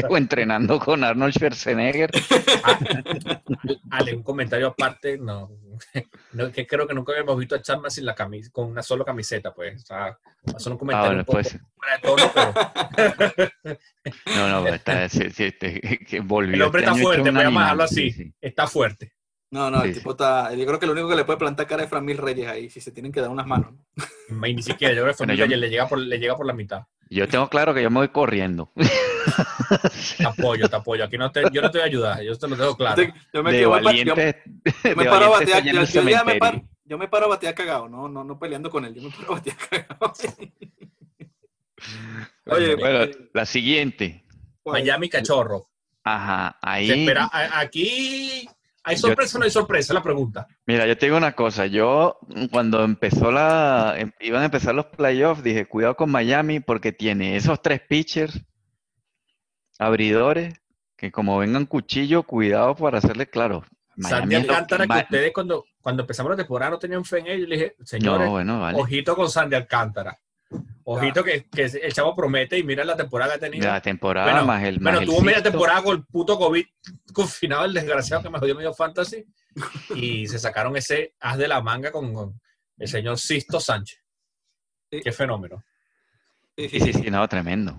o 0.09 0.17
entrenando 0.17 0.79
con 0.79 1.03
Arnold 1.03 1.35
Schwarzenegger. 1.35 2.11
Ah, 2.63 2.79
Ale, 3.91 4.15
un 4.15 4.23
comentario 4.23 4.69
aparte, 4.69 5.19
no, 5.19 5.51
no, 6.33 6.51
que 6.53 6.67
creo 6.67 6.87
que 6.87 6.95
nunca 6.95 7.13
habíamos 7.13 7.39
visto 7.39 7.55
a 7.55 7.63
Chapman 7.63 7.91
sin 7.91 8.07
la 8.07 8.15
camisa, 8.15 8.51
con 8.53 8.69
una 8.69 8.83
sola 8.83 9.05
camiseta, 9.05 9.53
pues. 9.53 9.83
O 9.83 9.87
sea, 9.87 10.19
son 10.59 10.75
un 10.75 10.79
comentario 10.79 11.19
ah, 11.19 11.21
un 11.21 11.25
poco 11.25 11.39
pues. 11.39 11.59
No, 14.37 14.49
no, 14.49 14.69
está, 14.69 15.09
sí, 15.09 15.31
sí, 15.31 15.45
este, 15.45 15.81
que 16.09 16.21
volvió. 16.21 16.55
El 16.55 16.63
hombre 16.63 16.83
este 16.83 16.93
está 16.93 17.03
fuerte, 17.03 17.31
voy 17.31 17.41
a 17.41 17.45
llamarlo 17.45 17.83
así. 17.85 18.35
Está 18.41 18.67
fuerte. 18.67 19.13
No, 19.51 19.71
no, 19.71 19.85
el 19.85 19.95
tipo 19.95 20.11
está. 20.11 20.53
Yo 20.55 20.67
creo 20.67 20.81
que 20.81 20.87
lo 20.87 20.93
único 20.93 21.09
que 21.09 21.15
le 21.15 21.25
puede 21.25 21.39
plantar 21.39 21.67
cara 21.67 21.85
es 21.85 21.89
Fran 21.89 22.05
Mil 22.05 22.19
Reyes 22.19 22.49
ahí, 22.49 22.69
si 22.69 22.81
se 22.81 22.91
tienen 22.91 23.13
que 23.13 23.21
dar 23.21 23.31
unas 23.31 23.47
manos. 23.47 23.75
ni 24.29 24.63
siquiera, 24.63 24.95
yo 24.95 25.03
creo 25.03 25.13
que 25.13 25.19
Fran 25.19 25.29
Mil 25.29 25.39
Reyes 25.39 25.59
le, 25.59 25.71
llega 25.71 25.87
por, 25.87 25.99
le 25.99 26.19
llega 26.19 26.37
por 26.37 26.47
la 26.47 26.53
mitad. 26.53 26.83
Yo 27.11 27.29
tengo 27.29 27.49
claro 27.49 27.75
que 27.75 27.83
yo 27.83 27.91
me 27.91 27.99
voy 27.99 28.09
corriendo. 28.09 28.73
Te 30.19 30.27
apoyo, 30.27 30.69
te 30.69 30.77
apoyo. 30.77 31.05
Aquí 31.05 31.17
no 31.17 31.33
te, 31.33 31.43
yo 31.51 31.63
no 31.63 31.71
te 31.71 31.79
voy 31.79 31.83
a 31.83 31.87
ayudar, 31.87 32.23
yo 32.23 32.37
te 32.37 32.47
lo 32.47 32.57
tengo 32.57 32.77
claro. 32.77 33.03
Yo 33.33 33.43
me, 33.43 33.53
de 33.53 33.65
valiente, 33.67 34.43
yo, 34.85 34.97
me 34.97 35.07
paro 35.07 35.27
a 35.27 35.29
batear, 35.31 35.65
yo, 35.65 35.83
ya 35.83 36.25
me 36.25 36.37
paro, 36.37 36.63
yo 36.85 36.99
me 36.99 37.09
paro 37.09 37.27
a 37.27 37.29
batear 37.31 37.55
cagado, 37.55 37.89
no, 37.89 38.07
no, 38.09 38.23
no 38.23 38.39
peleando 38.39 38.69
con 38.71 38.85
él, 38.85 38.95
yo 38.95 39.03
me 39.03 39.11
paro 39.11 39.33
a 39.33 39.35
batear 39.37 39.57
cagado. 39.57 40.13
Oye, 42.47 42.75
bueno, 42.77 43.11
la 43.33 43.47
siguiente. 43.47 44.25
Miami 44.65 45.09
Cachorro. 45.09 45.69
Ajá, 46.05 46.59
ahí. 46.61 46.91
espera, 46.91 47.31
aquí 47.33 48.47
¿Hay 48.85 48.99
sorpresa 48.99 49.37
o 49.37 49.41
no 49.41 49.45
hay 49.45 49.51
sorpresa? 49.51 49.95
La 49.95 50.03
pregunta. 50.03 50.47
Mira, 50.67 50.87
yo 50.87 50.97
te 50.97 51.07
digo 51.07 51.17
una 51.17 51.33
cosa. 51.33 51.67
Yo, 51.67 52.19
cuando 52.51 52.85
empezó 52.85 53.33
la, 53.33 53.95
em, 53.97 54.13
iban 54.21 54.43
a 54.43 54.45
empezar 54.45 54.75
los 54.75 54.87
playoffs, 54.87 55.43
dije, 55.43 55.67
cuidado 55.67 55.97
con 55.97 56.11
Miami 56.11 56.61
porque 56.61 56.93
tiene 56.93 57.37
esos 57.37 57.63
tres 57.63 57.81
pitchers, 57.81 58.43
abridores, 59.79 60.55
que 60.97 61.11
como 61.11 61.39
vengan 61.39 61.65
cuchillo, 61.65 62.25
cuidado 62.25 62.77
para 62.77 62.99
hacerle 62.99 63.27
claro. 63.27 63.65
Sandy 63.97 64.35
Alcántara, 64.35 64.87
que 64.87 64.99
ustedes 64.99 65.33
cuando, 65.33 65.65
cuando 65.81 66.03
empezamos 66.03 66.31
la 66.31 66.37
temporada 66.37 66.73
no 66.73 66.79
tenían 66.79 67.05
fe 67.05 67.21
en 67.21 67.27
ellos, 67.29 67.49
le 67.49 67.57
dije, 67.57 67.77
señores, 67.85 68.29
ojito 68.75 69.17
con 69.17 69.31
Sandy 69.31 69.57
Alcántara. 69.57 70.19
Ojito 70.87 71.25
que, 71.25 71.45
que, 71.45 71.65
el 71.65 71.93
chavo 71.93 72.15
promete 72.15 72.59
y 72.59 72.63
mira 72.63 72.85
la 72.85 72.97
temporada 72.97 73.33
que 73.33 73.37
ha 73.37 73.51
tenido. 73.51 73.67
La 73.67 73.81
temporada 73.81 74.45
más 74.45 74.63
el 74.65 74.79
Bueno, 74.79 75.01
tuvo 75.01 75.23
media 75.23 75.43
temporada 75.43 75.83
con 75.83 75.97
el 75.97 76.05
puto 76.05 76.39
COVID 76.39 76.65
confinado, 77.13 77.65
el 77.65 77.73
desgraciado 77.73 78.23
que 78.23 78.31
me 78.31 78.39
jodió 78.39 78.55
medio 78.55 78.75
fantasy. 78.75 79.25
y 79.95 80.27
se 80.27 80.39
sacaron 80.39 80.77
ese 80.77 81.15
haz 81.21 81.39
de 81.39 81.49
la 81.49 81.63
manga 81.63 81.91
con, 81.91 82.39
el 82.77 82.89
señor 82.89 83.19
Sisto 83.19 83.61
Sánchez. 83.61 83.99
Qué 84.91 85.13
fenómeno. 85.13 85.65
Sí, 86.57 86.69
sí, 86.69 86.93
sí, 86.93 87.11
no, 87.11 87.27
tremendo. 87.29 87.77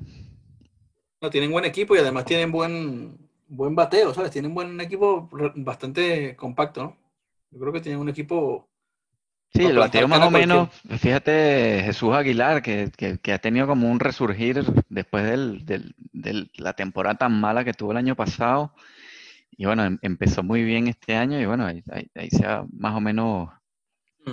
No, 1.22 1.30
tienen 1.30 1.52
buen 1.52 1.66
equipo 1.66 1.96
y 1.96 2.00
además 2.00 2.26
tienen 2.26 2.52
buen, 2.52 3.18
buen 3.48 3.76
bateo, 3.76 4.14
¿sabes? 4.14 4.32
Tienen 4.32 4.54
buen 4.54 4.82
equipo 4.82 5.30
bastante 5.56 6.36
compacto, 6.36 6.84
¿no? 6.84 6.98
Yo 7.52 7.60
creo 7.60 7.72
que 7.72 7.82
tienen 7.82 8.02
un 8.02 8.10
equipo 8.10 8.70
Sí, 9.56 9.64
el 9.64 9.78
bateo 9.78 10.08
más 10.08 10.20
o 10.20 10.32
menos, 10.32 10.70
fíjate 11.00 11.82
Jesús 11.86 12.14
Aguilar, 12.14 12.62
que, 12.62 12.92
ha 13.34 13.38
tenido 13.38 13.68
como 13.68 13.90
un 13.90 14.02
resurgir 14.02 14.66
después 14.90 15.24
de 15.24 15.94
la 16.56 16.74
temporada 16.74 17.16
tan 17.16 17.40
mala 17.40 17.64
que 17.64 17.74
tuvo 17.74 17.92
el 17.92 17.98
año 17.98 18.16
pasado. 18.16 18.74
Y 19.58 19.66
bueno, 19.66 19.86
em, 19.86 19.98
empezó 20.02 20.44
muy 20.44 20.64
bien 20.64 20.88
este 20.88 21.16
año 21.16 21.40
y 21.40 21.46
bueno, 21.46 21.66
ahí, 21.66 21.82
se 22.30 22.46
ha 22.46 22.66
más 22.74 22.96
o 22.96 23.00
menos 23.00 23.50
mm. 24.26 24.32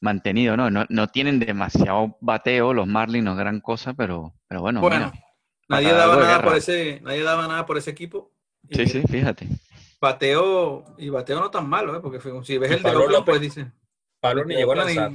mantenido, 0.00 0.56
¿no? 0.56 0.68
¿no? 0.70 1.06
tienen 1.08 1.38
demasiado 1.38 2.16
bateo 2.20 2.74
los 2.74 2.88
Marlins, 2.88 3.24
no 3.24 3.36
gran 3.36 3.60
cosa, 3.60 3.94
pero, 3.94 4.34
pero 4.48 4.60
bueno. 4.60 4.80
Bueno, 4.80 5.12
nadie, 5.68 5.92
daba 5.92 6.16
nada 6.16 6.42
por 6.42 6.56
ese, 6.56 7.00
nadie 7.04 7.22
daba 7.22 7.46
nada 7.46 7.64
por 7.64 7.78
ese 7.78 7.90
equipo. 7.90 8.32
Sí, 8.72 8.86
sí, 8.86 9.02
fíjate. 9.08 9.46
Bateo, 10.00 10.84
y 10.98 11.10
bateo 11.10 11.38
no 11.38 11.50
tan 11.50 11.68
malo, 11.68 11.96
¿eh? 11.96 12.00
porque 12.00 12.18
si 12.42 12.58
ves 12.58 12.72
el 12.72 12.82
de 12.82 12.90
Pablo 12.90 13.08
López, 13.08 13.40
dice 13.40 13.70
Pablo 14.24 14.46
ni 14.46 14.54
llegó 14.54 14.72
a 14.72 14.76
lanzar. 14.76 15.12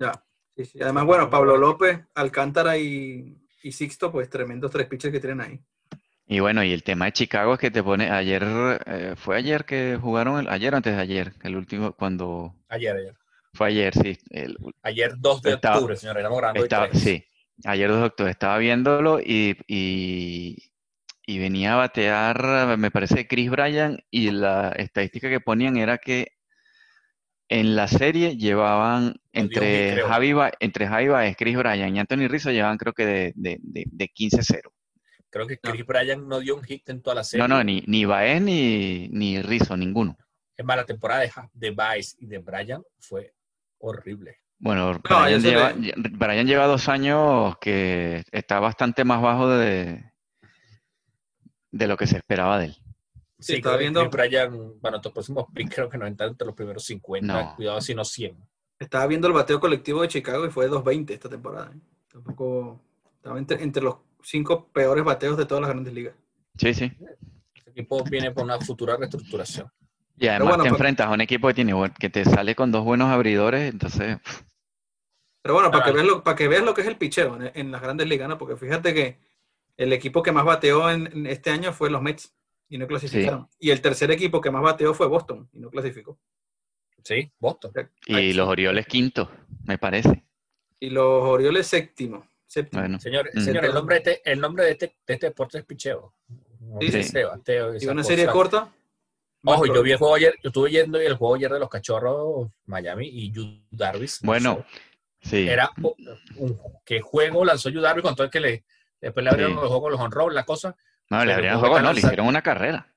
Ya. 0.00 0.24
Sí, 0.56 0.64
sí. 0.64 0.82
Además, 0.82 1.04
bueno, 1.04 1.30
Pablo 1.30 1.56
López, 1.56 2.00
Alcántara 2.12 2.76
y, 2.76 3.38
Sixto, 3.70 4.10
pues 4.10 4.28
tremendos 4.28 4.72
tres 4.72 4.88
pitchers 4.88 5.12
que 5.12 5.20
tienen 5.20 5.40
ahí. 5.40 5.60
Y 6.26 6.40
bueno, 6.40 6.64
y 6.64 6.72
el 6.72 6.82
tema 6.82 7.04
de 7.04 7.12
Chicago 7.12 7.54
es 7.54 7.60
que 7.60 7.70
te 7.70 7.84
pone, 7.84 8.10
ayer, 8.10 8.42
eh, 8.86 9.14
fue 9.16 9.36
ayer 9.36 9.64
que 9.64 9.96
jugaron, 10.00 10.40
el, 10.40 10.48
ayer 10.48 10.74
o 10.74 10.76
antes 10.76 10.96
de 10.96 11.00
ayer, 11.00 11.34
el 11.44 11.54
último, 11.54 11.92
cuando... 11.92 12.52
Ayer, 12.68 12.96
ayer. 12.96 13.14
Fue 13.54 13.68
ayer, 13.68 13.94
sí. 13.94 14.18
ayer 14.82 15.12
2 15.18 15.42
de 15.42 15.54
octubre, 15.54 15.94
señor, 15.94 16.18
éramos 16.18 16.38
grabando 16.38 16.64
estaba, 16.64 16.92
Sí, 16.92 17.24
ayer 17.64 17.88
2 17.88 18.00
de 18.00 18.06
octubre, 18.06 18.30
estaba 18.32 18.58
viéndolo 18.58 19.20
y, 19.20 19.56
y, 19.68 20.56
y, 21.26 21.38
venía 21.38 21.74
a 21.74 21.76
batear, 21.76 22.76
me 22.76 22.90
parece, 22.90 23.28
Chris 23.28 23.50
Bryan, 23.50 24.02
y 24.10 24.32
la 24.32 24.70
estadística 24.70 25.28
que 25.28 25.38
ponían 25.38 25.76
era 25.76 25.98
que 25.98 26.32
en 27.52 27.76
la 27.76 27.86
serie 27.86 28.38
llevaban 28.38 29.14
entre 29.30 30.02
Javi, 30.02 30.34
entre 30.58 30.88
Javi 30.88 31.08
Baez, 31.08 31.36
Chris 31.36 31.54
Bryan 31.54 31.94
y 31.94 31.98
Anthony 31.98 32.26
Rizzo 32.26 32.50
llevaban 32.50 32.78
creo 32.78 32.94
que 32.94 33.04
de, 33.04 33.32
de, 33.36 33.58
de, 33.60 34.10
15-0. 34.10 34.70
Creo 35.28 35.46
que 35.46 35.58
Chris 35.58 35.84
Bryan 35.84 36.26
no 36.26 36.40
dio 36.40 36.56
un 36.56 36.62
hit 36.62 36.88
en 36.88 37.02
toda 37.02 37.16
la 37.16 37.24
serie. 37.24 37.46
No, 37.46 37.54
no, 37.54 37.62
ni, 37.62 37.82
ni 37.86 38.06
Baez 38.06 38.40
ni, 38.40 39.08
ni 39.08 39.42
Rizzo, 39.42 39.76
ninguno. 39.76 40.16
Es 40.56 40.64
más, 40.64 40.78
la 40.78 40.86
temporada 40.86 41.20
de, 41.20 41.30
de 41.52 41.70
Baez 41.72 42.16
y 42.18 42.26
de 42.26 42.38
Bryan 42.38 42.82
fue 42.98 43.34
horrible. 43.80 44.38
Bueno, 44.58 44.98
Bryan, 45.00 45.42
lleva, 45.42 45.74
lleva, 45.74 46.66
dos 46.66 46.88
años 46.88 47.56
que 47.60 48.24
está 48.32 48.60
bastante 48.60 49.04
más 49.04 49.20
bajo 49.20 49.50
de, 49.50 50.10
de 51.70 51.86
lo 51.86 51.98
que 51.98 52.06
se 52.06 52.16
esperaba 52.16 52.58
de 52.58 52.66
él. 52.66 52.81
Sí, 53.42 53.54
estaba 53.56 53.76
viendo. 53.76 54.08
Brian, 54.08 54.80
bueno, 54.80 55.00
tu 55.00 55.12
próximo 55.12 55.48
pick 55.54 55.74
creo 55.74 55.88
que 55.88 55.98
no 55.98 56.06
entra 56.06 56.26
entre 56.26 56.46
los 56.46 56.54
primeros 56.54 56.84
50, 56.84 57.54
cuidado 57.56 57.80
si 57.80 57.94
no 57.94 58.04
100. 58.04 58.36
Estaba 58.78 59.06
viendo 59.06 59.26
el 59.26 59.32
bateo 59.32 59.60
colectivo 59.60 60.02
de 60.02 60.08
Chicago 60.08 60.46
y 60.46 60.50
fue 60.50 60.64
de 60.64 60.70
220 60.70 61.14
esta 61.14 61.28
temporada. 61.28 61.72
¿eh? 61.74 61.78
Tampoco. 62.10 62.80
Estaba 63.16 63.38
entre, 63.38 63.82
los 63.82 63.96
cinco 64.22 64.68
peores 64.72 65.04
bateos 65.04 65.36
de 65.36 65.46
todas 65.46 65.62
las 65.62 65.70
grandes 65.70 65.94
ligas. 65.94 66.14
Sí, 66.56 66.74
sí. 66.74 66.92
Este 67.54 67.70
equipo 67.70 68.02
viene 68.04 68.32
por 68.32 68.44
una 68.44 68.58
futura 68.60 68.96
reestructuración. 68.96 69.70
Y 70.18 70.26
además 70.26 70.62
te 70.62 70.68
enfrentas 70.68 71.06
a 71.06 71.10
un 71.10 71.20
equipo 71.20 71.48
que 71.48 71.54
tiene 71.54 71.74
que 71.98 72.10
te 72.10 72.24
sale 72.24 72.54
con 72.54 72.70
dos 72.70 72.84
buenos 72.84 73.08
abridores, 73.08 73.72
entonces. 73.72 74.18
Pero 75.42 75.54
bueno, 75.54 75.70
para 75.70 75.84
que, 75.84 75.92
veas 75.92 76.06
lo, 76.06 76.22
para 76.22 76.36
que 76.36 76.48
veas 76.48 76.62
lo 76.62 76.74
que 76.74 76.82
es 76.82 76.86
el 76.86 76.96
picheo 76.96 77.38
en, 77.54 77.72
las 77.72 77.82
grandes 77.82 78.08
ligas, 78.08 78.28
¿no? 78.28 78.38
Porque 78.38 78.56
fíjate 78.56 78.94
que 78.94 79.18
el 79.76 79.92
equipo 79.92 80.22
que 80.22 80.32
más 80.32 80.44
bateó 80.44 80.90
en 80.90 81.26
este 81.26 81.50
año 81.50 81.72
fue 81.72 81.90
los 81.90 82.02
Mets 82.02 82.32
y 82.72 82.78
no 82.78 82.86
clasificaron. 82.86 83.48
Y 83.58 83.70
el 83.70 83.82
tercer 83.82 84.10
equipo 84.10 84.40
que 84.40 84.50
más 84.50 84.62
bateó 84.62 84.94
fue 84.94 85.06
Boston 85.06 85.46
y 85.52 85.60
no 85.60 85.68
clasificó. 85.68 86.18
Sí, 87.04 87.30
Boston. 87.38 87.70
Y 88.06 88.32
los 88.32 88.48
Orioles 88.48 88.86
quinto, 88.86 89.30
me 89.66 89.76
parece. 89.76 90.24
Y 90.80 90.88
los 90.88 91.22
Orioles 91.22 91.66
séptimo. 91.66 92.26
Bueno. 92.72 92.98
Señor, 92.98 93.28
mm. 93.34 93.40
señor 93.40 93.64
el, 93.66 93.74
nombre 93.74 93.96
de 93.96 93.98
este, 93.98 94.32
el 94.32 94.40
nombre 94.40 94.64
de 94.64 94.70
este, 94.70 94.86
de 95.06 95.14
este 95.14 95.26
deporte 95.26 95.58
es 95.58 95.64
picheo. 95.66 96.14
Sí, 96.80 97.02
sí. 97.02 97.18
y 97.80 97.86
una 97.86 98.04
serie 98.04 98.26
corta. 98.26 98.72
Ojo, 99.44 99.66
yo 99.66 99.82
vi 99.82 99.92
el 99.92 99.98
juego 99.98 100.14
ayer, 100.14 100.34
yo 100.42 100.48
estuve 100.48 100.70
yendo 100.70 100.98
el 100.98 101.14
juego 101.14 101.34
ayer 101.34 101.52
de 101.52 101.58
los 101.58 101.68
cachorros 101.68 102.48
Miami 102.64 103.06
y 103.06 103.32
Yu 103.32 103.60
Darvis. 103.70 104.20
Bueno, 104.22 104.64
sí. 105.20 105.46
Era 105.46 105.70
un, 106.36 106.58
que 106.86 107.02
juego 107.02 107.44
lanzó 107.44 107.68
Yu 107.68 107.82
Darvis 107.82 108.02
con 108.02 108.14
todo 108.14 108.24
el 108.24 108.30
que 108.30 108.40
le 108.40 108.64
después 108.98 109.24
le 109.24 109.30
abrieron 109.30 109.56
los 109.56 109.66
juegos 109.66 109.82
con 109.82 110.10
los 110.10 110.26
on 110.26 110.34
la 110.34 110.44
cosa. 110.44 110.74
No, 111.10 111.24
le 111.24 111.34
abrieron 111.34 111.60
juego, 111.60 111.80
no, 111.80 111.92
le 111.92 112.00
hicieron 112.00 112.26
una 112.26 112.42
carrera. 112.42 112.92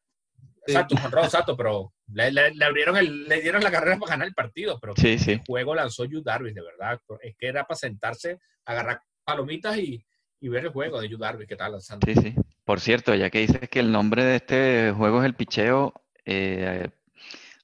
Exacto, 0.67 0.95
con 0.95 1.23
exacto, 1.23 1.55
pero 1.57 1.93
le, 2.07 2.65
abrieron 2.65 2.97
el, 2.97 3.25
le 3.25 3.41
dieron 3.41 3.63
la 3.63 3.71
carrera 3.71 3.97
para 3.97 4.11
ganar 4.11 4.27
el 4.27 4.33
partido, 4.33 4.79
pero 4.79 4.93
sí, 4.95 5.19
sí. 5.19 5.33
el 5.33 5.41
juego 5.45 5.75
lanzó 5.75 6.05
Yu 6.05 6.21
Darvish, 6.21 6.53
de 6.53 6.61
verdad. 6.61 6.99
Es 7.21 7.35
que 7.37 7.47
era 7.47 7.65
para 7.65 7.77
sentarse, 7.77 8.39
agarrar 8.65 9.01
palomitas 9.23 9.77
y, 9.77 10.03
ver 10.41 10.65
el 10.65 10.71
juego 10.71 11.01
de 11.01 11.09
Yu 11.09 11.17
Darvish 11.17 11.47
que 11.47 11.55
tal 11.55 11.73
lanzando. 11.73 12.05
Sí, 12.05 12.15
sí. 12.15 12.35
Por 12.63 12.79
cierto, 12.79 13.13
ya 13.15 13.29
que 13.29 13.39
dices 13.39 13.69
que 13.69 13.79
el 13.79 13.91
nombre 13.91 14.23
de 14.23 14.35
este 14.37 14.93
juego 14.95 15.19
es 15.19 15.25
el 15.25 15.35
picheo, 15.35 15.93
eh, 16.23 16.89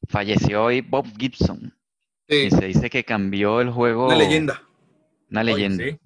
falleció 0.08 0.66
hoy 0.66 0.82
Bob 0.82 1.08
Gibson. 1.18 1.76
Sí. 2.28 2.36
Y 2.36 2.52
se 2.52 2.66
dice 2.66 2.90
que 2.90 3.04
cambió 3.04 3.62
el 3.62 3.72
juego. 3.72 4.08
Una 4.08 4.16
leyenda. 4.16 4.62
Una 5.30 5.44
leyenda. 5.44 5.84
sí. 5.84 6.00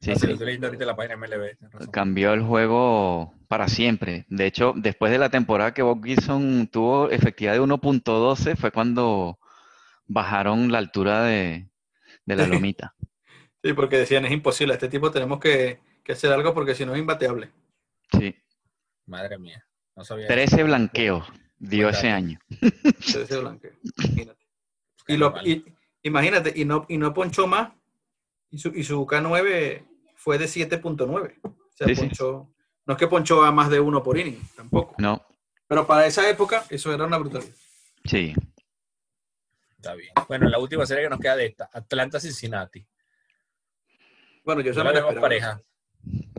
Sí, 0.00 0.14
sí. 0.14 0.26
la 0.28 0.96
página 0.96 1.16
MLB. 1.16 1.90
Cambió 1.90 2.32
el 2.32 2.42
juego 2.42 3.34
para 3.48 3.66
siempre. 3.66 4.26
De 4.28 4.46
hecho, 4.46 4.72
después 4.76 5.10
de 5.10 5.18
la 5.18 5.30
temporada 5.30 5.74
que 5.74 5.82
Bob 5.82 6.04
Gibson 6.04 6.68
tuvo 6.68 7.10
efectividad 7.10 7.54
de 7.54 7.60
1.12, 7.60 8.56
fue 8.56 8.70
cuando 8.70 9.38
bajaron 10.06 10.70
la 10.70 10.78
altura 10.78 11.24
de, 11.24 11.68
la 12.26 12.46
lomita. 12.46 12.94
Sí, 13.62 13.72
porque 13.72 13.98
decían, 13.98 14.24
es 14.24 14.32
imposible, 14.32 14.74
este 14.74 14.88
tipo 14.88 15.10
tenemos 15.10 15.40
que, 15.40 15.80
hacer 16.08 16.32
algo 16.32 16.54
porque 16.54 16.74
si 16.74 16.86
no 16.86 16.94
es 16.94 17.00
imbateable. 17.00 17.50
Sí. 18.12 18.34
Madre 19.06 19.38
mía. 19.38 19.64
No 19.96 20.04
13 20.04 20.62
blanqueos 20.62 21.26
dio 21.58 21.88
ese 21.88 22.08
año. 22.08 22.38
13 22.50 23.40
blanqueos, 23.40 23.74
imagínate. 23.82 24.46
Y, 25.08 25.16
lo, 25.16 25.34
imagínate, 26.02 26.52
y 26.54 26.64
no, 26.64 26.86
y 26.88 26.98
no 26.98 27.12
ponchó 27.12 27.46
más, 27.46 27.72
y 28.50 28.58
su, 28.58 28.68
y 28.68 28.84
su 28.84 29.04
K9 29.06 29.87
fue 30.18 30.36
de 30.36 30.46
7.9. 30.46 31.38
O 31.42 31.54
sea, 31.74 31.86
no 31.86 32.94
es 32.94 32.98
que 32.98 33.06
ponchó 33.06 33.44
a 33.44 33.52
más 33.52 33.70
de 33.70 33.78
uno 33.78 34.02
por 34.02 34.18
inning, 34.18 34.40
tampoco. 34.56 34.94
No. 34.98 35.24
Pero 35.68 35.86
para 35.86 36.06
esa 36.06 36.28
época, 36.28 36.64
eso 36.70 36.92
era 36.92 37.04
una 37.04 37.18
brutalidad. 37.18 37.54
Sí. 38.04 38.34
Está 39.76 39.94
bien. 39.94 40.12
Bueno, 40.26 40.48
la 40.48 40.58
última 40.58 40.84
serie 40.86 41.04
que 41.04 41.10
nos 41.10 41.20
queda 41.20 41.36
de 41.36 41.46
esta, 41.46 41.70
Atlanta-Cincinnati. 41.72 42.84
Bueno, 44.44 44.60
yo 44.62 44.74
solo 44.74 44.92
no 44.92 45.20
pareja. 45.20 45.62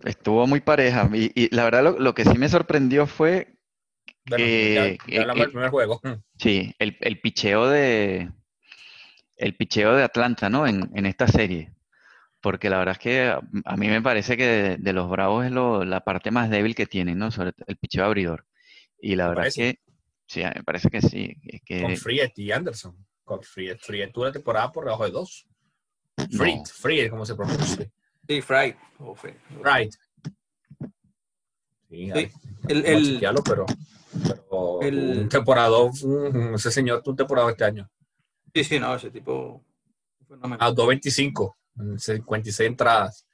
Estuvo 0.03 0.45
muy 0.45 0.59
pareja. 0.59 1.09
Y, 1.13 1.55
la 1.55 1.63
verdad, 1.63 1.95
lo, 1.97 2.13
que 2.13 2.25
sí 2.25 2.37
me 2.37 2.49
sorprendió 2.49 3.07
fue 3.07 3.55
que. 4.25 4.97
Ya, 5.07 5.21
hablamos 5.21 5.43
del 5.43 5.51
primer 5.51 5.69
juego. 5.69 6.01
Sí, 6.37 6.75
el, 6.79 6.97
el 6.99 7.21
picheo 7.21 7.67
de. 7.67 8.29
El 9.37 9.55
picheo 9.55 9.95
de 9.95 10.03
Atlanta, 10.03 10.49
¿no? 10.49 10.67
En, 10.67 10.89
en 10.95 11.05
esta 11.05 11.27
serie 11.27 11.71
porque 12.41 12.69
la 12.69 12.77
verdad 12.77 12.93
es 12.93 12.99
que 12.99 13.35
a 13.65 13.77
mí 13.77 13.87
me 13.87 14.01
parece 14.01 14.37
que 14.37 14.77
de, 14.79 14.93
los 14.93 15.09
Bravos 15.09 15.45
es 15.45 15.51
la 15.51 16.03
parte 16.03 16.31
más 16.31 16.49
débil 16.49 16.75
que 16.75 16.85
tienen, 16.85 17.17
¿no? 17.17 17.31
Sobre 17.31 17.53
el 17.67 17.77
picheo 17.77 18.05
abridor. 18.05 18.45
Y 19.01 19.15
la 19.15 19.27
verdad 19.29 19.47
es 19.47 19.55
que, 19.55 19.79
sí, 20.25 20.41
me 20.43 20.63
parece 20.63 20.89
que 20.89 21.01
sí. 21.01 21.35
que... 21.65 21.81
Con 21.81 21.97
Friet 21.97 22.37
y 22.37 22.51
Anderson. 22.51 22.95
Con 23.23 23.43
Friet. 23.43 23.79
Friet 23.79 24.11
tuvo 24.11 24.25
la 24.25 24.31
temporada 24.31 24.71
por 24.71 24.85
debajo 24.85 25.05
de 25.05 25.11
dos. 25.11 25.47
Friet, 26.31 26.67
Friet, 26.67 27.09
como 27.09 27.25
se 27.25 27.35
pronuncia. 27.35 27.89
Sí, 28.27 28.41
Fried. 28.41 28.75
Fried. 29.61 29.89
Sí, 31.89 32.11
sí. 32.13 32.31
El, 32.67 32.85
el, 32.85 33.19
pero, 33.43 33.65
pero 34.27 34.81
el, 34.81 35.19
un 35.21 35.29
temporada, 35.29 35.77
ese 36.53 36.71
señor 36.71 37.01
tuvo 37.01 37.13
un 37.13 37.17
temporada 37.17 37.49
este 37.49 37.63
año. 37.63 37.89
Sí, 38.53 38.63
sí, 38.63 38.79
no, 38.79 38.95
ese 38.95 39.09
tipo. 39.09 39.63
A 40.59 40.71
2.25. 40.71 41.55
56 41.97 42.69
entradas. 42.69 43.25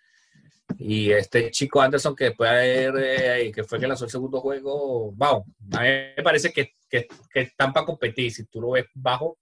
Y 0.79 1.11
este 1.11 1.51
chico 1.51 1.81
Anderson, 1.81 2.15
que 2.15 2.25
después 2.25 2.49
eh, 2.53 3.51
que 3.53 3.63
fue 3.63 3.79
que 3.79 3.87
lanzó 3.87 4.05
el 4.05 4.11
segundo 4.11 4.41
juego, 4.41 5.11
vamos, 5.13 5.43
a 5.71 5.81
mí 5.81 5.87
me 6.17 6.23
parece 6.23 6.51
que, 6.51 6.73
que, 6.89 7.07
que, 7.31 7.41
están 7.41 7.71
para 7.71 7.85
competir. 7.85 8.31
Si 8.31 8.45
tú 8.45 8.61
lo 8.61 8.71
ves 8.71 8.85
bajo, 8.93 9.37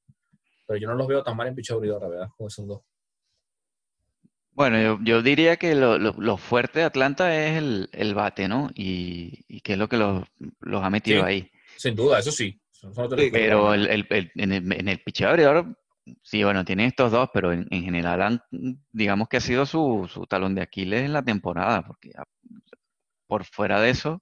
pero 0.68 0.80
yo 0.80 0.88
no 0.88 0.96
los 0.96 1.08
veo 1.08 1.24
tan 1.24 1.38
mal 1.38 1.48
en 1.48 1.56
picho 1.56 1.76
abridor, 1.76 2.10
verdad, 2.10 2.28
como 2.38 2.50
esos 2.50 2.68
dos. 2.68 2.82
Bueno, 4.52 4.80
yo, 4.80 5.00
yo 5.04 5.22
diría 5.24 5.58
que 5.58 5.74
lo, 5.74 5.98
lo, 5.98 6.38
fuerte 6.38 6.80
de 6.80 6.86
Atlanta 6.86 7.36
es 7.36 7.58
el, 7.58 7.90
el 7.92 8.14
bate, 8.14 8.48
¿no? 8.48 8.70
Y, 8.76 9.46
y 9.48 9.62
que 9.62 9.74
es 9.74 9.80
lo 9.80 9.90
que 9.90 9.98
los, 9.98 10.26
los 10.60 10.84
ha 10.84 10.92
metido 10.92 11.26
ahí. 11.26 11.50
Sin 11.78 11.96
duda, 11.96 12.20
eso 12.20 12.32
sí. 12.32 12.62
pero 13.32 13.74
el, 13.74 13.88
el, 13.88 14.32
en 14.36 14.52
el, 14.52 14.72
en 14.72 14.88
el 14.88 15.00
picheo 15.02 15.30
abridor 15.30 15.76
Sí, 16.22 16.44
bueno, 16.44 16.66
tienen 16.66 16.88
estos 16.88 17.12
dos, 17.12 17.30
pero 17.34 17.54
en, 17.54 17.68
general 17.70 18.22
han, 18.22 18.44
digamos 18.92 19.30
que 19.30 19.38
ha 19.38 19.42
sido 19.42 19.66
su, 19.66 20.10
su, 20.12 20.26
talón 20.26 20.54
de 20.56 20.62
Aquiles 20.62 21.04
en 21.04 21.14
la 21.14 21.24
temporada, 21.24 21.82
porque 21.84 22.12
por 23.28 23.46
fuera 23.46 23.80
de 23.80 23.90
eso. 23.90 24.22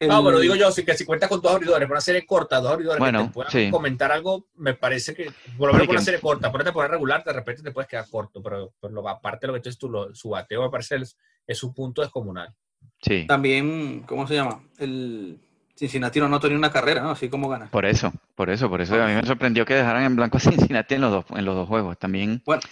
No, 0.00 0.24
pero 0.24 0.40
digo 0.40 0.56
yo, 0.56 0.70
si, 0.72 0.84
que 0.84 0.94
si 0.94 1.04
cuentas 1.04 1.28
con 1.28 1.40
dos 1.40 1.52
abridores, 1.52 1.86
por 1.86 1.94
una 1.94 2.00
serie 2.00 2.26
corta, 2.26 2.60
dos 2.60 2.72
abridores 2.72 2.98
bueno, 2.98 3.20
que 3.20 3.26
te 3.26 3.32
puedan 3.32 3.70
comentar 3.70 4.12
algo, 4.12 4.48
me 4.56 4.74
parece 4.74 5.14
que, 5.14 5.30
por 5.56 5.68
lo 5.68 5.72
menos 5.72 5.86
por 5.86 5.96
una 5.96 6.04
serie 6.04 6.20
corta, 6.20 6.50
por 6.50 6.60
una 6.60 6.64
temporada 6.64 6.92
regular, 6.92 7.24
de 7.24 7.32
repente 7.32 7.62
te 7.62 7.70
puedes 7.70 7.88
quedar 7.88 8.08
corto, 8.10 8.42
pero, 8.42 8.74
lo, 8.90 9.08
aparte 9.08 9.46
de 9.46 9.48
lo 9.48 9.54
que 9.54 9.60
tú 9.60 9.68
dices 9.68 9.78
tú, 9.78 10.10
su 10.12 10.30
bateo 10.30 10.62
me 10.62 10.70
parece 10.70 10.96
es, 10.96 11.16
es 11.46 11.62
un 11.62 11.72
punto 11.72 12.02
descomunal. 12.02 12.52
Sí. 13.00 13.24
También, 13.26 14.02
¿cómo 14.02 14.26
se 14.26 14.34
llama? 14.34 14.62
El 14.78 15.38
Cincinnati 15.76 16.20
no 16.20 16.40
tenía 16.40 16.56
una 16.56 16.70
carrera, 16.70 17.02
¿no? 17.02 17.10
Así 17.10 17.28
como 17.28 17.48
gana. 17.48 17.68
Por 17.70 17.84
eso, 17.84 18.12
por 18.36 18.48
eso, 18.50 18.68
por 18.68 18.80
eso 18.80 19.00
a 19.02 19.06
mí 19.08 19.14
me 19.14 19.26
sorprendió 19.26 19.64
que 19.64 19.74
dejaran 19.74 20.04
en 20.04 20.16
blanco 20.16 20.36
a 20.36 20.40
Cincinnati 20.40 20.94
en 20.94 21.00
los 21.00 21.10
dos, 21.10 21.24
en 21.36 21.44
los 21.44 21.54
dos 21.54 21.68
juegos. 21.68 21.98
También. 21.98 22.42
Bueno, 22.44 22.62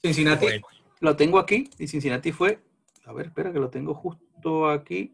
Cincinnati 0.00 0.46
lo 1.00 1.16
tengo 1.16 1.38
aquí 1.38 1.68
y 1.78 1.86
Cincinnati 1.86 2.32
fue, 2.32 2.60
a 3.04 3.12
ver, 3.12 3.26
espera 3.26 3.52
que 3.52 3.58
lo 3.58 3.68
tengo 3.68 3.94
justo 3.94 4.70
aquí. 4.70 5.12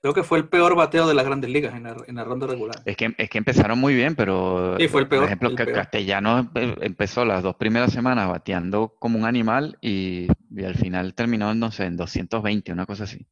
Creo 0.00 0.14
que 0.14 0.24
fue 0.24 0.38
el 0.38 0.48
peor 0.48 0.74
bateo 0.74 1.06
de 1.06 1.14
las 1.14 1.24
grandes 1.24 1.48
ligas 1.48 1.76
en 1.76 2.16
la, 2.16 2.24
ronda 2.24 2.48
regular. 2.48 2.82
Es 2.86 2.96
que, 2.96 3.14
es 3.16 3.30
que 3.30 3.38
empezaron 3.38 3.78
muy 3.78 3.94
bien, 3.94 4.16
pero 4.16 4.76
sí, 4.76 4.88
fue 4.88 5.02
el 5.02 5.06
peor, 5.06 5.20
por 5.20 5.28
ejemplo, 5.28 5.72
Castellano 5.72 6.50
empezó 6.56 7.24
las 7.24 7.44
dos 7.44 7.54
primeras 7.54 7.92
semanas 7.92 8.28
bateando 8.28 8.96
como 8.98 9.16
un 9.16 9.26
animal 9.26 9.78
y, 9.80 10.26
y 10.50 10.64
al 10.64 10.74
final 10.74 11.14
terminó, 11.14 11.54
no 11.54 11.70
sé, 11.70 11.84
en 11.84 11.96
220, 11.96 12.72
una 12.72 12.84
cosa 12.84 13.04
así 13.04 13.28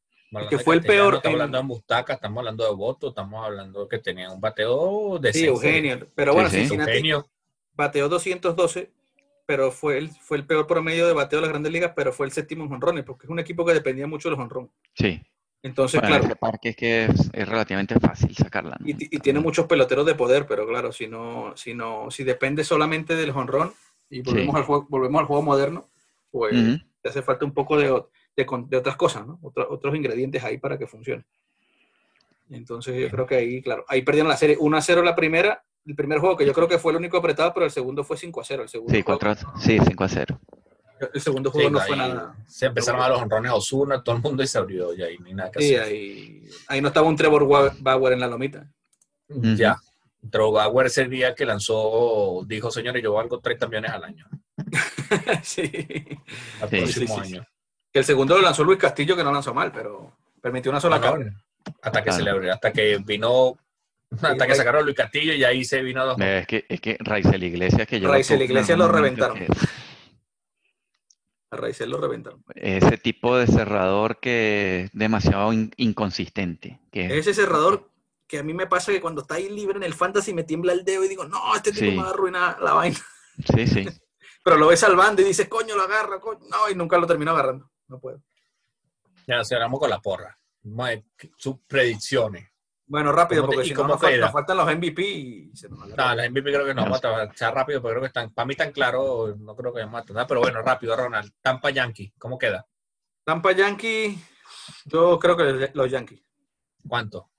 que 0.49 0.59
fue 0.59 0.75
el 0.75 0.81
peor. 0.81 1.15
Estamos 1.15 1.35
hablando 1.35 1.57
de 1.57 1.63
Mustaca, 1.63 2.13
estamos 2.13 2.37
hablando 2.39 2.65
de 2.65 2.75
Voto, 2.75 3.09
estamos 3.09 3.45
hablando 3.45 3.87
que 3.87 3.99
tenía 3.99 4.31
un 4.31 4.39
bateo 4.39 5.19
de 5.19 5.33
Sí, 5.33 5.45
Eugenio. 5.45 6.07
Pero 6.15 6.33
bueno, 6.33 6.49
sí, 6.49 6.67
Eugenio. 6.69 7.27
bateó 7.73 8.07
212, 8.07 8.91
pero 9.45 9.71
fue 9.71 9.97
el, 9.97 10.09
fue 10.09 10.37
el 10.37 10.45
peor 10.45 10.67
promedio 10.67 11.07
de 11.07 11.13
bateo 11.13 11.39
de 11.39 11.41
las 11.41 11.49
grandes 11.49 11.71
ligas, 11.71 11.91
pero 11.95 12.13
fue 12.13 12.25
el 12.25 12.31
séptimo 12.31 12.63
en 12.65 12.71
honrones, 12.71 13.03
porque 13.03 13.25
es 13.25 13.29
un 13.29 13.39
equipo 13.39 13.65
que 13.65 13.73
dependía 13.73 14.07
mucho 14.07 14.29
de 14.29 14.35
los 14.35 14.43
honrones. 14.43 14.71
Sí. 14.93 15.21
Entonces, 15.63 16.01
claro. 16.01 16.23
Ese 16.23 16.35
parque 16.35 16.69
es 16.69 16.75
que 16.75 17.05
es, 17.05 17.47
relativamente 17.47 17.99
fácil 17.99 18.35
sacarla. 18.35 18.77
Y, 18.83 19.19
tiene 19.19 19.39
muchos 19.39 19.67
peloteros 19.67 20.05
de 20.05 20.15
poder, 20.15 20.47
pero 20.47 20.65
claro, 20.65 20.91
si 20.91 21.07
no, 21.07 21.53
si 21.55 21.75
no, 21.75 22.09
si 22.09 22.23
depende 22.23 22.63
solamente 22.63 23.15
del 23.15 23.29
honrón 23.29 23.73
y 24.09 24.21
volvemos 24.21 24.55
al 24.55 24.63
juego, 24.63 24.87
volvemos 24.89 25.19
al 25.19 25.27
juego 25.27 25.43
moderno, 25.43 25.87
pues 26.31 26.81
te 27.01 27.09
hace 27.09 27.21
falta 27.21 27.45
un 27.45 27.53
poco 27.53 27.77
de 27.77 28.03
de, 28.35 28.77
otras 28.77 28.95
cosas, 28.95 29.25
¿no? 29.25 29.39
otros 29.41 29.95
ingredientes 29.95 30.43
ahí 30.43 30.57
para 30.57 30.77
que 30.77 30.87
funcione. 30.87 31.25
Entonces 32.49 32.99
yo 32.99 33.09
creo 33.09 33.25
que 33.25 33.35
ahí, 33.35 33.61
claro, 33.61 33.85
ahí 33.87 34.01
perdieron 34.01 34.29
la 34.29 34.37
serie 34.37 34.57
1 34.59 34.77
a 34.77 34.81
0 34.81 35.03
la 35.03 35.15
primera, 35.15 35.63
el 35.85 35.95
primer 35.95 36.19
juego 36.19 36.35
que 36.35 36.45
yo 36.45 36.53
creo 36.53 36.67
que 36.67 36.77
fue 36.77 36.91
el 36.91 36.97
único 36.97 37.17
apretado, 37.17 37.53
pero 37.53 37.65
el 37.65 37.71
segundo 37.71 38.03
fue 38.03 38.17
5 38.17 38.41
a 38.41 38.43
0. 38.43 38.63
El 38.63 38.69
segundo 38.69 38.93
sí, 38.93 39.03
4, 39.03 39.35
sí, 39.59 39.79
5 39.79 40.03
a 40.03 40.09
0. 40.09 40.39
El 41.13 41.21
segundo 41.21 41.49
juego 41.49 41.69
no 41.69 41.79
fue 41.79 41.95
nada. 41.95 42.35
Se 42.47 42.67
empezaron 42.67 43.01
a 43.01 43.09
los 43.09 43.21
honrones 43.21 43.51
Osuna, 43.51 44.03
todo 44.03 44.17
el 44.17 44.21
mundo 44.21 44.43
y 44.43 44.47
se 44.47 44.57
abrió 44.57 44.93
y 44.93 45.01
ahí 45.01 45.17
ni 45.19 45.33
nada 45.33 45.49
que 45.49 45.61
sí, 45.61 45.75
Ahí, 45.75 46.43
ahí 46.67 46.81
no 46.81 46.89
estaba 46.89 47.07
un 47.07 47.15
Trevor 47.15 47.47
Bauer 47.79 48.13
en 48.13 48.19
la 48.19 48.27
lomita. 48.27 48.67
Ya. 49.27 49.77
Trevor 50.29 50.53
Bauer 50.53 50.87
ese 50.87 51.05
día 51.07 51.33
que 51.33 51.45
lanzó, 51.45 52.43
dijo, 52.45 52.69
señores, 52.69 53.01
yo 53.01 53.13
valgo 53.13 53.39
30 53.39 53.67
millones 53.67 53.91
al 53.91 54.03
año. 54.03 54.27
sí. 55.41 55.71
Al 56.61 56.69
próximo 56.69 57.19
año. 57.19 57.45
Que 57.91 57.99
el 57.99 58.05
segundo 58.05 58.35
lo 58.35 58.41
lanzó 58.41 58.63
Luis 58.63 58.79
Castillo, 58.79 59.15
que 59.17 59.23
no 59.23 59.33
lanzó 59.33 59.53
mal, 59.53 59.71
pero 59.71 60.13
permitió 60.41 60.71
una 60.71 60.79
sola 60.79 60.99
ah, 61.03 61.17
Hasta 61.81 62.03
que 62.03 62.11
se 62.11 62.23
le 62.23 62.51
hasta 62.51 62.71
que 62.71 62.97
vino, 63.03 63.57
hasta 64.21 64.47
que 64.47 64.55
sacaron 64.55 64.85
Luis 64.85 64.95
Castillo 64.95 65.33
y 65.33 65.43
ahí 65.43 65.65
se 65.65 65.81
vino 65.81 66.05
dos. 66.05 66.19
Es 66.19 66.47
que, 66.47 66.65
es 66.69 66.79
que 66.79 66.97
Raizel 66.99 67.43
Iglesias 67.43 67.87
que 67.87 67.99
yo. 67.99 68.09
Raizel 68.09 68.41
Iglesias 68.41 68.77
lo 68.77 68.87
reventaron. 68.87 69.37
A 71.51 71.57
Raizel 71.57 71.89
lo 71.89 71.99
reventaron. 71.99 72.43
Ese 72.55 72.97
tipo 72.97 73.35
de 73.35 73.45
cerrador 73.45 74.21
que 74.21 74.83
es 74.85 74.91
demasiado 74.93 75.51
inconsistente. 75.51 76.79
Que... 76.93 77.17
Ese 77.17 77.33
cerrador 77.33 77.89
que 78.25 78.39
a 78.39 78.43
mí 78.43 78.53
me 78.53 78.67
pasa 78.67 78.93
que 78.93 79.01
cuando 79.01 79.23
está 79.23 79.35
ahí 79.35 79.49
libre 79.49 79.75
en 79.75 79.83
el 79.83 79.93
fantasy 79.93 80.33
me 80.33 80.45
tiembla 80.45 80.71
el 80.71 80.85
dedo 80.85 81.03
y 81.03 81.09
digo, 81.09 81.25
no, 81.25 81.53
este 81.53 81.73
tipo 81.73 81.91
me 81.91 81.97
va 81.97 82.07
a 82.07 82.11
arruinar 82.11 82.61
la 82.61 82.71
vaina. 82.71 82.99
Sí, 83.53 83.67
sí. 83.67 83.85
Pero 84.43 84.57
lo 84.57 84.67
ves 84.67 84.79
salvando 84.79 85.21
y 85.21 85.25
dices, 85.25 85.49
coño, 85.49 85.75
lo 85.75 85.83
agarra, 85.83 86.21
coño. 86.21 86.39
No, 86.49 86.69
y 86.69 86.73
nunca 86.73 86.97
lo 86.97 87.05
terminó 87.05 87.31
agarrando 87.31 87.69
no 87.91 87.99
puedo. 87.99 88.21
Ya, 89.27 89.43
cerramos 89.43 89.79
con 89.79 89.89
la 89.89 89.99
porra. 89.99 90.35
Sus 91.37 91.59
predicciones. 91.67 92.49
Bueno, 92.87 93.11
rápido, 93.13 93.45
porque 93.45 93.63
si 93.63 93.73
no 93.73 93.87
nos, 93.87 94.01
faltan 94.31 94.57
los 94.57 94.75
MVP 94.75 95.01
y 95.01 95.55
se 95.55 95.69
nos 95.69 95.87
No, 95.87 96.15
los 96.15 96.29
MVP 96.29 96.51
creo 96.51 96.65
que 96.65 96.73
no 96.73 96.85
mata. 96.87 97.31
Sea 97.33 97.51
rápido, 97.51 97.81
pero 97.81 97.93
creo 97.93 98.01
que 98.01 98.07
están, 98.07 98.33
para 98.33 98.45
mí 98.45 98.55
tan 98.55 98.71
claro, 98.73 99.33
no 99.37 99.55
creo 99.55 99.73
que 99.73 99.85
matan. 99.85 100.25
Pero 100.27 100.41
bueno, 100.41 100.61
rápido, 100.61 100.95
Ronald. 100.97 101.31
Tampa 101.41 101.69
Yankee, 101.69 102.13
¿cómo 102.17 102.37
queda? 102.37 102.67
Tampa 103.23 103.53
Yankee, 103.53 104.19
yo 104.85 105.17
creo 105.19 105.37
que 105.37 105.71
los 105.73 105.89
Yankees. 105.89 106.21
¿Cuánto? 106.85 107.29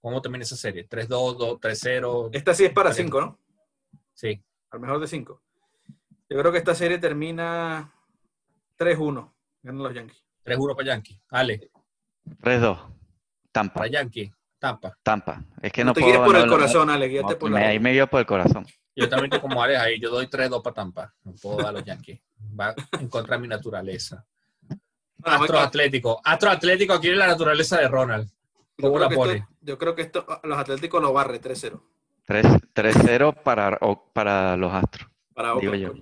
¿Cómo 0.00 0.22
termina 0.22 0.44
esa 0.44 0.56
serie? 0.56 0.88
¿3-2, 0.88 1.60
3-0? 1.60 2.30
Esta 2.32 2.54
sí 2.54 2.64
es 2.64 2.72
para 2.72 2.92
5, 2.92 3.20
¿no? 3.20 3.38
Sí. 4.14 4.42
Al 4.70 4.80
mejor 4.80 4.98
de 4.98 5.08
5. 5.08 5.42
Yo 6.30 6.38
creo 6.38 6.52
que 6.52 6.58
esta 6.58 6.74
serie 6.74 6.98
termina 6.98 7.92
3-1. 8.78 9.30
Ganan 9.62 9.82
los 9.82 9.94
Yankees. 9.94 10.24
3-1 10.44 10.76
para 10.76 10.86
Yankees. 10.88 11.20
Ale. 11.30 11.70
3-2. 12.42 12.78
Tampa. 13.52 13.74
Para 13.74 13.90
Yankees. 13.90 14.32
Tampa. 14.58 14.96
Tampa. 15.02 15.44
Es 15.60 15.72
que 15.72 15.82
no, 15.82 15.90
no 15.90 15.94
te 15.94 16.00
puedo, 16.00 16.24
por 16.24 16.36
el 16.36 16.48
corazón, 16.48 16.90
Ale. 16.90 17.08
Guíate 17.08 17.36
por 17.36 17.50
me, 17.50 17.60
la... 17.60 17.68
Ahí 17.68 17.78
me 17.78 17.92
dio 17.92 18.06
por 18.06 18.20
el 18.20 18.26
corazón. 18.26 18.66
Yo 18.94 19.08
también 19.08 19.24
estoy 19.32 19.40
como 19.40 19.62
Ale 19.62 19.76
ahí. 19.76 20.00
Yo 20.00 20.10
doy 20.10 20.26
3-2 20.26 20.62
para 20.62 20.74
Tampa. 20.74 21.14
No 21.24 21.32
puedo 21.40 21.58
dar 21.58 21.68
a 21.68 21.72
los 21.72 21.84
Yankees. 21.84 22.20
Va 22.58 22.74
en 22.98 23.08
contra 23.08 23.36
de 23.36 23.42
mi 23.42 23.48
naturaleza. 23.48 24.24
Astro 25.24 25.58
Atlético. 25.58 26.20
Astro 26.24 26.50
Atlético 26.50 27.00
quiere 27.00 27.16
la 27.16 27.28
naturaleza 27.28 27.78
de 27.78 27.88
Ronald. 27.88 28.28
¿Cómo 28.80 28.98
la 28.98 29.08
pone? 29.08 29.46
yo 29.60 29.78
creo 29.78 29.94
que 29.94 30.02
esto, 30.02 30.26
los 30.42 30.58
Atléticos 30.58 31.00
lo 31.00 31.12
barre 31.12 31.40
3-0. 31.40 31.80
3-0 32.26 33.42
para, 33.42 33.78
para 34.12 34.56
los 34.56 34.72
Astros. 34.72 35.08
Para 35.34 35.54
digo 35.54 35.74
yo. 35.74 35.92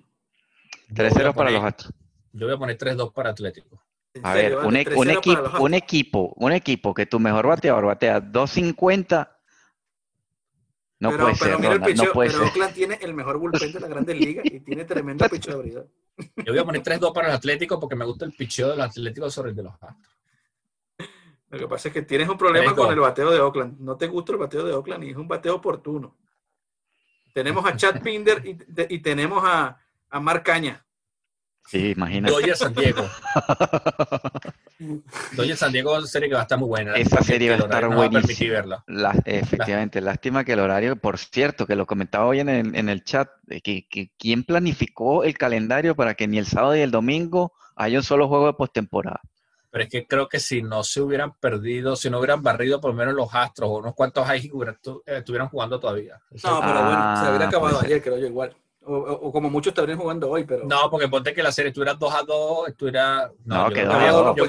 3-0 0.91 1.35
para 1.35 1.51
los 1.51 1.65
Astros. 1.65 1.95
Yo 2.33 2.47
voy 2.47 2.55
a 2.55 2.59
poner 2.59 2.79
3-2 2.79 3.13
para 3.13 3.31
Atlético. 3.31 3.83
A 4.23 4.35
ver, 4.35 4.57
un, 4.57 4.77
e-, 4.77 4.87
un, 4.97 5.11
equipo, 5.11 5.61
un, 5.61 5.75
equipo, 5.75 6.33
un 6.37 6.53
equipo 6.53 6.95
que 6.95 7.07
tu 7.07 7.21
mejor 7.21 7.47
bateador 7.47 7.87
batea 7.87 8.21
250 8.21 9.41
no 11.01 11.17
puede 11.17 11.35
ser. 11.35 11.59
Mira 11.59 11.73
el 11.73 11.81
picheo, 11.81 12.05
no 12.05 12.13
puede 12.13 12.31
pero 12.31 12.45
Oakland 12.45 12.75
tiene 12.75 12.99
el 13.01 13.15
mejor 13.15 13.39
bullpen 13.39 13.73
de 13.73 13.81
la 13.81 13.89
Grandes 13.89 14.21
Ligas 14.21 14.45
y 14.45 14.61
tiene 14.61 14.85
tremendo 14.85 15.27
picheo 15.31 15.55
de 15.55 15.61
habilidad. 15.61 15.87
Yo 16.37 16.53
voy 16.53 16.59
a 16.59 16.65
poner 16.65 16.83
3-2 16.83 17.15
para 17.15 17.29
el 17.29 17.35
Atlético 17.35 17.81
porque 17.81 17.97
me 17.97 18.05
gusta 18.05 18.27
el 18.27 18.33
picheo 18.33 18.71
del 18.71 18.83
Atlético 18.83 19.31
sobre 19.31 19.51
el 19.51 19.57
de 19.57 19.63
los 19.63 19.73
Astros. 19.73 20.19
Lo 21.49 21.59
que 21.59 21.67
pasa 21.67 21.89
es 21.89 21.95
que 21.95 22.03
tienes 22.03 22.29
un 22.29 22.37
problema 22.37 22.77
con 22.77 22.93
el 22.93 23.01
bateo 23.01 23.31
de 23.31 23.41
Oakland. 23.41 23.81
No 23.81 23.97
te 23.97 24.07
gusta 24.07 24.33
el 24.33 24.39
bateo 24.39 24.65
de 24.65 24.73
Oakland 24.75 25.05
y 25.05 25.11
es 25.11 25.17
un 25.17 25.27
bateo 25.27 25.57
oportuno. 25.57 26.17
Tenemos 27.33 27.65
a 27.65 27.75
Chad 27.77 28.03
Pinder 28.05 28.47
y, 28.47 28.59
y 28.95 28.99
tenemos 28.99 29.43
a, 29.45 29.81
a 30.11 30.21
Marc 30.21 30.45
Caña. 30.45 30.85
Sí, 31.67 31.91
imagínate. 31.91 32.33
Dodgers 32.33 32.59
San 32.59 32.75
Diego. 32.75 33.09
Dodgers 35.37 35.59
San 35.59 35.73
Diego 35.73 35.93
es 35.93 35.99
una 35.99 36.07
serie 36.09 36.29
que 36.29 36.35
va 36.35 36.41
a 36.41 36.43
estar 36.43 36.59
muy 36.59 36.69
buena. 36.69 36.95
Esa 36.95 37.23
serie 37.23 37.51
va 37.51 37.57
a 37.57 37.59
estar 37.59 37.89
buenísima. 37.95 38.85
La, 38.89 39.15
efectivamente, 39.25 40.01
lástima 40.01 40.45
que 40.45 40.55
el 40.55 40.61
horario, 40.61 40.97
por 40.97 41.19
cierto, 41.19 41.67
que 41.67 41.77
lo 41.77 41.87
comentaba 41.87 42.27
hoy 42.27 42.41
en 42.41 42.49
el, 42.49 42.75
en 42.75 42.89
el 42.89 43.05
chat, 43.05 43.29
que, 43.63 43.87
que 43.89 44.11
quién 44.19 44.43
planificó 44.45 45.23
el 45.23 45.39
calendario 45.39 45.95
para 45.95 46.15
que 46.15 46.27
ni 46.27 46.39
el 46.39 46.47
sábado 46.47 46.75
ni 46.75 46.81
el 46.81 46.91
domingo 46.91 47.53
haya 47.77 47.99
un 47.99 48.05
solo 48.05 48.29
juego 48.29 48.47
de 48.47 48.55
postemporada. 48.55 49.21
Pero 49.71 49.85
es 49.85 49.91
que 49.91 50.07
creo 50.07 50.29
que 50.29 50.41
si 50.41 50.63
no 50.63 50.83
se 50.83 51.01
hubieran 51.01 51.35
perdido, 51.35 51.95
si 51.95 52.11
no 52.11 52.19
hubieran 52.19 52.43
barrido 52.43 52.81
por 52.81 52.91
lo 52.91 52.97
menos 52.97 53.15
los 53.15 53.33
Astros 53.33 53.71
o 53.71 53.79
unos 53.79 53.95
cuantos 53.95 54.29
ahí 54.29 54.51
eh, 54.51 55.19
estuvieran 55.19 55.49
jugando 55.49 55.79
todavía. 55.79 56.21
No, 56.43 56.61
pero 56.61 56.85
bueno, 56.85 57.17
se 57.17 57.27
habría 57.27 57.47
ah, 57.47 57.49
acabado 57.49 57.81
ayer, 57.81 58.03
creo 58.03 58.19
yo 58.19 58.27
igual. 58.27 58.57
O, 58.83 59.31
como 59.31 59.51
muchos 59.51 59.73
estarían 59.73 59.99
jugando 59.99 60.31
hoy, 60.31 60.45
pero. 60.45 60.65
No, 60.65 60.91
porque 60.91 61.09
ponte 61.09 61.35
que 61.35 61.43
la 61.43 61.53
serie 61.53 61.69
estuviera 61.69 61.95
2 61.95 62.15
a 62.15 62.23
2, 62.23 62.69
estuviera. 62.69 63.31
No, 63.45 63.55
no 63.55 63.61
no, 63.61 63.93
había, 63.93 64.11
no, 64.11 64.37
yo, 64.37 64.47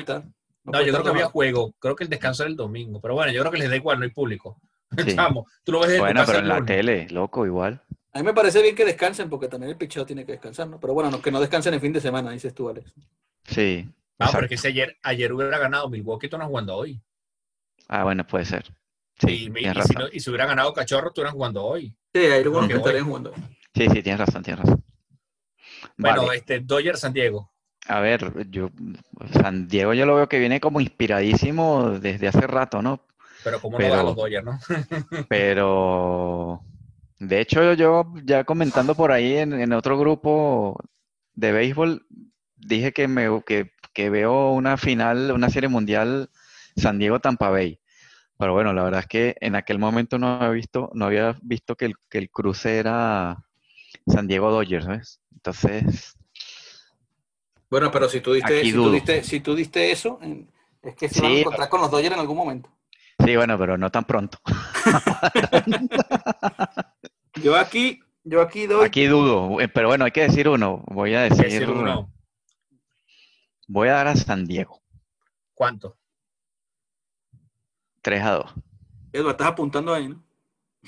no, 0.64 0.82
yo 0.82 0.94
creo 0.94 1.04
que 1.04 1.10
había 1.10 1.26
juego. 1.26 1.74
Creo 1.80 1.96
que 1.96 2.04
el 2.04 2.10
descanso 2.10 2.44
era 2.44 2.50
el 2.50 2.56
domingo. 2.56 3.02
Pero 3.02 3.16
bueno, 3.16 3.32
yo 3.32 3.42
creo 3.42 3.52
que 3.52 3.58
les 3.58 3.70
da 3.70 3.76
igual, 3.76 4.00
no 4.00 4.06
hay 4.06 4.12
público. 4.12 4.60
Sí. 5.06 5.16
tú 5.64 5.72
lo 5.72 5.80
ves 5.80 6.00
bueno, 6.00 6.24
pero 6.26 6.40
en 6.40 6.50
la 6.50 6.66
tele, 6.66 7.08
loco, 7.12 7.46
igual. 7.46 7.82
A 8.14 8.20
mí 8.20 8.26
me 8.26 8.34
parece 8.34 8.62
bien 8.62 8.76
que 8.76 8.84
descansen, 8.84 9.30
porque 9.30 9.48
también 9.48 9.70
el 9.70 9.78
picheo 9.78 10.06
tiene 10.06 10.26
que 10.26 10.34
descansar, 10.34 10.68
¿no? 10.68 10.82
Pero 10.82 10.94
bueno, 10.94 11.22
que 11.22 11.32
no 11.32 11.40
descansen 11.40 11.74
el 11.74 11.80
fin 11.80 11.94
de 11.94 12.02
semana, 12.02 12.32
dices 12.32 12.54
tú, 12.54 12.68
Alex. 12.68 12.94
Sí. 13.46 13.90
Ah, 14.20 14.30
pero 14.34 14.50
que 14.50 14.58
si 14.58 14.68
ayer, 14.68 14.98
ayer 15.02 15.32
hubiera 15.32 15.58
ganado 15.58 15.90
Milwaukee, 15.90 16.28
tú 16.28 16.38
no 16.38 16.46
jugando 16.46 16.76
hoy. 16.76 17.02
Ah, 17.88 18.04
bueno, 18.04 18.28
puede 18.28 18.44
ser. 18.44 18.66
Sí, 19.18 19.50
y, 19.56 19.60
y, 19.60 19.82
si 19.82 19.94
no, 19.94 20.08
y, 20.12 20.20
si 20.20 20.30
hubiera 20.30 20.46
ganado 20.46 20.74
Cachorro, 20.74 21.12
tú 21.12 21.22
eras 21.22 21.34
jugando 21.34 21.64
hoy. 21.64 21.96
Sí, 22.14 22.20
ayer 22.20 22.50
hubo 22.50 22.68
que 22.68 22.74
estarían 22.74 23.06
jugando. 23.06 23.34
Sí, 23.74 23.88
sí, 23.90 24.04
tienes 24.04 24.20
razón, 24.20 24.44
tienes 24.44 24.64
razón. 24.64 24.84
Bueno, 25.98 26.32
este, 26.32 26.60
Dodger 26.60 26.98
San 26.98 27.14
Diego. 27.14 27.52
A 27.88 28.00
ver, 28.00 28.50
yo 28.50 28.70
San 29.32 29.68
Diego 29.68 29.94
yo 29.94 30.06
lo 30.06 30.16
veo 30.16 30.30
que 30.30 30.40
viene 30.40 30.60
como 30.60 30.82
inspiradísimo 30.82 31.92
desde 32.00 32.28
hace 32.28 32.46
rato, 32.48 32.82
¿no? 32.82 33.06
Pero 33.44 33.60
como 33.60 33.80
no 33.80 33.90
da 33.90 34.04
los 34.04 34.16
Dodgers, 34.16 34.46
¿no? 34.46 34.60
pero 35.30 36.62
De 37.18 37.40
hecho, 37.40 37.74
yo 37.74 38.14
ya 38.24 38.44
comentando 38.44 38.96
por 38.96 39.12
ahí 39.12 39.38
en, 39.38 39.74
otro 39.74 39.98
grupo 39.98 40.78
de 41.34 41.52
béisbol, 41.52 42.06
dije 42.56 42.92
que, 42.92 43.08
me, 43.08 43.28
que, 43.46 44.10
veo 44.10 44.52
una 44.52 44.78
final, 44.78 45.32
una 45.32 45.50
serie 45.50 45.70
mundial 45.70 46.30
San 46.76 47.00
Diego-Tampa 47.00 47.50
Bay. 47.50 47.80
Pero 48.38 48.54
bueno, 48.54 48.74
la 48.74 48.84
verdad 48.84 49.02
es 49.02 49.08
que 49.08 49.36
en 49.40 49.56
aquel 49.56 49.80
momento 49.80 50.18
no 50.18 50.36
había 50.36 50.50
visto, 50.50 50.92
no 50.94 51.06
había 51.06 51.36
visto 51.42 51.76
que 51.76 51.86
el, 51.86 51.94
que 52.10 52.18
el 52.20 52.30
cruce 52.30 52.78
era 52.78 53.38
San 54.08 54.28
Diego 54.28 54.52
Dodgers, 54.52 54.88
¿ves? 54.88 55.22
Entonces. 55.32 56.18
Bueno, 57.70 57.92
pero 57.92 58.10
si 58.10 58.22
tú 58.22 58.34
diste, 58.34 58.64
si 58.64 58.74
tú 58.74 58.92
diste, 58.92 59.24
si 59.24 59.40
tú 59.40 59.56
diste 59.56 59.92
eso, 59.92 60.20
es 60.82 60.96
que 60.96 61.10
se 61.10 61.22
van 61.22 61.32
a 61.32 61.36
encontrar 61.36 61.70
con 61.70 61.82
los 61.82 61.92
Dodgers 61.92 62.14
en 62.14 62.20
algún 62.20 62.38
momento. 62.38 62.70
Sí, 63.24 63.36
bueno, 63.36 63.58
pero 63.58 63.78
no 63.78 63.92
tan 63.92 64.06
pronto. 64.06 64.40
yo 67.42 67.56
aquí, 67.56 68.02
yo 68.24 68.42
aquí 68.42 68.68
doy. 68.68 68.86
Aquí 68.86 69.06
dudo, 69.06 69.62
eh, 69.62 69.68
pero 69.68 69.90
bueno, 69.90 70.06
hay 70.06 70.12
que 70.12 70.22
decir 70.22 70.50
uno. 70.50 70.84
Voy 70.88 71.14
a 71.14 71.22
decir, 71.22 71.70
uno. 71.70 72.12
Voy 73.68 73.90
a 73.90 73.94
dar 73.94 74.08
a 74.08 74.16
San 74.16 74.46
Diego. 74.46 74.82
¿Cuánto? 75.54 75.98
3 78.02 78.24
a 78.24 78.32
2. 78.32 78.54
Edward, 79.14 79.32
estás 79.32 79.48
apuntando 79.48 79.94
ahí, 79.94 80.10
¿no? 80.10 80.24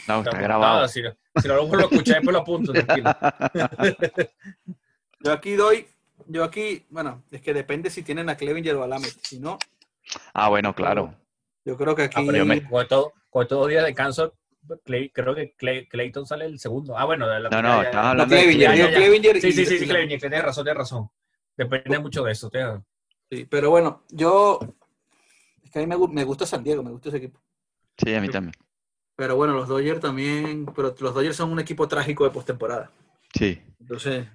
No, 0.07 0.21
está, 0.21 0.39
grabado. 0.39 0.87
Si, 1.41 1.47
no, 1.47 1.55
lo, 1.55 1.67
lo 1.67 1.89
escuché, 1.89 2.13
después 2.13 2.33
lo 2.33 2.39
apunto, 2.39 2.71
tranquilo. 2.71 3.11
yo 5.21 5.31
aquí 5.31 5.53
doy, 5.53 5.87
yo 6.27 6.43
aquí, 6.43 6.85
bueno, 6.89 7.23
es 7.31 7.41
que 7.41 7.53
depende 7.53 7.89
si 7.89 8.03
tienen 8.03 8.29
a 8.29 8.37
Clevinger 8.37 8.75
o 8.75 8.83
a 8.83 8.87
Lamet. 8.87 9.13
Si 9.23 9.39
no. 9.39 9.57
Ah, 10.33 10.49
bueno, 10.49 10.73
claro. 10.75 11.15
Yo 11.65 11.77
creo 11.77 11.95
que 11.95 12.03
aquí. 12.03 12.27
Ah, 12.29 12.69
con, 12.69 12.87
todo, 12.87 13.13
con 13.29 13.47
todos 13.47 13.67
días 13.69 13.85
de 13.85 13.93
cáncer, 13.93 14.33
creo 15.13 15.35
que 15.35 15.55
Clayton 15.89 16.25
sale 16.25 16.45
el 16.45 16.59
segundo. 16.59 16.97
Ah, 16.97 17.05
bueno, 17.05 17.27
de 17.27 17.39
la 17.39 17.49
No, 17.49 17.61
no, 17.61 17.81
estaba 17.81 18.11
hablando 18.11 18.35
de 18.35 18.41
Clevinger. 18.41 19.41
Sí, 19.41 19.51
sí, 19.51 19.65
sí, 19.65 19.79
sí, 19.79 19.87
Clevinger, 19.87 20.19
tienes 20.19 20.43
razón, 20.43 20.63
tienes 20.63 20.77
razón. 20.77 21.09
Depende 21.55 21.99
mucho 21.99 22.23
de 22.23 22.31
eso. 22.31 22.49
Sí, 23.29 23.45
pero 23.45 23.69
bueno, 23.69 24.03
yo. 24.09 24.59
Es 25.63 25.71
que 25.71 25.79
a 25.79 25.85
mí 25.85 25.87
me, 25.87 26.07
me 26.07 26.23
gusta 26.23 26.45
San 26.45 26.63
Diego, 26.63 26.83
me 26.83 26.91
gusta 26.91 27.09
ese 27.09 27.17
equipo. 27.17 27.41
Sí, 27.97 28.13
a 28.13 28.21
mí 28.21 28.29
también. 28.29 28.53
Pero 29.15 29.35
bueno, 29.35 29.53
los 29.53 29.67
Dodgers 29.67 29.99
también. 29.99 30.65
Pero 30.75 30.95
los 30.99 31.13
Dodgers 31.13 31.35
son 31.35 31.51
un 31.51 31.59
equipo 31.59 31.87
trágico 31.87 32.23
de 32.23 32.31
postemporada. 32.31 32.91
Sí. 33.33 33.61
Entonces, 33.79 34.27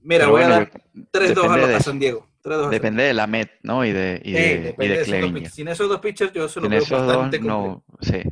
mira, 0.00 0.26
voy 0.26 0.42
a 0.42 0.48
dar 0.48 0.70
3-2 1.12 1.74
a, 1.76 1.80
San 1.80 1.98
Diego. 1.98 2.28
depende 2.70 3.04
de 3.04 3.14
la 3.14 3.26
MET, 3.26 3.50
¿no? 3.62 3.84
Y 3.84 3.92
de, 3.92 4.20
y 4.24 4.32
de, 4.32 4.74
y 4.78 4.88
de, 4.88 5.50
Sin 5.50 5.68
esos 5.68 5.88
dos 5.88 6.00
pitchers, 6.00 6.32
yo 6.32 6.48
se 6.48 6.60
lo 6.60 6.68
veo 6.68 6.80
bastante 6.80 7.38
dos, 7.38 7.46
no, 7.46 7.84
sí. 8.00 8.22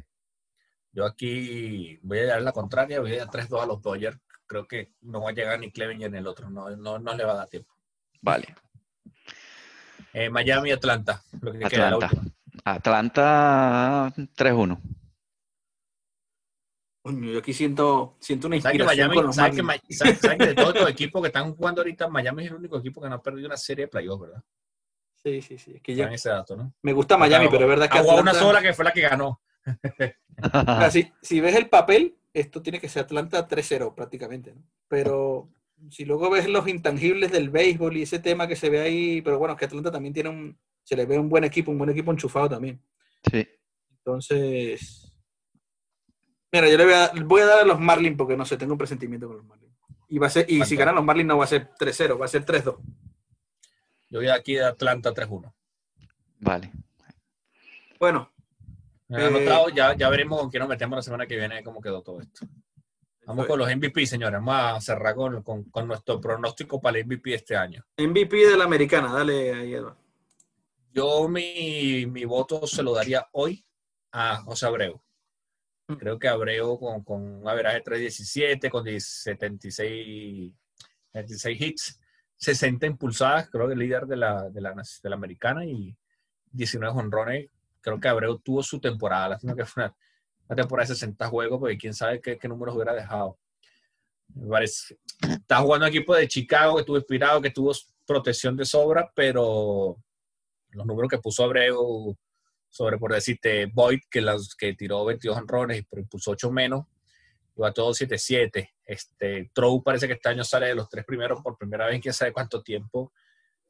Yo 0.93 1.07
aquí 1.07 1.99
voy 2.03 2.19
a 2.21 2.27
dar 2.27 2.43
la 2.43 2.53
contraria, 2.53 3.01
voy 3.01 3.15
a 3.15 3.25
dar 3.25 3.31
3-2 3.31 3.63
a 3.63 3.67
los 3.67 3.83
Dodgers. 3.83 4.19
Creo 4.47 4.67
que 4.67 4.93
no 5.01 5.23
va 5.23 5.31
a 5.31 5.33
llegar 5.33 5.59
ni 5.59 5.71
Clevinger 5.71 6.09
en 6.09 6.15
el 6.17 6.27
otro, 6.27 6.51
no, 6.51 6.69
no, 6.77 6.99
no 6.99 7.15
le 7.15 7.25
va 7.25 7.33
a 7.33 7.37
dar 7.37 7.49
tiempo. 7.49 7.73
Vale. 8.21 8.55
Eh, 10.13 10.29
Miami, 10.29 10.71
Atlanta. 10.71 11.23
Lo 11.41 11.53
que 11.53 11.65
Atlanta. 11.65 12.11
Atlanta 12.65 14.13
3-1. 14.37 14.79
Yo 17.05 17.39
aquí 17.39 17.53
siento, 17.53 18.17
siento 18.21 18.47
una 18.47 18.57
inspiración 18.57 19.09
Miami, 19.09 19.23
con 19.23 19.33
¿sabes 19.33 19.57
que, 19.57 19.95
¿sabes, 19.95 20.21
que 20.21 20.47
de 20.47 20.55
todos 20.55 20.75
los 20.81 20.89
equipos 20.89 21.21
que 21.21 21.29
están 21.29 21.53
jugando 21.55 21.81
ahorita, 21.81 22.09
Miami 22.09 22.45
es 22.45 22.51
el 22.51 22.57
único 22.57 22.79
equipo 22.79 23.01
que 23.01 23.09
no 23.09 23.17
ha 23.17 23.23
perdido 23.23 23.47
una 23.49 23.57
serie 23.57 23.87
de 23.87 23.89
playoffs, 23.89 24.23
¿verdad? 24.23 24.43
Sí, 25.17 25.43
sí, 25.43 25.59
sí. 25.59 25.73
Es 25.75 25.83
que 25.83 25.95
yo, 25.97 26.05
ese 26.07 26.29
dato, 26.29 26.57
¿no? 26.57 26.75
Me 26.83 26.93
gusta 26.93 27.17
Miami, 27.17 27.49
pero 27.51 27.65
es 27.65 27.69
verdad 27.69 27.91
que 27.91 27.99
Atlanta... 27.99 28.23
una 28.23 28.35
sola 28.35 28.63
que 28.63 28.73
fue 28.73 28.85
la 28.85 28.93
que 28.93 29.01
ganó. 29.01 29.41
si, 30.91 31.13
si, 31.21 31.41
ves 31.41 31.57
el 31.57 31.69
papel, 31.69 32.17
esto 32.33 32.63
tiene 32.63 32.81
que 32.81 32.89
ser 32.89 33.05
Atlanta 33.05 33.49
3-0 33.49 33.95
prácticamente, 33.95 34.53
¿no? 34.53 34.63
Pero 34.89 35.49
si 35.91 36.05
luego 36.05 36.31
ves 36.31 36.49
los 36.49 36.69
intangibles 36.69 37.33
del 37.33 37.51
béisbol 37.51 37.97
y 37.97 38.03
ese 38.03 38.21
tema 38.21 38.47
que 38.47 38.57
se 38.57 38.71
ve 38.71 38.81
ahí, 38.81 39.23
pero 39.23 39.39
bueno, 39.39 39.55
es 39.55 39.59
que 39.59 39.65
Atlanta 39.65 39.91
también 39.91 40.15
tiene 40.15 40.29
un, 40.29 40.59
se 40.85 40.97
le 40.97 41.07
ve 41.07 41.19
un 41.19 41.29
buen 41.29 41.45
equipo, 41.45 41.71
un 41.71 41.79
buen 41.79 41.91
equipo 41.91 42.13
enchufado 42.13 42.49
también. 42.49 42.81
Sí. 43.31 43.47
Entonces, 43.99 45.02
Mira, 46.53 46.69
yo 46.69 46.77
le 46.77 46.85
voy 47.25 47.41
a, 47.41 47.47
dar 47.47 47.61
a 47.61 47.65
los 47.65 47.81
Marlins 47.81 48.17
porque 48.17 48.37
no 48.37 48.45
sé, 48.45 48.59
tengo 48.59 48.73
un 48.73 48.79
presentimiento 48.79 49.27
con 49.27 49.39
los 49.39 49.47
Marlins. 49.47 49.73
Y, 50.09 50.19
va 50.19 50.27
a 50.27 50.31
ser, 50.31 50.45
y 50.51 50.63
si 50.67 50.77
ganan 50.77 50.95
los 50.95 51.05
Marlins 51.05 51.29
no 51.29 51.39
va 51.39 51.45
a 51.45 51.49
ser 51.49 51.71
3-0, 51.79 52.21
va 52.21 52.27
a 52.27 52.29
ser 52.29 52.45
3-2. 52.45 52.77
Yo 54.11 54.19
voy 54.19 54.29
aquí 54.29 54.55
de 54.55 54.67
Atlanta 54.67 55.15
3-1. 55.15 55.51
Vale. 56.41 56.71
Bueno. 57.99 58.31
Eh, 59.09 59.47
ya, 59.75 59.97
ya 59.97 60.09
veremos 60.11 60.41
con 60.41 60.51
quién 60.51 60.61
nos 60.61 60.69
metemos 60.69 60.97
la 60.97 61.03
semana 61.03 61.27
que 61.27 61.37
viene 61.37 61.63
cómo 61.63 61.81
quedó 61.81 62.03
todo 62.03 62.21
esto. 62.21 62.47
Vamos 63.25 63.47
con 63.47 63.59
los 63.59 63.75
MVP, 63.75 64.05
señores. 64.07 64.41
Vamos 64.43 64.55
a 64.55 64.81
cerrar 64.81 65.15
con, 65.15 65.43
con, 65.43 65.89
nuestro 65.89 66.21
pronóstico 66.21 66.81
para 66.81 66.99
el 66.99 67.07
MVP 67.07 67.35
este 67.35 67.57
año. 67.57 67.85
MVP 67.97 68.37
de 68.49 68.59
la 68.59 68.65
americana, 68.65 69.13
dale 69.13 69.55
ahí, 69.55 69.75
Eduardo. 69.75 69.99
Yo 70.93 71.29
mi, 71.29 72.05
mi 72.07 72.25
voto 72.25 72.67
se 72.67 72.83
lo 72.83 72.93
daría 72.93 73.27
hoy 73.33 73.65
a 74.11 74.37
José 74.39 74.67
Abreu. 74.67 75.01
Creo 75.99 76.18
que 76.18 76.28
Abreu 76.28 76.78
con, 76.78 77.03
con 77.05 77.22
un 77.22 77.49
averaje 77.49 77.80
317, 77.80 78.70
con 78.70 78.85
76, 78.85 80.55
76 81.12 81.61
hits, 81.61 82.01
60 82.37 82.87
impulsadas, 82.87 83.51
creo 83.51 83.66
que 83.66 83.74
el 83.74 83.78
líder 83.78 84.07
de 84.07 84.16
la, 84.16 84.49
de 84.49 84.61
la, 84.61 84.74
de 84.74 85.09
la 85.11 85.14
americana 85.14 85.64
y 85.64 85.97
19 86.53 86.99
honrones. 86.99 87.51
Creo 87.80 87.99
que 87.99 88.09
Abreu 88.09 88.39
tuvo 88.39 88.62
su 88.62 88.80
temporada. 88.80 89.30
Lástima 89.30 89.57
que 89.57 89.64
fue 89.64 89.85
una, 89.85 90.57
temporada 90.57 90.89
de 90.89 90.95
60 90.95 91.28
juegos, 91.28 91.59
porque 91.59 91.78
quién 91.78 91.95
sabe 91.95 92.20
qué, 92.20 92.39
qué 92.39 92.49
números 92.49 92.74
hubiera 92.74 92.95
dejado. 92.95 93.39
está 95.20 95.59
jugando 95.61 95.87
equipo 95.87 96.14
de 96.14 96.28
Chicago 96.28 96.74
que 96.74 96.80
estuvo 96.80 96.97
inspirado, 96.97 97.41
que 97.41 97.51
tuvo 97.51 97.72
protección 98.07 98.57
de 98.57 98.64
sobra, 98.64 99.11
pero 99.14 99.97
los 100.70 100.87
números 100.87 101.11
que 101.11 101.18
puso 101.18 101.45
Abreu 101.45 102.16
sobre, 102.73 102.97
por 102.97 103.12
decirte, 103.12 103.66
Boyd, 103.66 104.01
que, 104.11 104.23
las, 104.23 104.55
que 104.55 104.73
tiró 104.73 105.05
22 105.05 105.37
honrones, 105.37 105.85
pero 105.89 106.01
impulsó 106.01 106.31
8 106.31 106.51
menos, 106.51 106.87
iba 107.55 107.70
todo 107.70 107.91
7-7. 107.93 108.66
Este, 108.87 109.51
Trout 109.53 109.85
parece 109.85 110.07
que 110.07 110.14
este 110.14 110.31
año 110.31 110.43
sale 110.43 110.68
de 110.68 110.75
los 110.75 110.89
tres 110.89 111.05
primeros 111.05 111.43
por 111.43 111.59
primera 111.59 111.85
vez 111.85 111.97
en 111.97 112.01
quién 112.01 112.14
sabe 112.14 112.33
cuánto 112.33 112.62
tiempo, 112.62 113.12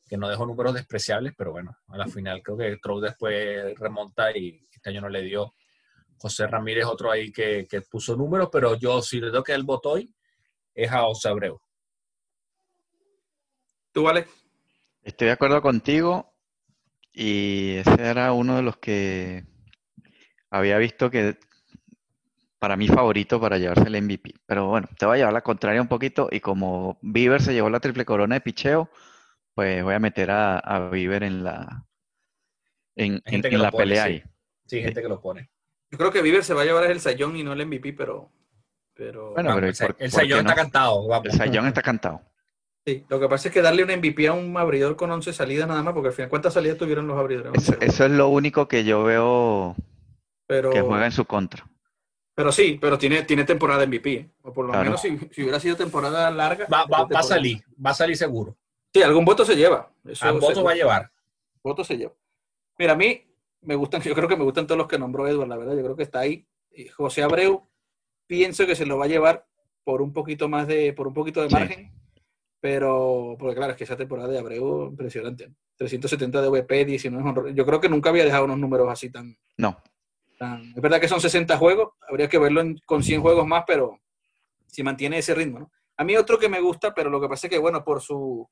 que 0.07 0.17
no 0.17 0.29
dejó 0.29 0.47
números 0.47 0.75
despreciables, 0.75 1.33
pero 1.37 1.51
bueno, 1.51 1.77
a 1.89 1.97
la 1.97 2.07
final 2.07 2.43
creo 2.45 2.57
que 2.57 2.77
Trout 2.81 3.03
después 3.03 3.77
remonta 3.77 4.37
y 4.37 4.65
este 4.71 4.91
año 4.91 5.01
no 5.01 5.09
le 5.09 5.23
dio. 5.23 5.53
José 6.19 6.47
Ramírez, 6.47 6.85
otro 6.85 7.11
ahí 7.11 7.33
que, 7.33 7.67
que 7.69 7.81
puso 7.81 8.17
números, 8.17 8.49
pero 8.53 8.77
yo 8.77 9.03
si 9.03 9.21
le 9.21 9.31
doy 9.31 9.43
que 9.43 9.53
el 9.53 9.65
voto 9.65 9.91
hoy 9.91 10.15
es 10.73 10.89
a 10.93 11.01
José 11.01 11.29
Abreu. 11.29 11.61
¿Tú, 13.91 14.05
vale? 14.05 14.29
Estoy 15.03 15.27
de 15.27 15.33
acuerdo 15.33 15.61
contigo. 15.61 16.32
Y 17.13 17.77
ese 17.77 18.03
era 18.03 18.33
uno 18.33 18.57
de 18.57 18.63
los 18.63 18.77
que 18.79 19.45
había 20.51 20.79
visto 20.79 21.11
que 21.11 21.39
para 22.59 22.77
mí 22.77 22.87
favorito 22.87 23.41
para 23.41 23.59
llevarse 23.59 23.89
el 23.89 24.03
MVP. 24.03 24.35
Pero 24.47 24.69
bueno, 24.69 24.89
te 24.99 25.05
voy 25.05 25.17
a 25.17 25.19
llevar 25.19 25.33
la 25.33 25.43
contraria 25.43 25.83
un 25.83 25.89
poquito 25.89 26.29
y 26.31 26.41
como 26.41 26.99
Bieber 27.03 27.43
se 27.43 27.53
llevó 27.53 27.69
la 27.71 27.81
triple 27.81 28.05
corona 28.05 28.37
de 28.37 28.41
picheo, 28.41 28.89
pues 29.55 29.83
voy 29.83 29.95
a 29.95 29.99
meter 29.99 30.31
a, 30.31 30.59
a 30.59 30.89
Bieber 30.89 31.25
en 31.25 31.45
la 31.45 31.87
en, 32.97 33.23
la 33.61 33.71
pelea 33.71 34.05
ahí. 34.05 34.23
Sí, 34.67 34.81
gente 34.81 35.03
que 35.03 35.09
lo 35.09 35.21
pone. 35.21 35.51
Yo 35.91 35.99
creo 35.99 36.13
que 36.13 36.23
Bieber 36.23 36.45
se 36.45 36.55
va 36.55 36.63
a 36.63 36.65
llevar 36.65 36.91
el 36.91 37.01
Sayón 37.01 37.37
y 37.37 37.45
no 37.45 37.53
el 37.53 37.67
MVP, 37.67 37.93
pero... 37.93 38.33
pero... 38.95 39.33
Bueno, 39.35 39.55
pero 39.55 39.67
el, 39.67 40.11
Sayón 40.11 40.41
está 40.41 40.55
cantado. 40.55 41.23
El 41.25 41.33
Sayón 41.33 41.67
está 41.67 41.83
cantado. 41.83 42.23
Sí, 42.85 43.05
lo 43.09 43.21
que 43.21 43.29
pasa 43.29 43.49
es 43.49 43.55
que 43.55 43.63
darle 43.63 43.85
un 43.85 43.97
MVP 43.97 44.27
a 44.27 44.33
un 44.33 44.57
abridor 44.57 44.97
con 44.97 45.11
11 45.11 45.33
salidas 45.33 45.69
nada 45.69 45.83
más, 45.83 45.95
porque 45.95 46.09
al 46.09 46.15
final, 46.15 46.29
¿cuántas 46.29 46.55
salidas 46.55 46.79
tuvieron 46.79 47.07
los 47.07 47.17
abridores? 47.17 47.53
Eso, 47.81 48.05
es 48.05 48.11
lo 48.11 48.29
único 48.29 48.67
que 48.67 48.83
yo 48.83 49.05
veo 49.05 49.77
que 50.49 50.81
juega 50.81 51.07
en 51.07 51.13
su 51.13 51.25
contra. 51.25 51.65
Pero 52.35 52.51
sí, 52.51 52.79
pero 52.81 52.99
tiene, 52.99 53.23
tiene 53.23 53.45
temporada 53.45 53.81
de 53.81 53.87
MVP, 53.87 54.13
¿eh? 54.13 54.31
o 54.43 54.53
por 54.53 54.67
lo 54.67 54.73
menos 54.73 55.01
si, 55.01 55.11
hubiera 55.43 55.61
sido 55.61 55.77
temporada 55.77 56.29
larga. 56.31 56.67
Va, 56.67 56.87
a 57.15 57.23
salir, 57.23 57.63
va 57.85 57.91
a 57.91 57.95
salir 57.95 58.17
seguro. 58.17 58.57
Sí, 58.93 59.03
algún 59.03 59.25
voto 59.25 59.45
se 59.45 59.55
lleva. 59.55 59.93
algún 60.21 60.41
voto 60.41 60.65
va 60.65 60.73
a 60.73 60.75
llevar. 60.75 61.13
Voto 61.63 61.85
se 61.85 61.97
lleva. 61.97 62.15
Mira, 62.79 62.95
a 62.95 62.97
mí 62.97 63.23
me 63.61 63.77
gustan, 63.77 64.03
yo 64.03 64.15
creo 64.15 64.29
que 64.29 64.37
me 64.37 64.45
gustan 64.45 64.67
todos 64.67 64.79
los 64.79 64.89
que 64.89 64.99
nombró 64.99 65.29
Edward, 65.29 65.49
la 65.49 65.57
verdad, 65.57 65.77
yo 65.77 65.85
creo 65.85 65.97
que 65.97 66.03
está 66.03 66.21
ahí. 66.21 66.49
José 66.97 67.23
Abreu, 67.23 67.69
pienso 68.27 68.67
que 68.67 68.75
se 68.75 68.87
lo 68.87 68.99
va 68.99 69.05
a 69.05 69.09
llevar 69.09 69.47
por 69.85 70.03
un 70.03 70.13
poquito 70.13 70.49
más 70.49 70.67
de, 70.67 70.93
por 70.95 71.07
un 71.07 71.15
poquito 71.15 71.43
de 71.43 71.49
margen 71.51 72.02
pero, 72.63 73.35
porque 73.41 73.57
claro, 73.57 73.73
es 73.73 73.77
que 73.77 73.83
esa 73.83 73.97
temporada 73.97 74.29
de 74.29 74.39
Abreu, 74.39 74.87
impresionante. 74.87 75.53
370 75.79 76.41
de 76.43 76.49
VP, 76.49 76.85
19 76.85 77.55
Yo 77.55 77.67
creo 77.67 77.81
que 77.81 77.89
nunca 77.89 78.11
había 78.11 78.25
dejado 78.25 78.45
unos 78.45 78.59
números 78.59 78.89
así 78.89 79.11
tan. 79.11 79.37
No. 79.57 79.83
es 80.39 80.81
verdad 80.81 81.01
que 81.01 81.09
son 81.09 81.21
60 81.21 81.59
juegos, 81.59 81.89
habría 82.09 82.29
que 82.29 82.39
verlo 82.39 82.63
con 82.87 83.03
100 83.03 83.21
juegos 83.21 83.45
más, 83.49 83.65
pero 83.67 83.99
si 84.69 84.85
mantiene 84.85 85.19
ese 85.19 85.35
ritmo, 85.35 85.59
¿no? 85.59 85.73
A 85.97 86.05
mí 86.05 86.17
otro 86.17 86.39
que 86.39 86.49
me 86.49 86.61
gusta, 86.61 86.95
pero 86.95 87.11
lo 87.11 87.21
que 87.21 87.29
pasa 87.29 87.49
es 87.49 87.51
que, 87.51 87.59
bueno, 87.59 87.83
por 87.83 88.01
su. 88.01 88.49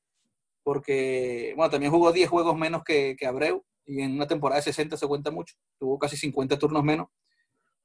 Porque, 0.61 1.53
bueno, 1.55 1.71
también 1.71 1.93
jugó 1.93 2.11
10 2.11 2.29
juegos 2.29 2.57
menos 2.57 2.83
que, 2.83 3.15
que 3.17 3.25
Abreu, 3.25 3.63
y 3.85 4.01
en 4.01 4.15
una 4.15 4.27
temporada 4.27 4.59
de 4.59 4.63
60 4.63 4.97
se 4.97 5.07
cuenta 5.07 5.31
mucho. 5.31 5.55
Tuvo 5.79 5.97
casi 5.97 6.17
50 6.17 6.59
turnos 6.59 6.83
menos. 6.83 7.07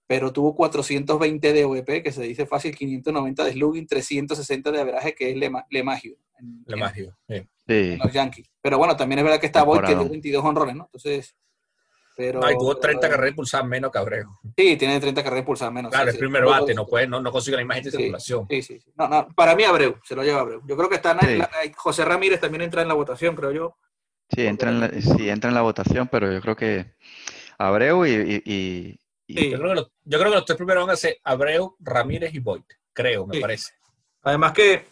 Pero 0.07 0.33
tuvo 0.33 0.55
420 0.55 1.53
de 1.53 1.65
OVP, 1.65 2.03
que 2.03 2.13
se 2.13 2.23
dice 2.23 2.47
fácil, 2.47 2.77
590 2.77 3.45
de 3.45 3.53
slugging, 3.53 3.87
360 3.87 4.71
de 4.71 4.81
averaje, 4.81 5.15
que 5.15 5.31
es 5.31 5.37
Lemagio. 5.37 6.17
Lemagio, 6.67 7.17
sí. 7.29 7.97
los 7.97 8.13
Yankees. 8.13 8.49
Pero 8.61 8.79
bueno, 8.79 8.97
también 8.97 9.19
es 9.19 9.25
verdad 9.25 9.41
que 9.41 9.47
está 9.47 9.65
Boyd, 9.65 9.81
que 9.81 9.95
dio 9.95 10.09
22 10.09 10.45
honrones, 10.45 10.77
¿no? 10.77 10.85
Entonces... 10.85 11.37
Pero, 12.17 12.41
no, 12.41 12.51
y 12.51 12.57
tuvo 12.57 12.79
30 12.79 13.11
carreras 13.11 13.33
impulsadas 13.33 13.67
menos 13.67 13.93
que 13.93 13.99
Abreu. 13.99 14.27
Sí, 14.57 14.77
tiene 14.79 14.99
30 14.99 15.23
carreras 15.23 15.43
impulsadas 15.43 15.75
menos. 15.75 15.93
Claro, 15.93 16.11
es 16.11 16.17
primer 16.17 16.47
bate, 16.47 16.73
no, 16.73 16.87
puede, 16.87 17.07
no, 17.07 17.21
no 17.21 17.31
consigue 17.31 17.57
la 17.57 17.63
imagen 17.63 17.85
de 17.85 17.91
circulación. 17.91 18.47
Sí, 18.49 18.63
sí, 18.63 18.81
sí. 18.81 18.91
No, 18.97 19.07
no, 19.07 19.29
para 19.35 19.55
mí 19.55 19.65
Abreu, 19.65 19.99
se 20.03 20.17
lo 20.17 20.23
lleva 20.23 20.41
Abreu. 20.41 20.63
Yo 20.67 20.79
creo 20.79 20.89
que 20.89 20.95
está 20.95 21.11
en 21.21 21.41
la, 21.41 21.51
José 21.77 22.07
Ramírez 22.07 22.41
también 22.41 22.63
entra 22.63 22.81
en 22.81 22.89
la 22.89 22.95
votación, 22.95 23.37
creo 23.37 23.53
yo. 23.53 23.77
Sí, 24.31 24.47
entra 24.47 24.71
en 24.71 24.81
la, 24.81 24.89
sí, 24.89 25.29
entra 25.29 25.51
en 25.51 25.55
la 25.55 25.61
votación, 25.61 26.09
pero 26.11 26.33
yo 26.33 26.41
creo 26.41 26.57
que 26.57 26.95
Abreu 27.59 28.07
y, 28.07 28.99
yo, 29.29 29.59
creo 29.59 29.69
que 29.69 29.75
los, 29.75 29.93
yo, 30.05 30.19
creo 30.19 30.31
que 30.31 30.37
los, 30.37 30.45
tres 30.45 30.57
primeros 30.57 30.87
van 30.87 30.95
a 30.95 30.97
ser 30.97 31.19
Abreu, 31.25 31.77
Ramírez 31.81 32.35
y 32.35 32.39
Boyd, 32.39 32.63
creo, 32.93 33.27
me 33.27 33.41
parece. 33.41 33.73
Además 34.23 34.53
que 34.53 34.87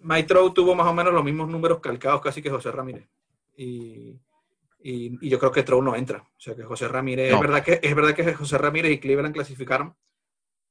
Maitro 0.00 0.52
tuvo 0.52 0.74
más 0.74 0.86
o 0.86 0.94
menos 0.94 1.12
los 1.12 1.24
mismos 1.24 1.48
números 1.48 1.80
calcados 1.80 2.20
casi 2.20 2.42
que 2.42 2.50
José 2.50 2.70
Ramírez. 2.70 3.08
Y, 3.56 4.18
y, 4.80 5.28
yo 5.28 5.38
creo 5.38 5.52
que 5.52 5.62
Trout 5.62 5.84
no 5.84 5.96
entra. 5.96 6.18
O 6.18 6.40
sea 6.40 6.54
que 6.54 6.64
José 6.64 6.88
Ramírez, 6.88 7.32
es, 7.32 7.40
verdad 7.40 7.62
que, 7.62 7.80
es 7.82 7.94
verdad 7.94 8.14
que 8.14 8.34
José 8.34 8.58
Ramírez 8.58 8.92
y 8.92 8.98
Cleveland 8.98 9.34
clasificaron, 9.34 9.94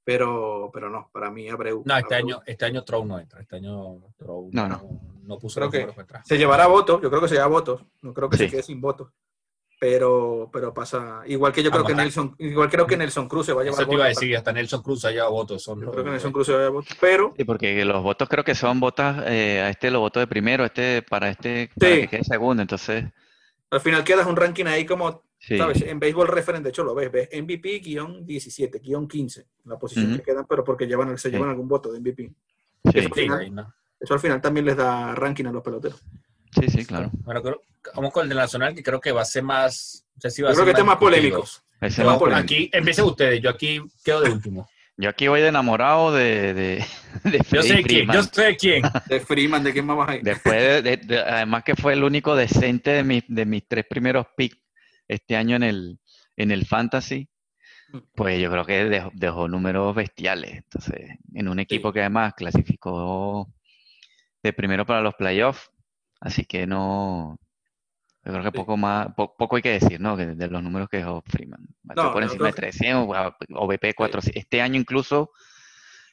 pero, 0.04 0.70
pero 0.74 0.90
no, 0.90 1.10
para 1.12 1.32
mí 1.32 1.48
Abreu. 1.50 1.84
No, 1.86 1.98
este 1.98 2.16
año, 2.16 2.42
este 2.46 2.66
año 2.66 2.84
Trout 2.84 3.06
no 3.06 3.20
entra. 3.20 3.42
Este 3.42 3.56
año 3.56 4.02
Trout 4.18 4.54
no, 4.54 4.68
no. 4.68 5.02
no, 5.24 5.40
puso 5.40 5.60
creo 5.60 5.72
que 5.72 5.88
Se 6.24 6.38
llevará 6.38 6.68
votos, 6.68 7.02
yo 7.02 7.10
creo 7.10 7.22
que 7.22 7.30
se 7.30 7.36
lleva 7.36 7.48
votos. 7.48 7.84
No 8.02 8.14
creo 8.14 8.30
que 8.30 8.38
se 8.38 8.50
quede 8.50 8.64
sin 8.64 8.82
votos 8.82 9.12
pero, 9.82 10.48
pero 10.54 10.72
pasa. 10.72 11.24
Igual 11.26 11.52
que 11.52 11.64
yo 11.64 11.72
creo 11.72 11.84
que 11.84 11.96
Nelson, 11.96 12.36
igual 12.38 12.70
creo 12.70 12.86
que 12.86 12.96
Nelson 12.96 13.28
Cruz 13.28 13.48
se 13.48 13.54
va 13.54 13.62
a 13.62 13.64
llevar. 13.64 13.82
Eso 13.82 13.90
te 13.90 13.96
iba 13.96 14.06
a 14.06 14.10
decir, 14.10 14.38
hasta 14.38 14.54
Nelson 14.54 14.84
Cruz 14.84 15.06
haya 15.06 15.26
votos. 15.26 15.64
Son 15.64 15.82
yo 15.82 15.90
creo 15.90 16.04
que 16.04 16.12
Nelson 16.12 16.32
Cruz 16.32 16.46
se 16.46 16.54
va 16.54 16.60
a 16.60 16.62
llevar 16.62 16.74
votos, 16.74 16.98
pero. 17.02 17.34
Sí, 17.36 17.46
porque 17.46 17.84
los 17.84 18.04
votos 18.04 18.30
creo 18.30 18.44
que 18.44 18.54
son 18.54 18.80
votos, 18.80 19.16
eh, 19.26 19.60
a 19.60 19.70
este 19.72 19.90
lo 19.90 20.00
voto 20.00 20.20
de 20.20 20.28
primero, 20.28 20.64
este 20.66 21.02
para 21.02 21.32
este 21.32 21.72
para 21.80 21.96
que 21.96 22.08
quede 22.08 22.24
segundo, 22.24 22.62
entonces. 22.62 23.06
Al 23.72 23.82
final 23.82 24.04
quedas 24.04 24.28
un 24.28 24.36
ranking 24.36 24.66
ahí 24.66 24.86
como, 24.86 25.24
¿sabes? 25.40 25.82
En 25.82 26.00
béisbol 26.00 26.28
referente, 26.28 26.66
de 26.66 26.70
hecho 26.70 26.84
lo 26.84 26.94
ves, 26.94 27.12
ves 27.12 27.30
MVP-17, 27.32 29.08
15, 29.08 29.48
la 29.66 29.80
posición 29.80 30.16
que 30.16 30.22
quedan, 30.22 30.46
pero 30.48 30.64
porque 30.64 30.86
llevan, 30.86 31.18
se 31.18 31.32
llevan 31.32 31.50
algún 31.50 31.68
voto 31.68 31.92
de 31.92 32.00
MVP. 32.00 32.32
eso, 32.84 33.08
al 33.08 33.14
final, 33.16 33.74
eso 34.00 34.14
al 34.14 34.20
final 34.20 34.40
también 34.40 34.68
les 34.68 34.78
da 34.78 35.16
ranking 35.16 35.46
a 35.46 35.52
los 35.52 35.64
peloteros. 35.64 36.04
Sí, 36.60 36.70
sí, 36.70 36.86
claro. 36.86 37.10
Bueno, 37.14 37.42
vamos 37.96 38.12
con 38.12 38.24
el 38.24 38.30
de 38.30 38.36
Nacional, 38.36 38.76
que 38.76 38.84
creo 38.84 39.00
que 39.00 39.12
va 39.12 39.22
a 39.22 39.26
ser 39.26 39.44
más. 39.44 40.06
yo 40.16 40.30
creo 40.30 40.66
que 40.66 40.72
este 40.72 40.82
es 40.82 40.88
más 40.88 40.98
polémico. 40.98 41.46
Aquí 42.34 42.70
empiecen 42.72 43.06
ustedes, 43.06 43.42
yo 43.42 43.50
aquí 43.50 43.82
quedo 44.04 44.22
de 44.22 44.32
último. 44.32 44.68
Yo 44.98 45.10
aquí 45.10 45.28
voy 45.28 45.42
de 45.42 45.48
enamorado 45.48 46.14
de, 46.14 46.54
de, 46.54 46.86
Yo 47.52 47.64
sé 47.64 47.82
quién, 47.82 48.12
yo 48.12 48.22
sé 48.22 48.56
quién. 48.56 48.84
De 49.08 49.20
Freeman, 49.20 49.64
¿de 49.64 49.74
quién 49.74 49.88
vamos 49.88 50.08
a 50.08 50.18
ir? 50.18 50.22
Después, 50.22 50.84
de, 50.84 51.24
además 51.26 51.64
que 51.64 51.76
fue 51.76 51.94
el 51.94 52.04
único 52.04 52.36
decente 52.36 52.92
de, 52.92 53.04
mis, 53.04 53.24
de 53.28 53.46
mis 53.46 53.68
tres 53.68 53.86
primeros 53.90 54.28
picks 54.38 54.60
este 55.08 55.36
año 55.38 55.56
en 55.56 55.64
el, 55.64 56.00
en 56.36 56.52
el 56.52 56.68
Fantasy, 56.68 57.28
pues 58.14 58.40
yo 58.40 58.52
creo 58.52 58.66
que 58.66 59.10
dejó, 59.14 59.48
números 59.48 59.96
bestiales. 59.96 60.52
Entonces, 60.58 61.18
en 61.34 61.48
un 61.48 61.60
equipo 61.60 61.92
que 61.92 62.02
además 62.02 62.34
clasificó 62.36 63.52
de 64.44 64.54
primero 64.54 64.86
para 64.86 65.02
los 65.02 65.16
playoffs, 65.16 65.71
Así 66.22 66.46
que 66.46 66.66
no, 66.68 67.38
yo 68.24 68.32
creo 68.32 68.44
que 68.44 68.52
poco 68.52 68.78
más, 68.78 69.08
poco 69.16 69.56
hay 69.56 69.64
que 69.64 69.80
decir, 69.80 70.00
¿no? 70.00 70.16
de 70.16 70.48
los 70.48 70.62
números 70.62 70.88
que 70.88 70.98
dejó 70.98 71.24
Freeman. 71.26 71.68
por 72.14 72.22
encima 72.22 72.48
de 72.48 72.54
300, 72.54 73.08
OVP 73.50 73.96
400. 73.96 74.36
Este 74.36 74.62
año 74.62 74.80
incluso 74.80 75.32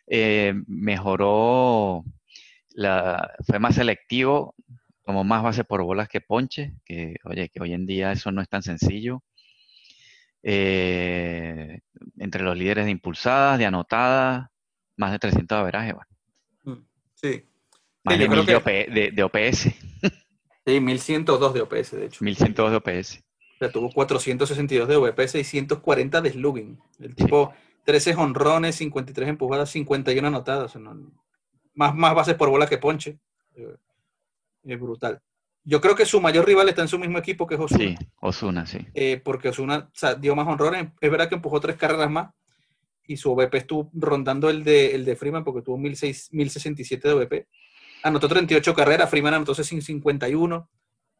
eh, 0.06 0.54
mejoró, 0.66 2.04
la, 2.70 3.34
fue 3.46 3.58
más 3.58 3.74
selectivo, 3.74 4.54
como 5.02 5.22
más 5.22 5.42
base 5.42 5.64
por 5.64 5.82
bolas 5.82 6.08
que 6.08 6.22
ponche, 6.22 6.72
que 6.86 7.16
oye, 7.24 7.50
que 7.50 7.60
hoy 7.60 7.74
en 7.74 7.84
día 7.84 8.12
eso 8.12 8.32
no 8.32 8.40
es 8.40 8.48
tan 8.48 8.62
sencillo. 8.62 9.22
Eh, 10.42 11.80
entre 12.16 12.42
los 12.42 12.56
líderes 12.56 12.86
de 12.86 12.92
impulsadas, 12.92 13.58
de 13.58 13.66
anotadas, 13.66 14.48
más 14.96 15.12
de 15.12 15.18
300 15.18 15.58
averajes, 15.58 15.94
bueno. 15.94 16.10
Mm, 16.78 16.86
sí. 17.14 17.44
Más 18.04 18.18
de, 18.18 18.28
mil 18.28 18.46
de, 18.46 19.22
OPS. 19.24 19.87
Sí, 20.68 20.80
1102 20.80 21.54
de 21.54 21.60
OPS, 21.62 21.90
de 21.92 22.04
hecho. 22.04 22.22
1102 22.22 22.70
de 22.70 22.76
OPS. 22.76 23.24
O 23.54 23.58
sea, 23.58 23.72
tuvo 23.72 23.90
462 23.90 24.86
de 24.86 24.96
OVP, 24.96 25.26
640 25.26 26.20
de 26.20 26.30
slugging. 26.30 26.78
El 27.00 27.14
tipo, 27.14 27.54
13 27.84 28.14
honrones, 28.16 28.76
53 28.76 29.30
empujadas, 29.30 29.70
51 29.70 30.28
anotadas. 30.28 30.76
más, 31.74 31.94
más 31.94 32.14
bases 32.14 32.34
por 32.34 32.50
bola 32.50 32.66
que 32.66 32.76
ponche. 32.76 33.18
Eh, 33.56 33.76
es 34.64 34.78
brutal. 34.78 35.22
Yo 35.64 35.80
creo 35.80 35.94
que 35.94 36.04
su 36.04 36.20
mayor 36.20 36.46
rival 36.46 36.68
está 36.68 36.82
en 36.82 36.88
su 36.88 36.98
mismo 36.98 37.16
equipo 37.16 37.46
que 37.46 37.54
es 37.54 37.60
Osuna. 37.60 37.84
Sí, 37.84 37.96
Osuna, 38.20 38.66
sí. 38.66 38.86
Eh, 38.92 39.22
porque 39.24 39.48
Osuna 39.48 39.90
dio 40.20 40.36
más 40.36 40.46
honrones. 40.46 40.92
Es 41.00 41.10
verdad 41.10 41.30
que 41.30 41.36
empujó 41.36 41.60
tres 41.60 41.76
carreras 41.76 42.10
más 42.10 42.30
y 43.06 43.16
su 43.16 43.32
OVP 43.32 43.56
estuvo 43.56 43.90
rondando 43.94 44.50
el 44.50 44.62
de, 44.64 44.94
el 44.94 45.06
de 45.06 45.16
Freeman 45.16 45.44
porque 45.44 45.62
tuvo 45.62 45.78
1067 45.78 47.08
de 47.08 47.14
OVP 47.14 47.48
anotó 48.02 48.28
38 48.28 48.74
carreras, 48.74 49.10
Freeman 49.10 49.34
anotó 49.34 49.54
51. 49.54 50.70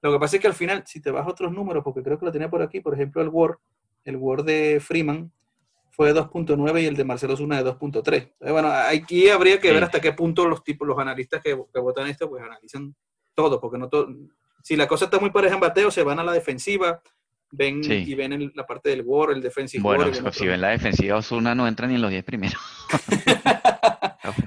Lo 0.00 0.12
que 0.12 0.18
pasa 0.18 0.36
es 0.36 0.42
que 0.42 0.48
al 0.48 0.54
final, 0.54 0.84
si 0.86 1.00
te 1.00 1.10
vas 1.10 1.26
a 1.26 1.30
otros 1.30 1.52
números, 1.52 1.82
porque 1.82 2.02
creo 2.02 2.18
que 2.18 2.26
lo 2.26 2.32
tenía 2.32 2.48
por 2.48 2.62
aquí, 2.62 2.80
por 2.80 2.94
ejemplo, 2.94 3.20
el 3.20 3.28
Word, 3.28 3.58
el 4.04 4.16
Word 4.16 4.44
de 4.44 4.80
Freeman 4.80 5.32
fue 5.90 6.12
de 6.12 6.20
2.9 6.20 6.82
y 6.82 6.86
el 6.86 6.96
de 6.96 7.04
Marcelo 7.04 7.36
Zuna 7.36 7.60
de 7.60 7.70
2.3. 7.70 8.52
Bueno, 8.52 8.70
aquí 8.70 9.28
habría 9.28 9.58
que 9.58 9.72
ver 9.72 9.82
hasta 9.82 10.00
qué 10.00 10.12
punto 10.12 10.46
los 10.46 10.62
tipos, 10.62 10.86
los 10.86 10.98
analistas 10.98 11.42
que, 11.42 11.54
votan 11.54 12.06
esto, 12.06 12.28
pues 12.28 12.42
analizan 12.42 12.94
todo, 13.34 13.60
porque 13.60 13.78
no 13.78 13.88
todo, 13.88 14.08
si 14.62 14.76
la 14.76 14.86
cosa 14.86 15.06
está 15.06 15.18
muy 15.18 15.30
pareja 15.30 15.54
en 15.54 15.60
bateo, 15.60 15.90
se 15.90 16.02
van 16.02 16.18
a 16.20 16.24
la 16.24 16.32
defensiva, 16.32 17.00
ven 17.51 17.80
y 17.84 18.14
ven 18.14 18.53
la 18.55 18.66
parte 18.66 18.90
del 18.90 19.03
Word, 19.03 19.32
el 19.32 19.42
defensive 19.42 19.82
Bueno, 19.82 20.07
si 20.32 20.46
ven 20.46 20.61
la 20.61 20.68
defensiva, 20.68 21.16
Osuna 21.16 21.55
no 21.55 21.66
entra 21.66 21.86
ni 21.86 21.94
en 21.94 22.03
los 22.03 22.11
10 22.11 22.24
primeros. 22.24 22.61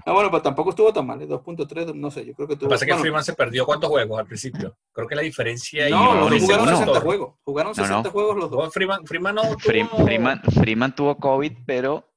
Ah, 0.05 0.13
bueno, 0.13 0.29
pues 0.29 0.43
tampoco 0.43 0.71
estuvo 0.71 0.93
tan 0.93 1.07
mal, 1.07 1.19
2.3, 1.19 1.89
¿eh? 1.89 1.93
no 1.95 2.11
sé, 2.11 2.25
yo 2.25 2.33
creo 2.33 2.47
que 2.47 2.55
tuvo... 2.55 2.65
Lo 2.65 2.69
que 2.69 2.73
pasa 2.75 2.85
es 2.85 2.91
que 2.91 2.97
Freeman 2.99 3.23
se 3.23 3.33
perdió 3.33 3.65
cuántos 3.65 3.89
juegos 3.89 4.19
al 4.19 4.27
principio. 4.27 4.75
Creo 4.91 5.07
que 5.07 5.15
la 5.15 5.21
diferencia... 5.21 5.89
No, 5.89 6.29
no 6.29 6.39
jugaron 6.39 6.67
60 6.67 7.01
juegos, 7.01 7.35
jugaron 7.43 7.73
60 7.73 8.09
juegos 8.09 8.37
los 8.37 8.51
dos. 8.51 8.73
Freeman, 8.73 9.05
Freeman 9.05 9.35
no 9.35 9.41
tuvo... 9.41 10.41
Freeman, 10.51 10.95
tuvo 10.95 11.17
COVID, 11.17 11.53
pero 11.65 12.07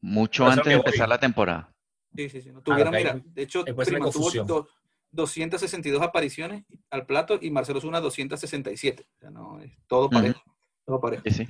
mucho 0.00 0.46
antes 0.46 0.66
de 0.66 0.74
empezar 0.74 1.08
la 1.08 1.18
temporada. 1.18 1.72
Sí, 2.14 2.28
sí, 2.28 2.42
sí. 2.42 2.50
No 2.50 2.60
tuvieron, 2.60 2.92
mira, 2.92 3.18
de 3.24 3.42
hecho, 3.42 3.64
Freeman 3.64 4.10
tuvo 4.10 4.68
262 5.12 6.02
apariciones 6.02 6.64
al 6.90 7.06
plato 7.06 7.38
y 7.40 7.50
Marcelo 7.50 7.80
Zuna 7.80 8.00
267. 8.00 9.06
O 9.06 9.18
sea, 9.18 9.30
no, 9.30 9.60
es 9.60 9.72
todo 9.86 10.10
parejo. 10.10 10.42
Todo 10.84 11.00
parejo. 11.00 11.22
Sí, 11.26 11.46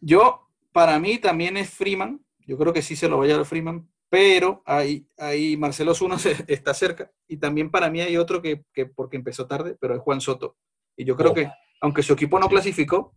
Yo, 0.00 0.48
para 0.72 0.98
mí 0.98 1.18
también 1.18 1.56
es 1.56 1.70
Freeman. 1.70 2.24
Yo 2.46 2.56
creo 2.56 2.72
que 2.72 2.82
sí 2.82 2.96
se 2.96 3.08
lo 3.08 3.18
vaya 3.18 3.38
a 3.40 3.44
Freeman, 3.44 3.88
pero 4.08 4.62
ahí, 4.64 5.06
ahí 5.18 5.56
Marcelo 5.56 5.94
Zuna 5.94 6.16
está 6.46 6.72
cerca. 6.72 7.10
Y 7.28 7.36
también 7.36 7.70
para 7.70 7.90
mí 7.90 8.00
hay 8.00 8.16
otro 8.16 8.40
que, 8.40 8.64
que, 8.72 8.86
porque 8.86 9.16
empezó 9.16 9.46
tarde, 9.46 9.76
pero 9.80 9.94
es 9.94 10.00
Juan 10.00 10.20
Soto. 10.20 10.56
Y 10.96 11.04
yo 11.04 11.16
creo 11.16 11.32
oh. 11.32 11.34
que, 11.34 11.50
aunque 11.80 12.02
su 12.02 12.12
equipo 12.12 12.38
no 12.38 12.48
clasificó, 12.48 13.14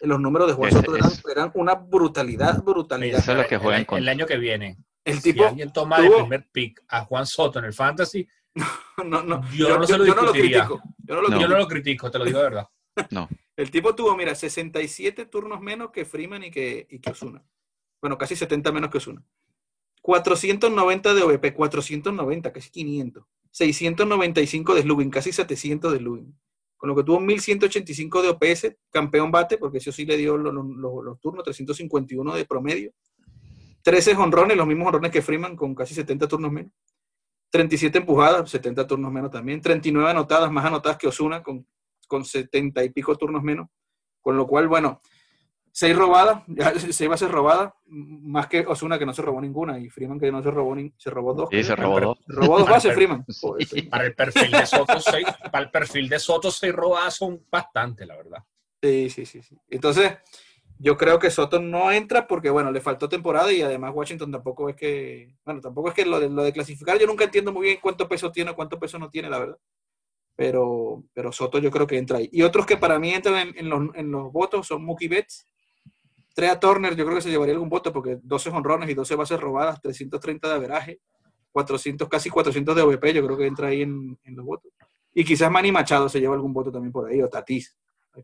los 0.00 0.20
números 0.20 0.48
de 0.48 0.54
Juan 0.54 0.72
Soto 0.72 0.96
eran, 1.30 1.52
una 1.54 1.74
brutalidad, 1.74 2.62
brutalidad. 2.62 3.20
Eso 3.20 3.32
es 3.32 3.38
lo 3.38 3.46
que 3.46 3.58
juegan 3.58 3.86
el, 3.90 3.98
el, 3.98 4.08
año 4.08 4.26
que 4.26 4.36
viene. 4.36 4.78
El 5.04 5.22
tipo 5.22 5.42
si 5.42 5.48
alguien 5.48 5.72
toma 5.72 5.98
el 5.98 6.10
primer 6.10 6.48
pick 6.50 6.82
a 6.88 7.04
Juan 7.04 7.26
Soto 7.26 7.58
en 7.58 7.66
el 7.66 7.74
Fantasy, 7.74 8.26
no, 9.04 9.22
no, 9.22 9.42
yo, 9.52 9.78
no, 9.78 9.86
se 9.86 9.98
lo, 9.98 10.06
yo 10.06 10.14
no 10.14 10.22
lo 10.22 10.32
critico. 10.32 10.80
Yo 10.98 11.14
no 11.16 11.22
lo, 11.22 11.40
yo 11.40 11.48
no 11.48 11.58
lo 11.58 11.66
critico, 11.66 12.10
te 12.10 12.18
lo 12.18 12.24
digo 12.24 12.38
de 12.38 12.44
verdad. 12.44 12.68
No. 13.10 13.28
El 13.56 13.70
tipo 13.72 13.94
tuvo, 13.94 14.16
mira, 14.16 14.34
67 14.34 15.26
turnos 15.26 15.60
menos 15.60 15.90
que 15.90 16.04
Freeman 16.04 16.44
y 16.44 16.50
que, 16.50 16.86
y 16.88 17.00
que 17.00 17.10
Osuna. 17.10 17.44
Bueno, 18.00 18.16
casi 18.18 18.36
70 18.36 18.70
menos 18.70 18.90
que 18.90 18.98
Osuna. 18.98 19.24
490 20.02 21.14
de 21.14 21.22
OVP, 21.22 21.54
490, 21.54 22.52
casi 22.52 22.70
500. 22.70 23.24
695 23.50 24.74
de 24.74 24.82
slugging, 24.82 25.10
casi 25.10 25.32
700 25.32 25.92
de 25.92 25.98
slugging. 25.98 26.38
Con 26.76 26.88
lo 26.90 26.96
que 26.96 27.04
tuvo 27.04 27.20
1185 27.20 28.22
de 28.22 28.28
OPS, 28.28 28.76
campeón 28.90 29.30
bate, 29.30 29.56
porque 29.56 29.78
eso 29.78 29.90
sí 29.90 30.04
le 30.04 30.16
dio 30.16 30.36
los, 30.36 30.52
los, 30.52 31.20
turnos, 31.20 31.44
351 31.44 32.34
de 32.34 32.44
promedio. 32.44 32.92
13 33.82 34.14
honrones, 34.16 34.56
los 34.56 34.66
mismos 34.66 34.88
honrones 34.88 35.10
que 35.10 35.22
Freeman, 35.22 35.56
con 35.56 35.74
casi 35.74 35.94
70 35.94 36.28
turnos 36.28 36.52
menos. 36.52 36.72
37 37.54 37.98
empujadas, 37.98 38.50
70 38.50 38.84
turnos 38.84 39.12
menos 39.12 39.30
también. 39.30 39.60
39 39.60 40.10
anotadas, 40.10 40.50
más 40.50 40.64
anotadas 40.64 40.98
que 40.98 41.06
Osuna, 41.06 41.40
con, 41.40 41.64
con 42.08 42.24
70 42.24 42.82
y 42.82 42.88
pico 42.90 43.14
turnos 43.14 43.44
menos. 43.44 43.68
Con 44.20 44.36
lo 44.36 44.44
cual, 44.44 44.66
bueno, 44.66 45.00
seis 45.70 45.94
robadas, 45.94 46.42
se 46.90 47.04
iba 47.04 47.14
a 47.14 47.18
ser 47.18 47.30
robada, 47.30 47.72
más 47.86 48.48
que 48.48 48.66
Osuna 48.66 48.98
que 48.98 49.06
no 49.06 49.14
se 49.14 49.22
robó 49.22 49.40
ninguna 49.40 49.78
y 49.78 49.88
Freeman 49.88 50.18
que 50.18 50.32
no 50.32 50.42
se 50.42 50.50
robó 50.50 50.74
ni, 50.74 50.92
se 50.98 51.10
robó 51.10 51.32
dos. 51.32 51.48
Sí, 51.52 51.62
se 51.62 51.76
robó 51.76 52.00
dos. 52.00 52.18
Robó 52.26 52.58
dos 52.58 52.68
bases 52.68 52.92
Freeman. 52.92 53.24
Para 53.88 54.06
el 54.06 54.16
perfil 54.16 54.50
de 54.50 54.66
Soto, 54.66 54.98
seis, 54.98 55.26
para 55.52 55.64
el 55.64 55.70
perfil 55.70 56.08
de 56.08 56.18
Soto, 56.18 56.50
seis 56.50 56.74
robadas 56.74 57.14
son 57.14 57.40
bastante, 57.48 58.04
la 58.04 58.16
verdad. 58.16 58.42
Sí, 58.82 59.08
sí, 59.10 59.24
sí, 59.26 59.42
sí. 59.42 59.56
Entonces, 59.70 60.12
yo 60.78 60.96
creo 60.96 61.18
que 61.18 61.30
Soto 61.30 61.60
no 61.60 61.92
entra 61.92 62.26
porque, 62.26 62.50
bueno, 62.50 62.70
le 62.72 62.80
faltó 62.80 63.08
temporada 63.08 63.52
y 63.52 63.62
además 63.62 63.92
Washington 63.94 64.32
tampoco 64.32 64.68
es 64.68 64.76
que, 64.76 65.34
bueno, 65.44 65.60
tampoco 65.60 65.88
es 65.88 65.94
que 65.94 66.04
lo 66.04 66.18
de, 66.18 66.28
lo 66.28 66.42
de 66.42 66.52
clasificar, 66.52 66.98
yo 66.98 67.06
nunca 67.06 67.24
entiendo 67.24 67.52
muy 67.52 67.66
bien 67.66 67.78
cuánto 67.80 68.08
peso 68.08 68.32
tiene 68.32 68.50
o 68.50 68.56
cuánto 68.56 68.78
peso 68.78 68.98
no 68.98 69.08
tiene, 69.08 69.30
la 69.30 69.38
verdad. 69.38 69.58
Pero, 70.36 71.04
pero 71.12 71.30
Soto 71.30 71.58
yo 71.58 71.70
creo 71.70 71.86
que 71.86 71.96
entra 71.96 72.18
ahí. 72.18 72.28
Y 72.32 72.42
otros 72.42 72.66
que 72.66 72.76
para 72.76 72.98
mí 72.98 73.12
entran 73.12 73.52
en, 73.54 73.68
los, 73.68 73.94
en 73.94 74.10
los, 74.10 74.32
votos 74.32 74.66
son 74.66 74.84
Mookie 74.84 75.08
Betts. 75.08 75.46
Trea 76.34 76.58
Turner, 76.58 76.96
yo 76.96 77.04
creo 77.04 77.16
que 77.16 77.22
se 77.22 77.30
llevaría 77.30 77.54
algún 77.54 77.68
voto 77.68 77.92
porque 77.92 78.18
12 78.20 78.50
honrones 78.50 78.90
y 78.90 78.94
12 78.94 79.14
bases 79.14 79.38
robadas, 79.38 79.80
330 79.80 80.48
de 80.48 80.54
averaje, 80.54 81.00
400, 81.52 82.08
casi 82.08 82.28
400 82.28 82.74
de 82.74 82.82
OVP, 82.82 83.12
yo 83.14 83.24
creo 83.24 83.36
que 83.36 83.46
entra 83.46 83.68
ahí 83.68 83.82
en, 83.82 84.18
en 84.24 84.34
los 84.34 84.44
votos. 84.44 84.72
Y 85.14 85.24
quizás 85.24 85.48
Manny 85.48 85.70
Machado 85.70 86.08
se 86.08 86.18
lleva 86.18 86.34
algún 86.34 86.52
voto 86.52 86.72
también 86.72 86.90
por 86.90 87.08
ahí, 87.08 87.22
o 87.22 87.28
Tatis, 87.28 87.76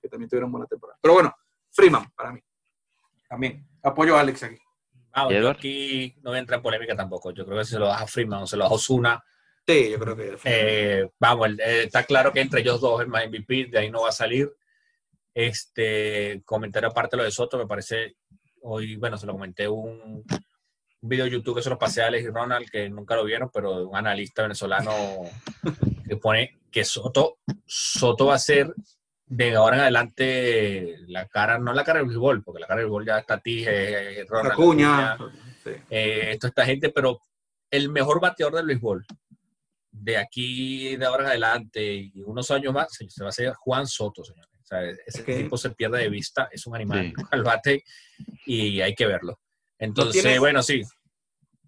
que 0.03 0.09
también 0.09 0.29
tuvieron 0.29 0.51
buena 0.51 0.67
temporada. 0.67 0.99
Pero 1.01 1.15
bueno, 1.15 1.33
Freeman, 1.81 2.11
para 2.15 2.33
mí. 2.33 2.41
También. 3.27 3.67
Apoyo 3.83 4.15
a 4.15 4.21
Alex 4.21 4.43
aquí. 4.43 4.59
Yo 5.31 5.49
aquí 5.49 6.15
no 6.23 6.31
voy 6.31 6.37
a 6.37 6.41
entrar 6.41 6.59
en 6.59 6.63
polémica 6.63 6.95
tampoco. 6.95 7.31
Yo 7.31 7.47
creo 7.47 7.57
que 7.57 7.65
se 7.65 7.79
lo 7.79 7.87
da 7.87 7.97
a 8.01 8.07
Freeman 8.07 8.43
o 8.43 8.47
se 8.47 8.59
lo 8.59 8.65
da 8.65 8.71
a 8.71 8.75
Osuna. 8.75 9.25
Sí, 9.67 9.91
yo 9.91 9.99
creo 9.99 10.15
que. 10.15 10.37
Eh, 10.45 11.09
vamos, 11.19 11.49
eh, 11.59 11.85
está 11.85 12.05
claro 12.05 12.35
que 12.35 12.43
entre 12.43 12.61
ellos 12.61 12.83
dos 12.83 13.01
es 13.01 13.09
más 13.09 13.27
MVP, 13.27 13.69
de 13.71 13.79
ahí 13.79 13.91
no 13.91 14.03
va 14.03 14.11
a 14.11 14.13
salir. 14.13 14.53
Este 15.33 16.43
comentario 16.45 16.91
aparte 16.91 17.17
de 17.17 17.23
lo 17.23 17.25
de 17.25 17.31
Soto, 17.31 17.57
me 17.57 17.67
parece. 17.67 18.17
Hoy, 18.61 18.97
bueno, 18.97 19.17
se 19.17 19.25
lo 19.25 19.33
comenté 19.33 19.67
un, 19.67 20.23
un 21.01 21.09
video 21.09 21.25
de 21.25 21.31
YouTube 21.31 21.57
que 21.57 21.63
se 21.63 21.71
lo 21.71 21.79
pasé 21.79 22.03
a 22.03 22.09
Alex 22.09 22.27
y 22.27 22.31
Ronald, 22.31 22.69
que 22.69 22.91
nunca 22.91 23.17
lo 23.17 23.25
vieron, 23.25 23.49
pero 23.51 23.89
un 23.89 23.97
analista 23.97 24.43
venezolano 24.43 24.93
que 26.07 26.17
pone 26.19 26.59
que 26.71 26.85
Soto, 26.85 27.39
Soto 27.65 28.27
va 28.27 28.35
a 28.35 28.39
ser 28.39 28.75
de 29.31 29.55
ahora 29.55 29.77
en 29.77 29.83
adelante 29.83 30.97
la 31.07 31.27
cara, 31.29 31.57
no 31.57 31.73
la 31.73 31.85
cara 31.85 32.01
del 32.01 32.09
béisbol, 32.09 32.43
porque 32.43 32.61
la 32.61 32.67
cara 32.67 32.81
del 32.81 32.87
béisbol 32.87 33.07
ya 33.07 33.19
está 33.21 33.39
Tije, 33.39 34.25
Ronald, 34.29 34.53
Acuña, 34.53 35.17
eh, 35.89 36.31
esto 36.33 36.49
esta 36.49 36.67
gente, 36.67 36.91
pero 36.91 37.21
el 37.71 37.91
mejor 37.91 38.21
bateador 38.21 38.57
del 38.57 38.67
béisbol 38.67 39.07
de 39.93 40.17
aquí 40.17 40.97
de 40.97 41.07
ahora 41.07 41.25
en 41.25 41.29
adelante 41.31 41.95
y 41.95 42.23
unos 42.23 42.51
años 42.51 42.75
más 42.75 42.89
se 42.91 43.23
va 43.23 43.29
a 43.29 43.33
ser 43.33 43.55
Juan 43.55 43.87
Soto, 43.87 44.25
señores. 44.25 44.51
O 44.63 44.67
sea, 44.67 44.83
ese 44.83 45.23
tipo 45.23 45.57
se 45.57 45.71
pierde 45.71 45.99
de 45.99 46.09
vista, 46.09 46.49
es 46.51 46.67
un 46.67 46.75
animal 46.75 47.13
al 47.31 47.43
bate 47.45 47.85
y 48.47 48.81
hay 48.81 48.95
que 48.97 49.07
verlo. 49.07 49.41
Entonces, 49.79 50.41
bueno, 50.41 50.63
sí. 50.63 50.83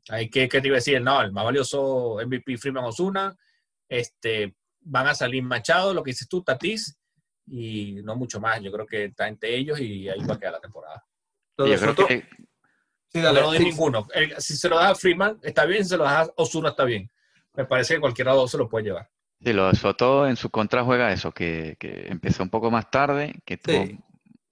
Hay 0.08 0.28
que, 0.28 0.48
¿qué 0.48 0.60
te 0.60 0.66
iba 0.66 0.76
a 0.76 0.78
decir? 0.78 1.00
No, 1.00 1.20
el 1.22 1.30
más 1.30 1.44
valioso 1.44 2.18
MVP 2.26 2.58
Freeman 2.58 2.84
Osuna. 2.84 3.36
Este, 3.88 4.56
van 4.80 5.06
a 5.06 5.14
salir 5.14 5.44
Machado, 5.44 5.94
lo 5.94 6.02
que 6.02 6.10
dices 6.10 6.28
tú, 6.28 6.42
Tatis, 6.42 6.98
y 7.46 8.00
no 8.02 8.16
mucho 8.16 8.40
más. 8.40 8.60
Yo 8.60 8.72
creo 8.72 8.86
que 8.86 9.04
está 9.04 9.28
entre 9.28 9.54
ellos 9.54 9.80
y 9.80 10.08
ahí 10.08 10.20
va 10.24 10.34
a 10.34 10.38
quedar 10.38 10.52
la 10.52 10.60
temporada. 10.60 11.04
Yo 11.58 11.78
creo 11.78 12.06
que... 12.06 12.28
Sí, 13.08 13.20
dale, 13.20 13.42
no, 13.42 13.52
ninguno. 13.52 14.06
si 14.38 14.56
se 14.56 14.68
lo 14.68 14.76
da 14.76 14.90
a 14.90 14.94
Freeman, 14.94 15.38
está 15.42 15.66
bien. 15.66 15.84
Si 15.84 15.90
se 15.90 15.96
lo 15.98 16.04
da 16.04 16.22
a 16.22 16.32
Osuna, 16.36 16.70
está 16.70 16.84
bien. 16.84 17.10
Me 17.54 17.66
parece 17.66 17.94
que 17.94 18.00
cualquiera 18.00 18.32
de 18.32 18.38
dos 18.38 18.50
se 18.50 18.56
lo 18.56 18.68
puede 18.68 18.86
llevar. 18.86 19.10
Sí, 19.38 19.52
lo 19.52 19.68
de 19.68 19.74
Soto 19.74 20.26
en 20.26 20.36
su 20.36 20.50
contra 20.50 20.82
juega 20.82 21.12
eso, 21.12 21.32
que, 21.32 21.76
que 21.78 22.06
empezó 22.08 22.42
un 22.42 22.48
poco 22.48 22.70
más 22.70 22.90
tarde, 22.90 23.34
que 23.44 23.58
tuvo 23.58 23.84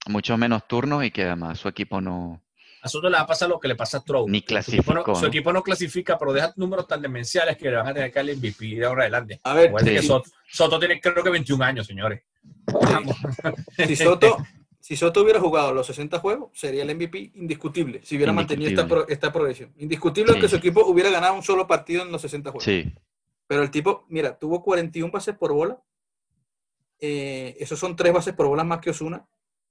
muchos 0.07 0.37
menos 0.37 0.67
turnos 0.67 1.03
y 1.03 1.11
que 1.11 1.23
además 1.23 1.59
su 1.59 1.69
equipo 1.69 2.01
no, 2.01 2.43
a 2.81 2.89
Soto 2.89 3.09
le 3.09 3.15
va 3.15 3.21
a 3.21 3.27
pasar 3.27 3.47
lo 3.47 3.59
que 3.59 3.67
le 3.67 3.75
pasa 3.75 3.99
a 3.99 4.03
Trout. 4.03 4.27
Ni 4.27 4.41
clasificó. 4.41 5.15
Su 5.15 5.27
equipo, 5.27 5.53
no, 5.53 5.61
clasifica, 5.61 6.17
pero 6.17 6.33
deja 6.33 6.51
números 6.55 6.87
tan 6.87 7.01
demenciales 7.01 7.55
que 7.55 7.69
le 7.69 7.77
van 7.77 7.87
a 7.87 7.93
tener 7.93 8.11
que 8.11 8.19
darle 8.19 8.35
MVP 8.35 8.75
de 8.75 8.85
ahora 8.85 9.03
adelante. 9.03 9.39
A 9.43 9.53
ver, 9.53 9.71
Soto, 10.49 10.79
tiene 10.79 10.99
creo 10.99 11.23
que 11.23 11.29
21 11.29 11.63
años, 11.63 11.85
señores. 11.85 12.23
Si 13.85 13.95
Soto, 13.95 14.37
si 14.79 14.95
Soto 14.95 15.21
hubiera 15.21 15.39
jugado 15.39 15.73
los 15.73 15.87
60 15.87 16.19
juegos, 16.19 16.49
sería 16.53 16.83
el 16.83 16.95
MVP 16.95 17.31
indiscutible, 17.35 18.01
si 18.03 18.15
hubiera 18.15 18.33
mantenido 18.33 18.69
esta, 18.69 18.87
esta 19.07 19.33
progresión. 19.33 19.73
Indiscutible 19.77 20.39
que 20.39 20.47
su 20.47 20.55
equipo 20.55 20.85
hubiera 20.85 21.09
ganado 21.09 21.33
un 21.33 21.43
solo 21.43 21.67
partido 21.67 22.03
en 22.03 22.11
los 22.11 22.21
60 22.21 22.51
juegos. 22.51 22.63
Sí. 22.63 22.93
Pero 23.47 23.63
el 23.63 23.71
tipo, 23.71 24.05
mira, 24.09 24.37
tuvo 24.37 24.63
41 24.63 25.11
bases 25.11 25.35
por 25.35 25.53
bola. 25.53 25.81
Eh, 26.99 27.57
esos 27.59 27.77
son 27.79 27.95
tres 27.95 28.13
bases 28.13 28.33
por 28.33 28.47
bola 28.47 28.63
más 28.63 28.79
que 28.79 28.91
Osuna 28.91 29.27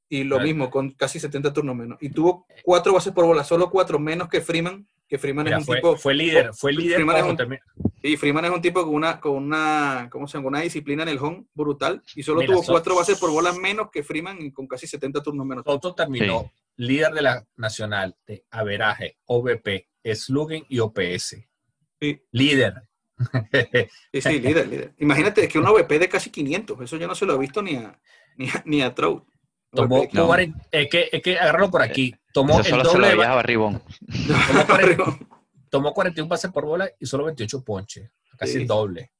y 0.08 0.24
lo 0.24 0.40
mismo, 0.40 0.68
con 0.68 0.90
casi 0.90 1.20
70 1.20 1.52
turnos 1.52 1.76
menos. 1.76 1.98
Y 2.00 2.10
tuvo 2.10 2.44
cuatro 2.64 2.92
bases 2.92 3.12
por 3.12 3.24
bola, 3.24 3.44
solo 3.44 3.70
cuatro 3.70 3.98
menos 4.00 4.28
que 4.28 4.40
Freeman, 4.40 4.86
que 5.08 5.18
Freeman 5.18 5.46
es 5.46 5.68
un 5.68 5.74
tipo... 5.74 5.96
Fue 5.96 6.14
líder, 6.14 6.52
fue 6.52 6.72
líder. 6.72 6.96
Freeman 6.96 7.16
es 7.16 7.22
un, 7.22 7.58
sí, 8.03 8.16
Freeman 8.16 8.44
es 8.44 8.51
un 8.51 8.62
tipo 8.62 8.84
con 8.84 8.94
una, 8.94 9.20
con 9.20 9.32
una, 9.32 10.09
¿cómo 10.11 10.26
se 10.26 10.38
llama? 10.38 10.48
una 10.48 10.61
disciplina 10.61 11.03
en 11.03 11.11
el 11.11 11.18
home 11.18 11.44
brutal, 11.55 12.03
y 12.14 12.22
solo 12.22 12.42
tuvo 12.42 12.62
cuatro 12.62 12.96
bases 12.96 13.18
por 13.18 13.30
bola 13.30 13.53
menos 13.53 13.90
que 13.90 14.03
Freeman 14.03 14.40
y 14.40 14.53
con 14.53 14.66
casi 14.66 14.86
70 14.86 15.22
turnos 15.22 15.46
menos. 15.46 15.64
Soto 15.64 15.94
terminó 15.94 16.51
líder 16.76 17.12
de 17.12 17.22
la 17.22 17.46
nacional 17.57 18.16
de 18.26 18.44
averaje, 18.51 19.18
OVP, 19.26 19.88
slugging 20.14 20.64
y 20.68 20.78
OPS. 20.78 21.36
Sí. 22.01 22.22
Líder. 22.32 22.74
sí, 24.12 24.20
sí, 24.22 24.40
líder, 24.40 24.68
líder. 24.68 24.94
Imagínate, 24.98 25.46
que 25.46 25.59
un 25.59 25.66
OVP 25.66 25.98
de 25.98 26.09
casi 26.09 26.30
500, 26.30 26.80
eso 26.80 26.96
yo 26.96 27.07
no 27.07 27.14
se 27.14 27.26
lo 27.26 27.34
he 27.34 27.38
visto 27.38 27.62
ni 27.62 27.76
a, 27.76 28.01
ni 28.36 28.48
a, 28.48 28.62
ni 28.64 28.82
a 28.82 28.94
Trout. 28.94 29.24
Tomó 29.72 30.03
es, 30.03 30.88
que, 30.88 31.09
es 31.12 31.22
que 31.22 31.38
agarrarlo 31.38 31.70
por 31.70 31.82
aquí. 31.82 32.14
Tomó 32.32 32.61
el 32.61 32.82
doble. 32.82 33.11
Tomó, 33.11 33.80
41 35.70 36.28
pases 36.28 36.50
por 36.50 36.64
bola 36.64 36.90
y 36.98 37.06
solo 37.06 37.24
28 37.24 37.64
ponches. 37.64 38.10
Casi 38.36 38.58
el 38.58 38.66
doble. 38.66 39.12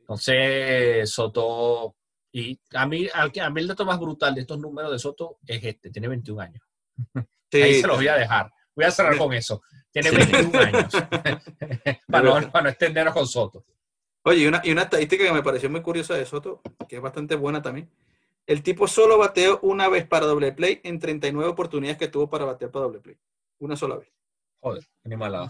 Entonces, 0.00 1.10
Soto. 1.10 1.96
Y 2.32 2.58
a 2.74 2.86
mí, 2.86 3.08
a 3.12 3.50
mí 3.50 3.60
el 3.60 3.68
dato 3.68 3.84
más 3.84 3.98
brutal 3.98 4.34
de 4.34 4.42
estos 4.42 4.58
números 4.58 4.92
de 4.92 4.98
Soto 4.98 5.38
es 5.46 5.62
este: 5.62 5.90
tiene 5.90 6.08
21 6.08 6.40
años. 6.40 6.62
Ahí 7.52 7.80
se 7.80 7.86
los 7.86 7.96
voy 7.96 8.08
a 8.08 8.16
dejar. 8.16 8.52
Voy 8.74 8.84
a 8.84 8.90
cerrar 8.90 9.16
con 9.16 9.32
eso. 9.32 9.62
Tiene 9.90 10.10
21 10.10 10.58
años. 10.58 10.92
para, 12.06 12.40
no, 12.40 12.50
para 12.50 12.62
no 12.64 12.68
extendernos 12.68 13.14
con 13.14 13.26
Soto. 13.26 13.64
Oye, 14.22 14.40
y 14.40 14.46
una, 14.46 14.60
y 14.64 14.72
una 14.72 14.82
estadística 14.82 15.24
que 15.24 15.32
me 15.32 15.42
pareció 15.42 15.70
muy 15.70 15.82
curiosa 15.82 16.14
de 16.14 16.26
Soto, 16.26 16.60
que 16.88 16.96
es 16.96 17.02
bastante 17.02 17.36
buena 17.36 17.62
también 17.62 17.90
el 18.46 18.62
tipo 18.62 18.86
solo 18.86 19.18
bateó 19.18 19.58
una 19.62 19.88
vez 19.88 20.06
para 20.06 20.26
doble 20.26 20.52
play 20.52 20.80
en 20.84 21.00
39 21.00 21.50
oportunidades 21.50 21.98
que 21.98 22.08
tuvo 22.08 22.30
para 22.30 22.44
batear 22.44 22.70
para 22.70 22.84
doble 22.84 23.00
play. 23.00 23.18
Una 23.58 23.76
sola 23.76 23.96
vez. 23.96 24.08
Joder, 24.66 24.84
animalada. 25.04 25.48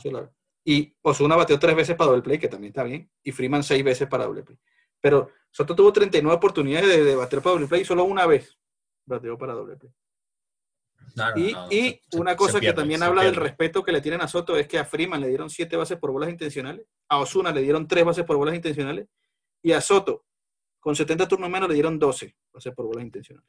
Y 0.62 0.94
Osuna 1.00 1.36
bateó 1.36 1.58
tres 1.58 1.74
veces 1.74 1.96
para 1.96 2.10
doble 2.10 2.22
play, 2.22 2.38
que 2.38 2.48
también 2.48 2.70
está 2.70 2.82
bien. 2.82 3.10
Y 3.22 3.32
Freeman 3.32 3.62
seis 3.62 3.82
veces 3.82 4.06
para 4.08 4.26
doble 4.26 4.42
play. 4.42 4.58
Pero 5.00 5.30
Soto 5.50 5.74
tuvo 5.74 5.90
39 5.90 6.36
oportunidades 6.36 7.02
de, 7.02 7.14
batear 7.14 7.40
para 7.40 7.54
doble 7.54 7.66
play 7.66 7.80
y 7.80 7.84
solo 7.86 8.04
una 8.04 8.26
vez 8.26 8.58
bateó 9.06 9.38
para 9.38 9.54
doble 9.54 9.76
play. 9.78 9.90
y, 11.70 11.98
una 12.12 12.36
cosa 12.36 12.60
que 12.60 12.74
también 12.74 13.02
habla 13.02 13.22
del 13.22 13.36
respeto 13.36 13.82
que 13.82 13.92
le 13.92 14.02
tienen 14.02 14.20
a 14.20 14.28
Soto 14.28 14.54
es 14.54 14.68
que 14.68 14.78
a 14.78 14.84
Freeman 14.84 15.22
le 15.22 15.28
dieron 15.28 15.48
siete 15.48 15.76
bases 15.76 15.96
por 15.98 16.10
bolas 16.10 16.28
intencionales, 16.28 16.86
a 17.08 17.18
Osuna 17.18 17.52
le 17.52 17.62
dieron 17.62 17.88
tres 17.88 18.04
bases 18.04 18.26
por 18.26 18.36
bolas 18.36 18.54
intencionales 18.54 19.08
y 19.62 19.72
a 19.72 19.80
Soto 19.80 20.26
con 20.78 20.94
70 20.94 21.26
turnos 21.26 21.48
menos 21.48 21.70
le 21.70 21.74
dieron 21.74 21.98
12 21.98 22.36
bases 22.52 22.74
por 22.74 22.84
bolas 22.84 23.04
intencionales. 23.04 23.48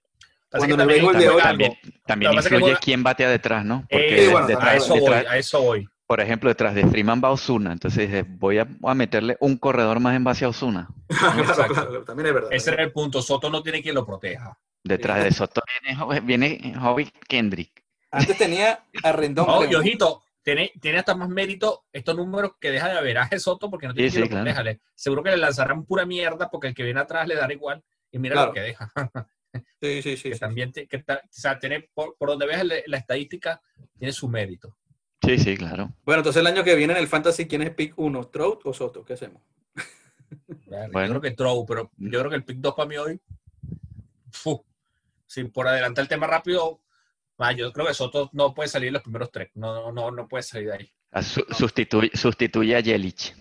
Cuando 0.50 0.78
también, 0.78 1.06
también, 1.42 1.78
también 2.06 2.34
influye 2.34 2.78
quién 2.82 3.04
batea 3.04 3.30
detrás, 3.30 3.66
¿no? 3.66 3.82
Porque 3.90 4.26
eh, 4.26 4.34
detrás, 4.48 4.64
a, 4.64 4.76
eso 4.76 4.96
voy, 4.96 5.14
a 5.14 5.38
eso 5.38 5.62
voy. 5.62 5.90
Por 6.06 6.22
ejemplo, 6.22 6.50
detrás 6.50 6.74
de 6.74 6.88
Freeman 6.88 7.22
va 7.22 7.32
Osuna. 7.32 7.74
Entonces 7.74 8.26
voy 8.28 8.60
a, 8.60 8.68
a, 8.84 8.96
meterle 8.96 9.36
un 9.42 9.58
corredor 9.58 10.00
más 10.00 10.16
en 10.16 10.24
base 10.24 10.46
a 10.46 10.50
Osuna. 10.50 10.88
claro, 11.08 11.74
claro, 11.74 12.04
también 12.06 12.28
es 12.28 12.34
verdad. 12.34 12.54
Ese 12.54 12.72
es 12.72 12.80
el 12.80 12.94
punto. 12.94 13.22
Soto 13.22 13.50
no 13.50 13.62
tiene 13.62 13.82
quien 13.82 13.96
lo 13.96 14.06
proteja. 14.06 14.58
Detrás 14.84 15.24
de 15.24 15.32
Soto 15.32 15.62
viene, 15.84 16.22
viene 16.22 16.76
Hobby 16.80 17.12
Kendrick. 17.28 17.84
Antes 18.10 18.38
tenía 18.38 18.80
a 19.04 19.12
Rendón. 19.12 19.48
No, 19.48 19.66
y 19.66 19.76
ojito, 19.76 20.24
tiene, 20.42 20.72
tiene 20.80 21.00
hasta 21.00 21.14
más 21.14 21.28
mérito 21.28 21.88
estos 21.92 22.16
números 22.16 22.54
que 22.58 22.72
deja 22.72 22.88
de 22.88 22.98
averaje 22.98 23.38
Soto 23.38 23.70
porque 23.70 23.88
no 23.88 23.94
tiene 23.94 24.10
que 24.10 24.28
sí, 24.28 24.80
Seguro 24.96 25.24
que 25.24 25.32
le 25.32 25.38
lanzarán 25.38 25.84
pura 25.84 26.06
mierda 26.06 26.50
porque 26.50 26.68
el 26.68 26.74
que 26.74 26.84
viene 26.84 27.02
atrás 27.02 27.28
le 27.28 27.36
dará 27.36 27.52
igual 27.52 27.84
y 28.12 28.20
mira 28.20 28.46
lo 28.46 28.54
que 28.54 28.62
deja. 28.62 28.92
sí, 29.82 30.02
sí, 30.02 30.18
sí. 30.18 30.32
Que 30.32 30.38
también, 30.38 30.72
que, 30.72 30.88
o 30.96 31.20
sea, 31.30 31.60
tiene, 31.60 31.90
por, 31.94 32.16
donde 32.20 32.46
veas 32.46 32.66
la, 32.66 32.98
estadística, 32.98 33.62
tiene 33.98 34.12
su 34.12 34.28
mérito. 34.28 34.76
Sí, 35.24 35.38
sí, 35.38 35.58
claro. 35.58 35.94
Bueno, 36.06 36.20
entonces 36.20 36.40
el 36.40 36.48
año 36.48 36.64
que 36.64 36.76
viene 36.76 36.94
en 36.94 37.00
el 37.00 37.08
Fantasy, 37.08 37.48
¿quién 37.48 37.64
es 37.64 37.72
pick 37.72 37.94
1? 37.98 38.28
¿Trout 38.28 38.62
o 38.66 38.74
Soto? 38.74 39.04
¿Qué 39.04 39.14
hacemos? 39.14 39.42
Bueno, 40.92 41.08
Yo 41.08 41.08
creo 41.10 41.22
que 41.22 41.32
Trout, 41.32 41.66
pero 41.66 41.92
yo 41.96 42.20
creo 42.20 42.30
que 42.30 42.36
el 42.36 42.44
pick 42.44 42.58
2 42.58 42.74
para 42.76 42.90
mí 42.90 42.98
hoy, 42.98 43.20
fu, 44.30 44.62
sin 45.26 45.50
por 45.50 45.66
adelantar 45.66 46.02
el 46.04 46.10
tema 46.10 46.28
rápido, 46.28 46.82
Ah, 47.40 47.52
yo 47.52 47.72
creo 47.72 47.86
que 47.86 47.94
Soto 47.94 48.30
no 48.34 48.54
puede 48.54 48.68
salir 48.68 48.88
en 48.88 48.94
los 48.94 49.04
primeros 49.04 49.32
tres. 49.32 49.50
No, 49.54 49.92
no, 49.92 50.10
no 50.12 50.28
puede 50.28 50.44
salir 50.44 50.70
de 50.70 50.74
ahí. 50.74 50.92
Ah, 51.12 51.22
sustituye, 51.22 52.76
a 52.76 52.82
Jelic. 52.82 53.36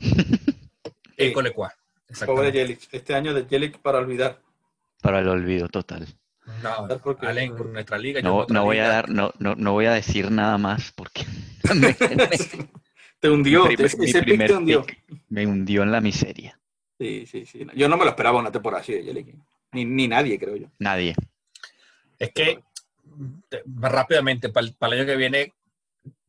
École 1.17 1.53
Pobre 2.27 2.53
Jelic. 2.53 2.89
Este 2.93 3.15
año 3.15 3.33
de 3.33 3.47
Jelic 3.47 3.79
para 3.79 3.99
olvidar. 3.99 4.41
Para 5.01 5.21
el 5.21 5.29
olvido 5.29 5.69
total. 5.69 6.07
No, 6.63 6.89
en 6.89 7.73
nuestra 7.73 7.99
liga. 7.99 8.23
No, 8.23 8.47
no 8.49 8.65
voy 8.65 8.79
a 8.79 8.89
dar, 8.89 9.09
no, 9.09 9.33
no, 9.39 9.55
no 9.57 9.73
voy 9.73 9.87
a 9.87 9.93
decir 9.93 10.31
nada 10.31 10.59
más 10.59 10.93
porque 10.93 11.27
te 13.21 13.29
hundió. 13.29 13.69
ese 13.69 14.23
te 14.23 14.53
hundió. 14.55 14.87
me 15.29 15.47
hundió 15.47 15.83
en 15.83 15.91
la 15.91 16.01
miseria. 16.01 16.59
Sí, 16.99 17.27
sí, 17.27 17.45
sí. 17.45 17.67
Yo 17.75 17.89
no 17.89 17.97
me 17.97 18.05
lo 18.05 18.11
esperaba 18.11 18.39
una 18.39 18.53
temporada 18.53 18.83
así 18.83 18.95
de 18.95 19.03
Jelic. 19.03 19.35
Ni, 19.73 19.85
ni 19.85 20.09
nadie, 20.09 20.39
creo 20.39 20.57
yo. 20.57 20.69
Nadie. 20.79 21.15
Es 22.19 22.33
que 22.33 22.61
rápidamente, 23.67 24.49
para 24.49 24.67
el, 24.67 24.93
año 24.93 25.07
que 25.07 25.17
viene, 25.17 25.53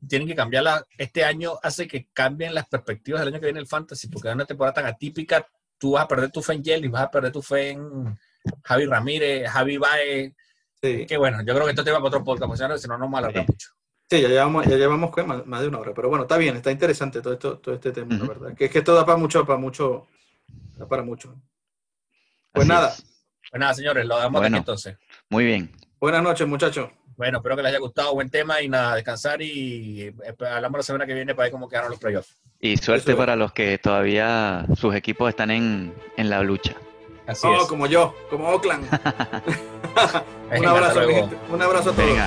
tienen 0.05 0.27
que 0.27 0.35
cambiarla. 0.35 0.85
Este 0.97 1.23
año 1.23 1.53
hace 1.61 1.87
que 1.87 2.07
cambien 2.11 2.53
las 2.53 2.67
perspectivas 2.67 3.21
del 3.21 3.29
año 3.29 3.39
que 3.39 3.45
viene 3.45 3.59
el 3.59 3.67
fantasy, 3.67 4.07
porque 4.07 4.29
es 4.29 4.35
una 4.35 4.45
temporada 4.45 4.73
tan 4.73 4.85
atípica. 4.87 5.47
Tú 5.77 5.91
vas 5.91 6.03
a 6.03 6.07
perder 6.07 6.31
tu 6.31 6.41
fe 6.41 6.53
en 6.53 6.63
Jelly, 6.63 6.87
vas 6.87 7.03
a 7.03 7.11
perder 7.11 7.31
tu 7.31 7.41
fe 7.41 7.69
en 7.69 8.17
Javi 8.63 8.85
Ramírez, 8.85 9.49
Javi 9.49 9.77
Baez. 9.77 10.33
Sí. 10.81 11.05
Que 11.05 11.17
bueno, 11.17 11.39
yo 11.45 11.53
creo 11.53 11.65
que 11.65 11.71
esto 11.71 11.83
te 11.83 11.91
va 11.91 11.97
para 11.97 12.07
otro 12.07 12.23
podcast, 12.23 12.47
porque 12.47 12.77
si 12.79 12.87
no, 12.87 12.97
no 12.97 13.09
me 13.09 13.21
mucho. 13.21 13.71
Sí, 14.09 14.21
ya 14.21 14.29
llevamos, 14.29 14.65
ya 14.65 14.77
llevamos 14.77 15.11
más, 15.45 15.61
de 15.61 15.67
una 15.67 15.79
hora, 15.79 15.93
pero 15.93 16.07
bueno, 16.07 16.23
está 16.23 16.37
bien, 16.37 16.55
está 16.55 16.71
interesante 16.71 17.21
todo 17.21 17.33
esto, 17.33 17.57
todo 17.59 17.75
este 17.75 17.91
tema, 17.91 18.15
la 18.15 18.25
verdad. 18.25 18.55
Que 18.55 18.65
es 18.65 18.71
que 18.71 18.79
esto 18.79 18.93
da 18.93 19.05
para 19.05 19.17
mucho, 19.17 19.45
para 19.45 19.59
mucho, 19.59 20.07
da 20.77 20.87
para 20.87 21.03
mucho. 21.03 21.35
Pues 22.53 22.65
nada. 22.65 22.93
Pues 23.49 23.59
nada, 23.59 23.73
señores, 23.73 24.05
lo 24.05 24.17
damos 24.17 24.41
aquí 24.41 24.55
entonces. 24.55 24.97
Muy 25.29 25.45
bien. 25.45 25.71
Buenas 25.99 26.23
noches, 26.23 26.47
muchachos. 26.47 26.89
Bueno, 27.17 27.39
espero 27.39 27.55
que 27.55 27.63
les 27.63 27.69
haya 27.71 27.79
gustado, 27.79 28.13
buen 28.13 28.29
tema 28.29 28.61
y 28.61 28.69
nada, 28.69 28.95
descansar 28.95 29.41
y 29.41 30.03
eh, 30.03 30.15
hablamos 30.51 30.79
la 30.79 30.83
semana 30.83 31.05
que 31.05 31.15
viene 31.15 31.33
para 31.33 31.45
ver 31.45 31.51
cómo 31.51 31.67
quedaron 31.67 31.89
los 31.89 31.99
playoffs. 31.99 32.37
Y 32.59 32.77
suerte 32.77 33.15
para 33.15 33.35
los 33.35 33.51
que 33.51 33.77
todavía 33.77 34.65
sus 34.75 34.95
equipos 34.95 35.29
están 35.29 35.51
en, 35.51 35.93
en 36.15 36.29
la 36.29 36.43
lucha. 36.43 36.75
Así 37.27 37.45
oh, 37.45 37.67
como 37.67 37.87
yo, 37.87 38.13
como 38.29 38.47
Oakland. 38.49 38.87
un 40.57 40.65
abrazo, 40.65 41.01
un 41.51 41.61
abrazo 41.61 41.89
a 41.89 41.93
todos. 41.93 42.17